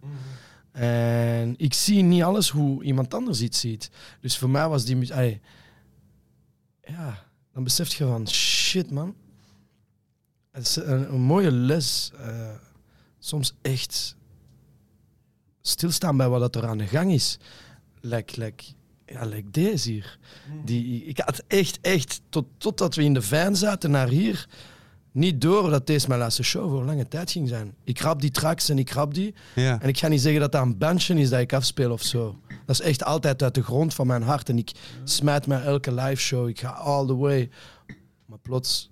En 0.73 1.55
ik 1.57 1.75
zie 1.75 2.03
niet 2.03 2.23
alles 2.23 2.49
hoe 2.49 2.83
iemand 2.85 3.15
anders 3.15 3.41
iets 3.41 3.61
ziet. 3.61 3.91
Dus 4.21 4.39
voor 4.39 4.51
mij 4.51 4.69
was 4.69 4.85
die 4.85 5.13
allee, 5.15 5.41
Ja, 6.85 7.25
dan 7.53 7.65
besef 7.65 7.95
je 7.95 8.05
van, 8.07 8.29
shit 8.29 8.91
man. 8.91 9.15
Het 10.55 10.67
is 10.67 10.77
een, 10.77 11.13
een 11.13 11.21
mooie 11.21 11.51
les. 11.51 12.11
eh, 12.21 12.51
soms 13.19 13.55
echt 13.63 14.17
stilstaan 15.63 16.17
bij 16.17 16.29
wat 16.29 16.41
dat 16.41 16.63
er 16.63 16.69
aan 16.69 16.79
de 16.79 16.87
gang 16.87 17.13
is. 17.13 17.39
Like, 18.01 18.41
like, 18.41 18.65
ja, 19.07 19.25
like 19.25 19.51
deze 19.51 19.91
hier. 19.91 20.19
Die, 20.65 21.05
ik 21.05 21.19
had 21.19 21.43
echt, 21.47 21.79
echt, 21.81 22.21
tot, 22.29 22.47
totdat 22.59 22.95
we 22.95 23.03
in 23.03 23.15
de 23.15 23.23
van 23.23 23.57
zaten 23.57 23.91
naar 23.91 24.09
hier, 24.09 24.49
niet 25.13 25.41
door 25.41 25.71
dat 25.71 25.87
deze 25.87 26.09
mijn 26.09 26.21
laatste 26.21 26.43
show 26.43 26.71
voor 26.71 26.85
lange 26.85 27.09
tijd 27.09 27.31
ging 27.31 27.49
zijn. 27.49 27.75
Ik 27.85 28.01
rap 28.01 28.21
die 28.21 28.31
tracks 28.31 28.69
en 28.69 28.79
ik 28.79 28.91
rap 28.91 29.15
die. 29.15 29.35
Ja. 29.55 29.81
En 29.81 29.89
ik 29.89 29.99
ga 29.99 30.09
niet 30.09 30.21
zeggen 30.21 30.41
dat 30.41 30.53
dat 30.53 30.63
een 30.63 30.79
bandje 30.79 31.15
is 31.15 31.31
dat 31.31 31.41
ik 31.41 31.53
afspeel 31.53 31.93
of 31.93 32.03
zo. 32.03 32.39
Dat 32.67 32.81
is 32.81 32.81
echt 32.81 33.05
altijd 33.05 33.43
uit 33.43 33.55
de 33.55 33.63
grond 33.63 33.95
van 33.95 34.07
mijn 34.07 34.23
hart. 34.23 34.49
En 34.49 34.59
ik 34.59 34.73
smijt 35.05 35.47
mij 35.47 35.63
elke 35.63 35.95
live 35.95 36.21
show. 36.21 36.49
Ik 36.49 36.61
ga 36.61 36.69
all 36.69 37.07
the 37.07 37.17
way. 37.17 37.51
Maar 38.27 38.39
plots 38.39 38.91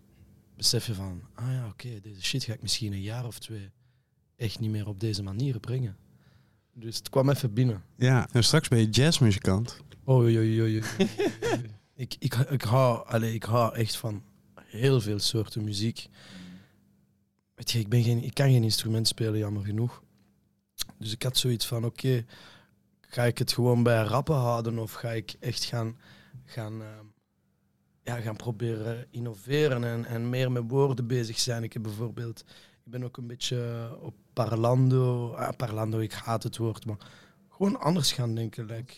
besef 0.62 0.86
je 0.86 0.94
van, 0.94 1.22
ah 1.34 1.52
ja, 1.52 1.66
oké, 1.66 2.00
deze 2.00 2.22
shit 2.22 2.44
ga 2.44 2.52
ik 2.52 2.62
misschien 2.62 2.92
een 2.92 3.00
jaar 3.00 3.26
of 3.26 3.38
twee 3.38 3.70
echt 4.36 4.60
niet 4.60 4.70
meer 4.70 4.88
op 4.88 5.00
deze 5.00 5.22
manier 5.22 5.60
brengen. 5.60 5.96
Dus 6.74 6.96
het 6.96 7.08
kwam 7.08 7.30
even 7.30 7.52
binnen. 7.52 7.84
Ja, 7.96 8.28
en 8.32 8.44
straks 8.44 8.68
ben 8.68 8.78
je 8.78 8.88
jazzmuzikant. 8.88 9.80
Oei. 10.08 10.82
ik, 11.94 12.16
ik, 12.18 12.34
ik, 12.34 12.62
hou, 12.62 13.08
allee, 13.08 13.34
ik 13.34 13.42
hou 13.42 13.74
echt 13.74 13.96
van 13.96 14.22
heel 14.54 15.00
veel 15.00 15.18
soorten 15.18 15.64
muziek. 15.64 16.08
Weet 17.54 17.70
je, 17.70 17.78
ik, 17.78 17.88
ben 17.88 18.02
geen, 18.02 18.22
ik 18.22 18.34
kan 18.34 18.50
geen 18.50 18.64
instrument 18.64 19.08
spelen, 19.08 19.38
jammer 19.38 19.64
genoeg. 19.64 20.02
Dus 20.98 21.12
ik 21.12 21.22
had 21.22 21.36
zoiets 21.36 21.66
van, 21.66 21.84
oké, 21.84 22.24
ga 23.00 23.24
ik 23.24 23.38
het 23.38 23.52
gewoon 23.52 23.82
bij 23.82 24.02
rappen 24.02 24.36
houden 24.36 24.78
of 24.78 24.92
ga 24.92 25.10
ik 25.10 25.34
echt 25.40 25.64
gaan, 25.64 25.96
gaan, 26.44 26.82
ehm, 26.82 27.06
ja, 28.02 28.20
gaan 28.20 28.36
proberen 28.36 29.06
innoveren 29.10 29.84
en, 29.84 30.04
en 30.04 30.28
meer 30.28 30.52
met 30.52 30.62
woorden 30.66 31.06
bezig 31.06 31.38
zijn. 31.38 31.62
Ik 31.62 31.72
heb 31.72 31.82
bijvoorbeeld, 31.82 32.44
ik 32.84 32.90
ben 32.90 33.04
ook 33.04 33.16
een 33.16 33.26
beetje 33.26 33.90
op 34.00 34.14
Parlando, 34.32 35.32
ah, 35.32 35.56
Parlando, 35.56 35.98
ik 35.98 36.12
haat 36.12 36.42
het 36.42 36.56
woord, 36.56 36.86
maar 36.86 36.96
gewoon 37.48 37.80
anders 37.80 38.12
gaan 38.12 38.34
denken. 38.34 38.64
Like, 38.64 38.94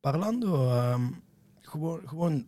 Parlando, 0.00 0.68
ehm, 0.68 1.10
gewoon, 1.60 2.00
gewoon 2.06 2.46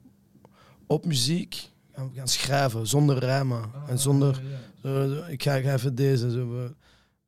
op 0.86 1.04
muziek 1.04 1.70
gaan, 1.92 2.10
gaan 2.14 2.28
schrijven, 2.28 2.86
zonder 2.86 3.18
rijmen. 3.18 3.70
en 3.86 3.98
zonder, 3.98 4.42
zo, 4.82 5.22
ik, 5.28 5.42
ga, 5.42 5.56
even 5.56 5.94
deze. 5.94 6.30
Zo, 6.30 6.70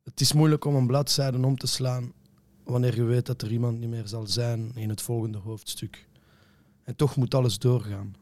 het 0.04 0.20
is 0.20 0.32
moeilijk 0.32 0.64
om 0.64 0.74
een 0.74 0.86
bladzijde 0.86 1.46
om 1.46 1.56
te 1.56 1.66
slaan 1.66 2.12
wanneer 2.64 2.94
je 2.94 3.02
weet 3.02 3.26
dat 3.26 3.42
er 3.42 3.52
iemand 3.52 3.78
niet 3.78 3.88
meer 3.88 4.06
zal 4.06 4.26
zijn 4.26 4.72
in 4.74 4.88
het 4.88 5.02
volgende 5.02 5.38
hoofdstuk. 5.38 6.08
En 6.82 6.96
toch 6.96 7.16
moet 7.16 7.34
alles 7.34 7.58
doorgaan. 7.58 8.14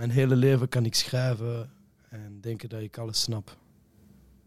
Mijn 0.00 0.12
hele 0.12 0.36
leven 0.36 0.68
kan 0.68 0.84
ik 0.84 0.94
schrijven 0.94 1.70
en 2.08 2.40
denken 2.40 2.68
dat 2.68 2.80
ik 2.80 2.98
alles 2.98 3.20
snap. 3.20 3.58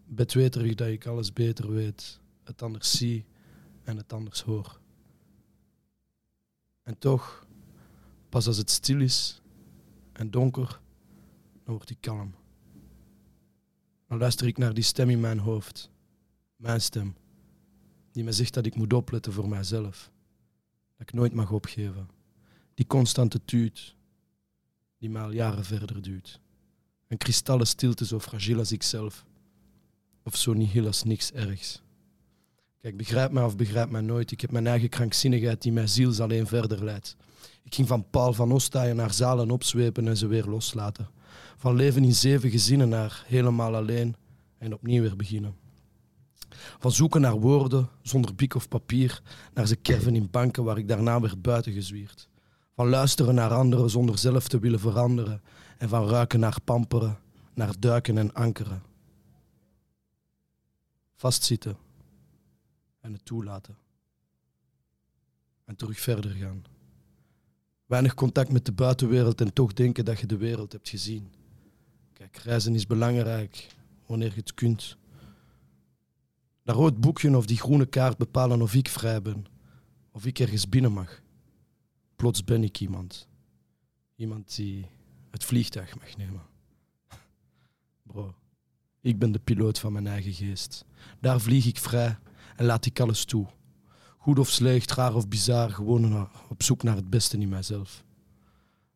Betweterig 0.06 0.76
dat 0.76 0.88
ik 0.88 1.06
alles 1.06 1.34
beter 1.34 1.72
weet, 1.72 2.20
het 2.43 2.62
anders 2.62 2.97
zie 2.97 3.26
en 3.84 3.97
het 3.97 4.14
anders 4.14 4.41
hoor. 4.41 4.80
En 6.84 6.97
toch, 6.97 7.47
pas 8.30 8.47
als 8.47 8.58
het 8.58 8.70
stil 8.70 9.01
is 9.01 9.41
en 10.12 10.32
donker, 10.32 10.80
dan 11.64 11.76
word 11.76 11.89
ik 11.89 11.97
kalm. 11.99 12.36
Dan 14.08 14.18
luister 14.18 14.47
ik 14.47 14.58
naar 14.58 14.74
die 14.74 14.84
stem 14.84 15.10
in 15.10 15.20
mijn 15.20 15.39
hoofd. 15.39 15.89
Mijn 16.56 16.82
stem. 16.82 17.16
Die 18.12 18.24
me 18.24 18.32
zegt 18.32 18.54
dat 18.54 18.66
ik 18.66 18.76
moet 18.76 18.93
opletten 18.93 19.34
voor 19.34 19.49
mijzelf. 19.49 20.12
Dat 20.97 21.08
ik 21.08 21.14
nooit 21.14 21.34
mag 21.34 21.51
opgeven. 21.51 22.10
Die 22.74 22.88
constante 22.88 23.45
tuut. 23.45 23.95
Die 25.04 25.12
mij 25.12 25.30
jaren 25.30 25.66
verder 25.66 26.01
duwt. 26.01 26.39
Een 27.08 27.18
kristallen 27.18 27.68
stilte 27.68 28.06
zo 28.06 28.20
fragiel 28.20 28.58
als 28.58 28.72
ikzelf. 28.72 29.26
Of 30.24 30.36
zo 30.36 30.54
nihil 30.54 30.86
als 30.86 31.04
niks 31.04 31.32
ergs. 31.32 31.82
Kijk, 32.82 32.97
begrijp 32.97 33.32
mij 33.32 33.43
of 33.43 33.56
begrijp 33.56 33.89
mij 33.89 34.01
nooit. 34.01 34.32
Ik 34.32 34.41
heb 34.41 34.51
mijn 34.51 34.68
eigen 34.68 34.89
krankzinnigheid 34.89 35.62
die 35.62 35.72
mijn 35.72 35.89
ziels 35.89 36.20
alleen 36.20 36.47
verder 36.47 36.84
leidt. 36.84 37.16
Ik 37.64 37.76
ging 37.76 37.88
van 37.88 38.10
Paul 38.10 38.34
van 38.34 38.51
Ostaaien 38.51 38.95
naar 38.95 39.14
zalen 39.14 39.51
opzwepen 39.51 40.08
en 40.08 40.18
ze 40.18 40.28
weer 40.28 40.45
loslaten. 40.45 41.10
Van 41.58 41.76
leven 41.76 42.04
in 42.04 42.16
zeven 42.16 42.49
gezinnen 42.49 42.89
naar 42.89 43.24
helemaal 43.28 43.76
alleen 43.76 44.16
en 44.58 44.74
opnieuw 44.74 45.01
weer 45.01 45.16
beginnen. 45.16 45.56
Van 46.80 46.91
zoeken 46.91 47.22
naar 47.22 47.39
woorden 47.39 47.89
zonder 48.01 48.36
biek 48.36 48.56
of 48.56 48.68
papier 48.68 49.22
naar 49.54 49.68
ze 49.68 49.76
kerven 49.76 50.16
in 50.16 50.30
banken 50.32 50.64
waar 50.64 50.78
ik 50.78 50.88
daarna 50.88 51.20
werd 51.20 51.41
buiten 51.41 51.74
gezwierd. 51.74 52.32
Van 52.76 52.89
luisteren 52.89 53.36
naar 53.36 53.53
anderen 53.53 53.89
zonder 53.89 54.17
zelf 54.17 54.47
te 54.47 54.59
willen 54.59 54.80
veranderen. 54.80 55.41
En 55.78 55.89
van 55.89 56.07
ruiken 56.07 56.39
naar 56.39 56.61
pamperen, 56.63 57.19
naar 57.53 57.80
duiken 57.80 58.17
en 58.17 58.34
ankeren. 58.34 58.84
Vastzitten 61.15 61.78
en 63.01 63.13
het 63.13 63.26
toelaten. 63.26 63.78
En 65.65 65.76
terug 65.76 65.99
verder 65.99 66.32
gaan. 66.32 66.63
Weinig 67.86 68.13
contact 68.13 68.51
met 68.51 68.65
de 68.65 68.71
buitenwereld 68.71 69.41
en 69.41 69.53
toch 69.53 69.74
denken 69.74 70.05
dat 70.05 70.19
je 70.19 70.26
de 70.26 70.38
wereld 70.38 70.71
hebt 70.71 70.89
gezien. 70.89 71.32
Kijk, 72.13 72.38
reizen 72.38 72.76
is 72.76 72.88
belangrijk 72.88 73.76
wanneer 74.05 74.30
je 74.30 74.39
het 74.39 74.53
kunt. 74.53 74.97
Dat 76.63 76.76
rood 76.76 76.99
boekje 76.99 77.38
of 77.38 77.45
die 77.45 77.57
groene 77.57 77.86
kaart 77.86 78.17
bepalen 78.17 78.61
of 78.61 78.74
ik 78.74 78.89
vrij 78.89 79.21
ben. 79.21 79.45
Of 80.11 80.26
ik 80.26 80.39
ergens 80.39 80.69
binnen 80.69 80.91
mag. 80.91 81.22
Plots 82.16 82.43
ben 82.43 82.64
ik 82.64 82.80
iemand. 82.80 83.28
Iemand 84.16 84.55
die 84.55 84.86
het 85.32 85.43
vliegtuig 85.43 85.99
mag 85.99 86.18
nemen. 86.18 86.41
Bro, 88.07 88.36
Ik 89.01 89.20
ben 89.20 89.32
de 89.32 89.39
piloot 89.39 89.80
van 89.80 89.93
mijn 89.93 90.07
eigen 90.07 90.34
geest. 90.34 90.86
Daar 91.20 91.41
vlieg 91.41 91.66
ik 91.66 91.78
vrij 91.78 92.18
en 92.55 92.66
laat 92.66 92.86
ik 92.86 92.99
alles 92.99 93.26
toe. 93.26 93.47
Goed 94.18 94.39
of 94.39 94.49
slecht, 94.49 94.91
raar 94.91 95.16
of 95.16 95.28
bizar, 95.28 95.70
gewoon 95.70 96.30
op 96.49 96.64
zoek 96.64 96.84
naar 96.84 96.95
het 96.95 97.09
beste 97.09 97.38
in 97.38 97.49
mijzelf. 97.49 98.03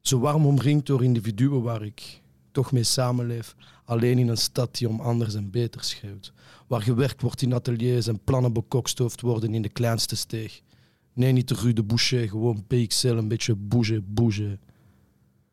Zo 0.01 0.19
warm 0.19 0.45
omringd 0.45 0.85
door 0.85 1.03
individuen 1.03 1.61
waar 1.61 1.81
ik 1.81 2.21
toch 2.51 2.71
mee 2.71 2.83
samenleef, 2.83 3.55
alleen 3.85 4.17
in 4.17 4.27
een 4.27 4.37
stad 4.37 4.77
die 4.77 4.89
om 4.89 4.99
anders 4.99 5.35
en 5.35 5.51
beter 5.51 5.83
schreeuwt. 5.83 6.33
Waar 6.67 6.81
gewerkt 6.81 7.21
wordt 7.21 7.41
in 7.41 7.53
ateliers 7.53 8.07
en 8.07 8.23
plannen 8.23 8.53
bekokstoofd 8.53 9.21
worden 9.21 9.53
in 9.53 9.61
de 9.61 9.69
kleinste 9.69 10.15
steeg. 10.15 10.61
Nee, 11.17 11.31
niet 11.31 11.47
de 11.47 11.55
Rue 11.55 11.73
de 11.73 11.83
Boucher, 11.83 12.29
gewoon 12.29 12.65
PXL, 12.67 13.07
een 13.07 13.27
beetje 13.27 13.55
bouger, 13.55 14.03
bouger. 14.03 14.59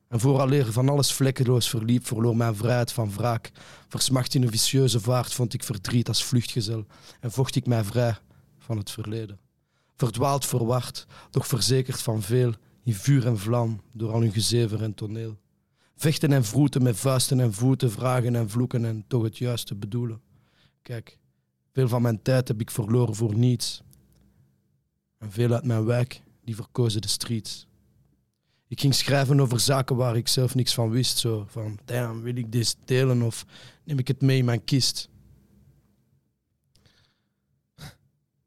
En 0.09 0.21
vooraleer 0.21 0.73
van 0.73 0.89
alles 0.89 1.12
vlekkeloos 1.12 1.69
verliep, 1.69 2.07
verloor 2.07 2.37
mijn 2.37 2.57
vrijheid 2.57 2.93
van 2.93 3.11
wraak. 3.11 3.51
Versmacht 3.89 4.35
in 4.35 4.43
een 4.43 4.51
vicieuze 4.51 5.01
vaart 5.01 5.35
vond 5.35 5.55
ik 5.55 5.65
verdriet 5.65 6.09
als 6.09 6.25
vluchtgezel 6.25 6.87
en 7.21 7.33
vocht 7.33 7.57
ik 7.57 7.67
mij 7.67 7.85
vrij 7.85 8.17
van 8.59 8.77
het 8.77 8.91
verleden. 8.91 9.39
Verdwaald, 9.97 10.47
verward, 10.47 11.07
doch 11.31 11.47
verzekerd 11.47 12.03
van 12.03 12.23
veel, 12.23 12.53
in 12.83 12.95
vuur 12.95 13.27
en 13.27 13.39
vlam, 13.39 13.81
door 13.93 14.12
al 14.12 14.21
hun 14.21 14.33
gezever 14.33 14.83
en 14.83 14.95
toneel. 14.95 15.39
Vechten 15.97 16.33
en 16.33 16.45
vroeten 16.45 16.83
met 16.83 16.97
vuisten 16.97 17.41
en 17.41 17.53
voeten, 17.53 17.91
vragen 17.91 18.35
en 18.35 18.51
vloeken 18.51 18.85
en 18.85 19.05
toch 19.07 19.23
het 19.23 19.39
juiste 19.39 19.75
bedoelen. 19.75 20.21
Kijk, 20.83 21.19
veel 21.73 21.89
van 21.89 22.03
mijn 22.03 22.23
tijd 22.23 22.49
heb 22.49 22.61
ik 22.61 22.71
verloren 22.71 23.15
voor 23.15 23.35
niets. 23.35 23.83
En 25.19 25.33
veel 25.33 25.53
uit 25.53 25.65
mijn 25.65 25.85
wijk, 25.85 26.23
die 26.45 26.55
verkozen 26.55 27.01
de 27.01 27.09
streets. 27.09 27.67
Ik 28.69 28.81
ging 28.81 28.95
schrijven 28.95 29.41
over 29.41 29.61
zaken 29.61 29.97
waar 29.97 30.17
ik 30.17 30.29
zelf 30.29 30.55
niks 30.55 30.75
van 30.75 30.91
wist. 30.91 31.19
Zo 31.19 31.47
van, 31.49 31.79
damn, 31.85 32.23
wil 32.23 32.37
ik 32.37 32.53
dit 32.53 32.77
delen 32.85 33.23
of 33.23 33.47
neem 33.85 33.99
ik 33.99 34.09
het 34.09 34.21
mee 34.21 34.39
in 34.39 34.45
mijn 34.45 34.65
kist? 34.65 35.09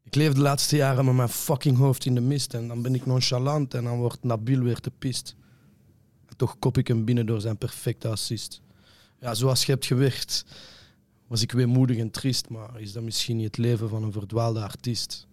Ik 0.03 0.15
leef 0.15 0.33
de 0.33 0.41
laatste 0.41 0.75
jaren 0.75 1.05
met 1.05 1.15
mijn 1.15 1.29
fucking 1.29 1.77
hoofd 1.77 2.05
in 2.05 2.15
de 2.15 2.21
mist 2.21 2.53
en 2.53 2.67
dan 2.67 2.81
ben 2.81 2.95
ik 2.95 3.05
nonchalant 3.05 3.73
en 3.73 3.83
dan 3.83 3.97
wordt 3.97 4.23
Nabil 4.23 4.61
weer 4.61 4.79
te 4.79 4.91
pist. 4.91 5.35
En 6.25 6.37
toch 6.37 6.59
kop 6.59 6.77
ik 6.77 6.87
hem 6.87 7.05
binnen 7.05 7.25
door 7.25 7.41
zijn 7.41 7.57
perfecte 7.57 8.07
assist. 8.07 8.61
Ja, 9.19 9.33
zoals 9.33 9.65
je 9.65 9.71
hebt 9.71 9.85
gewerkt, 9.85 10.45
was 11.27 11.41
ik 11.41 11.51
weemoedig 11.51 11.97
en 11.97 12.11
triest, 12.11 12.49
maar 12.49 12.81
is 12.81 12.91
dat 12.91 13.03
misschien 13.03 13.35
niet 13.35 13.45
het 13.45 13.57
leven 13.57 13.89
van 13.89 14.03
een 14.03 14.11
verdwaalde 14.11 14.61
artiest? 14.61 15.27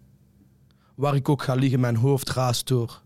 Waar 0.95 1.15
ik 1.15 1.29
ook 1.29 1.43
ga 1.43 1.53
liggen, 1.53 1.79
mijn 1.79 1.95
hoofd 1.95 2.29
raast 2.29 2.67
door. 2.67 3.01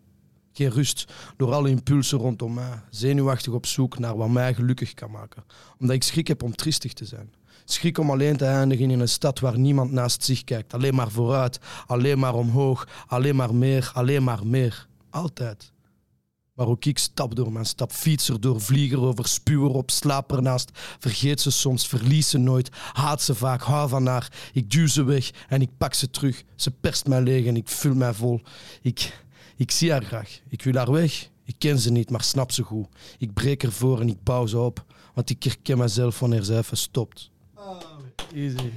Geen 0.54 0.70
rust 0.70 1.14
door 1.38 1.54
alle 1.54 1.70
impulsen 1.70 2.18
rondom 2.18 2.54
mij. 2.54 2.82
Zenuwachtig 2.90 3.54
op 3.54 3.66
zoek 3.66 4.00
naar 4.00 4.18
wat 4.18 4.30
mij 4.30 4.54
gelukkig 4.54 4.94
kan 4.94 5.12
maken. 5.12 5.44
Omdat 5.80 5.96
ik 5.96 6.04
schrik 6.04 6.28
heb 6.28 6.44
om 6.44 6.56
triestig 6.56 6.94
te 6.94 7.06
zijn. 7.06 7.34
Schrik 7.66 7.98
om 7.98 8.12
alleen 8.12 8.38
te 8.38 8.46
eindigen 8.46 8.92
in 8.92 9.00
een 9.00 9.10
stad 9.10 9.40
waar 9.40 9.60
niemand 9.60 9.92
naast 9.92 10.24
zich 10.24 10.44
kijkt. 10.44 10.74
Alleen 10.74 10.96
maar 10.96 11.12
vooruit, 11.12 11.60
alleen 11.88 12.20
maar 12.20 12.34
omhoog, 12.34 12.88
alleen 13.08 13.36
maar 13.36 13.56
meer, 13.56 13.92
alleen 13.94 14.24
maar 14.24 14.48
meer. 14.48 14.88
Altijd. 15.10 15.72
Maar 16.60 16.68
ook 16.68 16.86
ik 16.86 16.98
stap 16.98 17.36
door 17.36 17.52
mijn 17.52 17.66
stap, 17.66 17.92
fietser 17.92 18.42
door, 18.42 18.62
vlieger 18.62 19.02
over, 19.02 19.28
spuwer 19.28 19.70
op, 19.70 19.92
slaap 19.92 20.32
ernaast. 20.32 20.72
Vergeet 21.00 21.42
ze 21.42 21.52
soms, 21.52 21.88
verlies 21.88 22.30
ze 22.30 22.38
nooit, 22.38 22.70
haat 22.94 23.22
ze 23.22 23.36
vaak, 23.36 23.62
hou 23.62 23.90
van 23.90 24.06
haar. 24.06 24.32
Ik 24.54 24.72
duw 24.72 24.88
ze 24.88 25.04
weg 25.04 25.32
en 25.48 25.62
ik 25.62 25.70
pak 25.78 25.94
ze 25.94 26.10
terug. 26.10 26.44
Ze 26.56 26.72
perst 26.72 27.08
mij 27.08 27.22
leeg 27.22 27.46
en 27.46 27.56
ik 27.56 27.68
vul 27.68 27.96
mij 27.96 28.14
vol. 28.14 28.42
Ik, 28.82 29.24
ik 29.56 29.72
zie 29.72 29.92
haar 29.92 30.04
graag, 30.04 30.40
ik 30.50 30.64
wil 30.64 30.74
haar 30.74 30.92
weg. 30.92 31.30
Ik 31.44 31.56
ken 31.58 31.80
ze 31.80 31.92
niet, 31.92 32.10
maar 32.10 32.24
snap 32.24 32.52
ze 32.52 32.64
goed. 32.64 32.88
Ik 33.18 33.34
breek 33.34 33.64
ervoor 33.64 34.02
en 34.02 34.10
ik 34.10 34.24
bouw 34.24 34.46
ze 34.46 34.60
op, 34.60 34.86
want 35.14 35.30
ik 35.30 35.44
herken 35.44 35.78
mezelf 35.78 36.20
wanneer 36.20 36.44
ze 36.44 36.58
even 36.58 36.78
stopt. 36.78 37.32
Easy. 38.34 38.70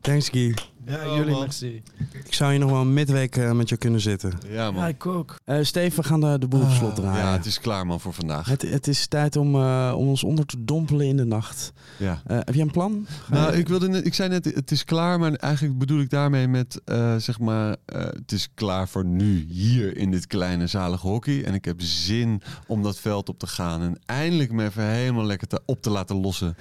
Thanks, 0.00 0.28
Guy. 0.28 0.54
Ja, 0.90 1.14
jullie 1.16 1.38
merci. 1.38 1.82
Ik 2.24 2.34
zou 2.34 2.50
hier 2.50 2.60
nog 2.60 2.70
wel 2.70 2.80
een 2.80 2.92
midweek 2.92 3.36
eh, 3.36 3.52
met 3.52 3.68
jou 3.68 3.80
kunnen 3.80 4.00
zitten. 4.00 4.32
Ja, 4.48 4.70
man. 4.70 4.82
Ja, 4.82 4.88
ik 4.88 5.06
ook. 5.06 5.36
Eh, 5.44 5.58
Steven, 5.62 6.02
we 6.02 6.08
gaan 6.08 6.20
de, 6.20 6.38
de 6.38 6.48
boel 6.48 6.60
op 6.62 6.70
slot 6.70 6.94
draaien. 6.96 7.24
Ja, 7.24 7.32
het 7.32 7.46
is 7.46 7.60
klaar 7.60 7.86
man 7.86 8.00
voor 8.00 8.12
vandaag. 8.12 8.46
Het, 8.48 8.62
het 8.62 8.86
is 8.88 9.06
tijd 9.06 9.36
om, 9.36 9.54
eh, 9.54 9.92
om 9.96 10.08
ons 10.08 10.24
onder 10.24 10.46
te 10.46 10.64
dompelen 10.64 11.06
in 11.06 11.16
de 11.16 11.24
nacht. 11.24 11.72
Ja. 11.96 12.22
Eh, 12.26 12.36
heb 12.36 12.54
jij 12.54 12.62
een 12.64 12.70
plan? 12.70 13.06
Ga 13.08 13.34
Nou, 13.34 13.52
je- 13.52 13.58
ik, 13.58 13.68
wilde 13.68 13.88
net, 13.88 14.06
ik 14.06 14.14
zei 14.14 14.28
net, 14.28 14.44
het 14.44 14.70
is 14.70 14.84
klaar, 14.84 15.18
maar 15.18 15.32
eigenlijk 15.34 15.78
bedoel 15.78 16.00
ik 16.00 16.10
daarmee 16.10 16.48
met, 16.48 16.80
eh, 16.84 17.16
zeg 17.16 17.38
maar, 17.38 17.76
eh, 17.84 18.00
het 18.04 18.32
is 18.32 18.48
klaar 18.54 18.88
voor 18.88 19.04
nu, 19.04 19.46
hier 19.48 19.96
in 19.96 20.10
dit 20.10 20.26
kleine 20.26 20.66
zalige 20.66 21.06
hockey. 21.06 21.44
En 21.44 21.54
ik 21.54 21.64
heb 21.64 21.80
zin 21.80 22.42
om 22.66 22.82
dat 22.82 22.98
veld 22.98 23.28
op 23.28 23.38
te 23.38 23.46
gaan 23.46 23.82
en 23.82 23.98
eindelijk 24.06 24.52
me 24.52 24.64
even 24.64 24.84
helemaal 24.86 25.24
lekker 25.24 25.48
te, 25.48 25.60
op 25.66 25.82
te 25.82 25.90
laten 25.90 26.16
lossen 26.16 26.56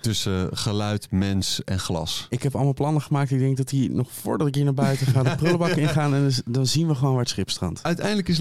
tussen 0.00 0.48
geluid, 0.56 1.10
mens 1.10 1.64
en 1.64 1.78
glas. 1.78 2.26
Ik 2.28 2.42
heb 2.42 2.54
allemaal 2.54 2.74
plannen 2.74 3.02
gemaakt. 3.02 3.30
Ik 3.30 3.38
denk 3.38 3.56
dat 3.56 3.69
nog 3.78 4.12
voordat 4.12 4.46
ik 4.46 4.54
hier 4.54 4.64
naar 4.64 4.74
buiten 4.74 5.06
ga, 5.06 5.22
de 5.22 5.34
prullenbak 5.36 5.70
ingaan. 5.84 6.14
En 6.14 6.22
dus- 6.22 6.42
dan 6.44 6.66
zien 6.66 6.86
we 6.86 6.94
gewoon 6.94 7.10
waar 7.12 7.20
het 7.22 7.28
schip 7.30 7.50
strandt. 7.50 7.82
Uiteindelijk 7.82 8.28
is 8.28 8.40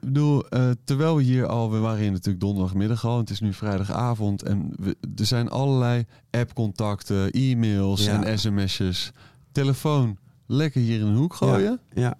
bedoel, 0.00 0.48
eh, 0.48 0.70
terwijl 0.84 1.16
we 1.16 1.22
hier 1.22 1.46
al, 1.46 1.70
we 1.70 1.78
waren 1.78 2.00
hier 2.00 2.10
natuurlijk 2.10 2.40
donderdagmiddag 2.40 3.04
al, 3.04 3.18
het 3.18 3.30
is 3.30 3.40
nu 3.40 3.52
vrijdagavond 3.52 4.42
en 4.42 4.72
we, 4.76 4.96
er 5.16 5.26
zijn 5.26 5.48
allerlei 5.50 6.04
appcontacten, 6.30 7.30
e-mails 7.30 8.04
Ja. 8.04 8.22
en 8.24 8.38
sms'jes, 8.38 9.10
telefoon, 9.52 10.16
lekker 10.46 10.80
hier 10.80 11.00
in 11.00 11.06
een 11.06 11.16
hoek 11.16 11.34
gooien. 11.34 11.80
Ja. 11.94 12.14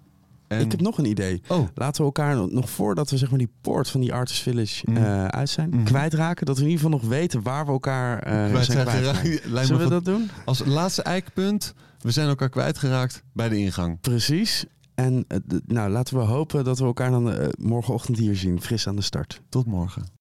En- 0.47 0.59
Ik 0.61 0.71
heb 0.71 0.81
nog 0.81 0.97
een 0.97 1.05
idee. 1.05 1.41
Oh. 1.47 1.67
Laten 1.75 1.97
we 2.01 2.03
elkaar 2.03 2.35
nog- 2.51 2.69
voordat 2.69 3.09
we 3.09 3.17
zeg 3.17 3.29
maar 3.29 3.39
die 3.39 3.51
poort 3.61 3.89
van 3.89 4.01
die 4.01 4.13
Artist 4.13 4.41
Village 4.41 4.83
Mm. 4.89 4.97
eh, 4.97 5.25
uit 5.25 5.49
zijn, 5.49 5.69
Mhm. 5.69 5.83
kwijtraken. 5.83 6.45
Dat 6.45 6.57
we 6.57 6.63
in 6.63 6.69
ieder 6.69 6.83
geval 6.85 6.99
nog 6.99 7.09
weten 7.09 7.41
waar 7.41 7.65
we 7.65 7.71
elkaar 7.71 8.19
eh 8.19 8.49
Kwijt 8.49 8.65
zijn. 8.65 8.85
Lijkt 9.13 9.45
me 9.45 9.63
Zullen 9.65 9.65
we 9.77 9.81
van- 9.81 9.89
dat 9.89 10.05
doen? 10.05 10.29
Als 10.45 10.65
laatste 10.65 11.01
eikpunt, 11.03 11.73
we 12.01 12.11
zijn 12.11 12.27
elkaar 12.27 12.49
kwijtgeraakt 12.49 13.23
bij 13.33 13.49
de 13.49 13.57
ingang. 13.57 13.99
Precies. 14.01 14.65
En 14.95 15.25
eh, 15.27 15.37
nou, 15.65 15.89
laten 15.89 16.17
we 16.17 16.23
hopen 16.23 16.63
dat 16.63 16.79
we 16.79 16.85
elkaar 16.85 17.11
dan 17.11 17.31
eh, 17.31 17.47
morgenochtend 17.59 18.17
hier 18.17 18.35
zien, 18.35 18.61
fris 18.61 18.87
aan 18.87 18.95
de 18.95 19.01
start. 19.01 19.41
Tot 19.49 19.65
morgen. 19.65 20.17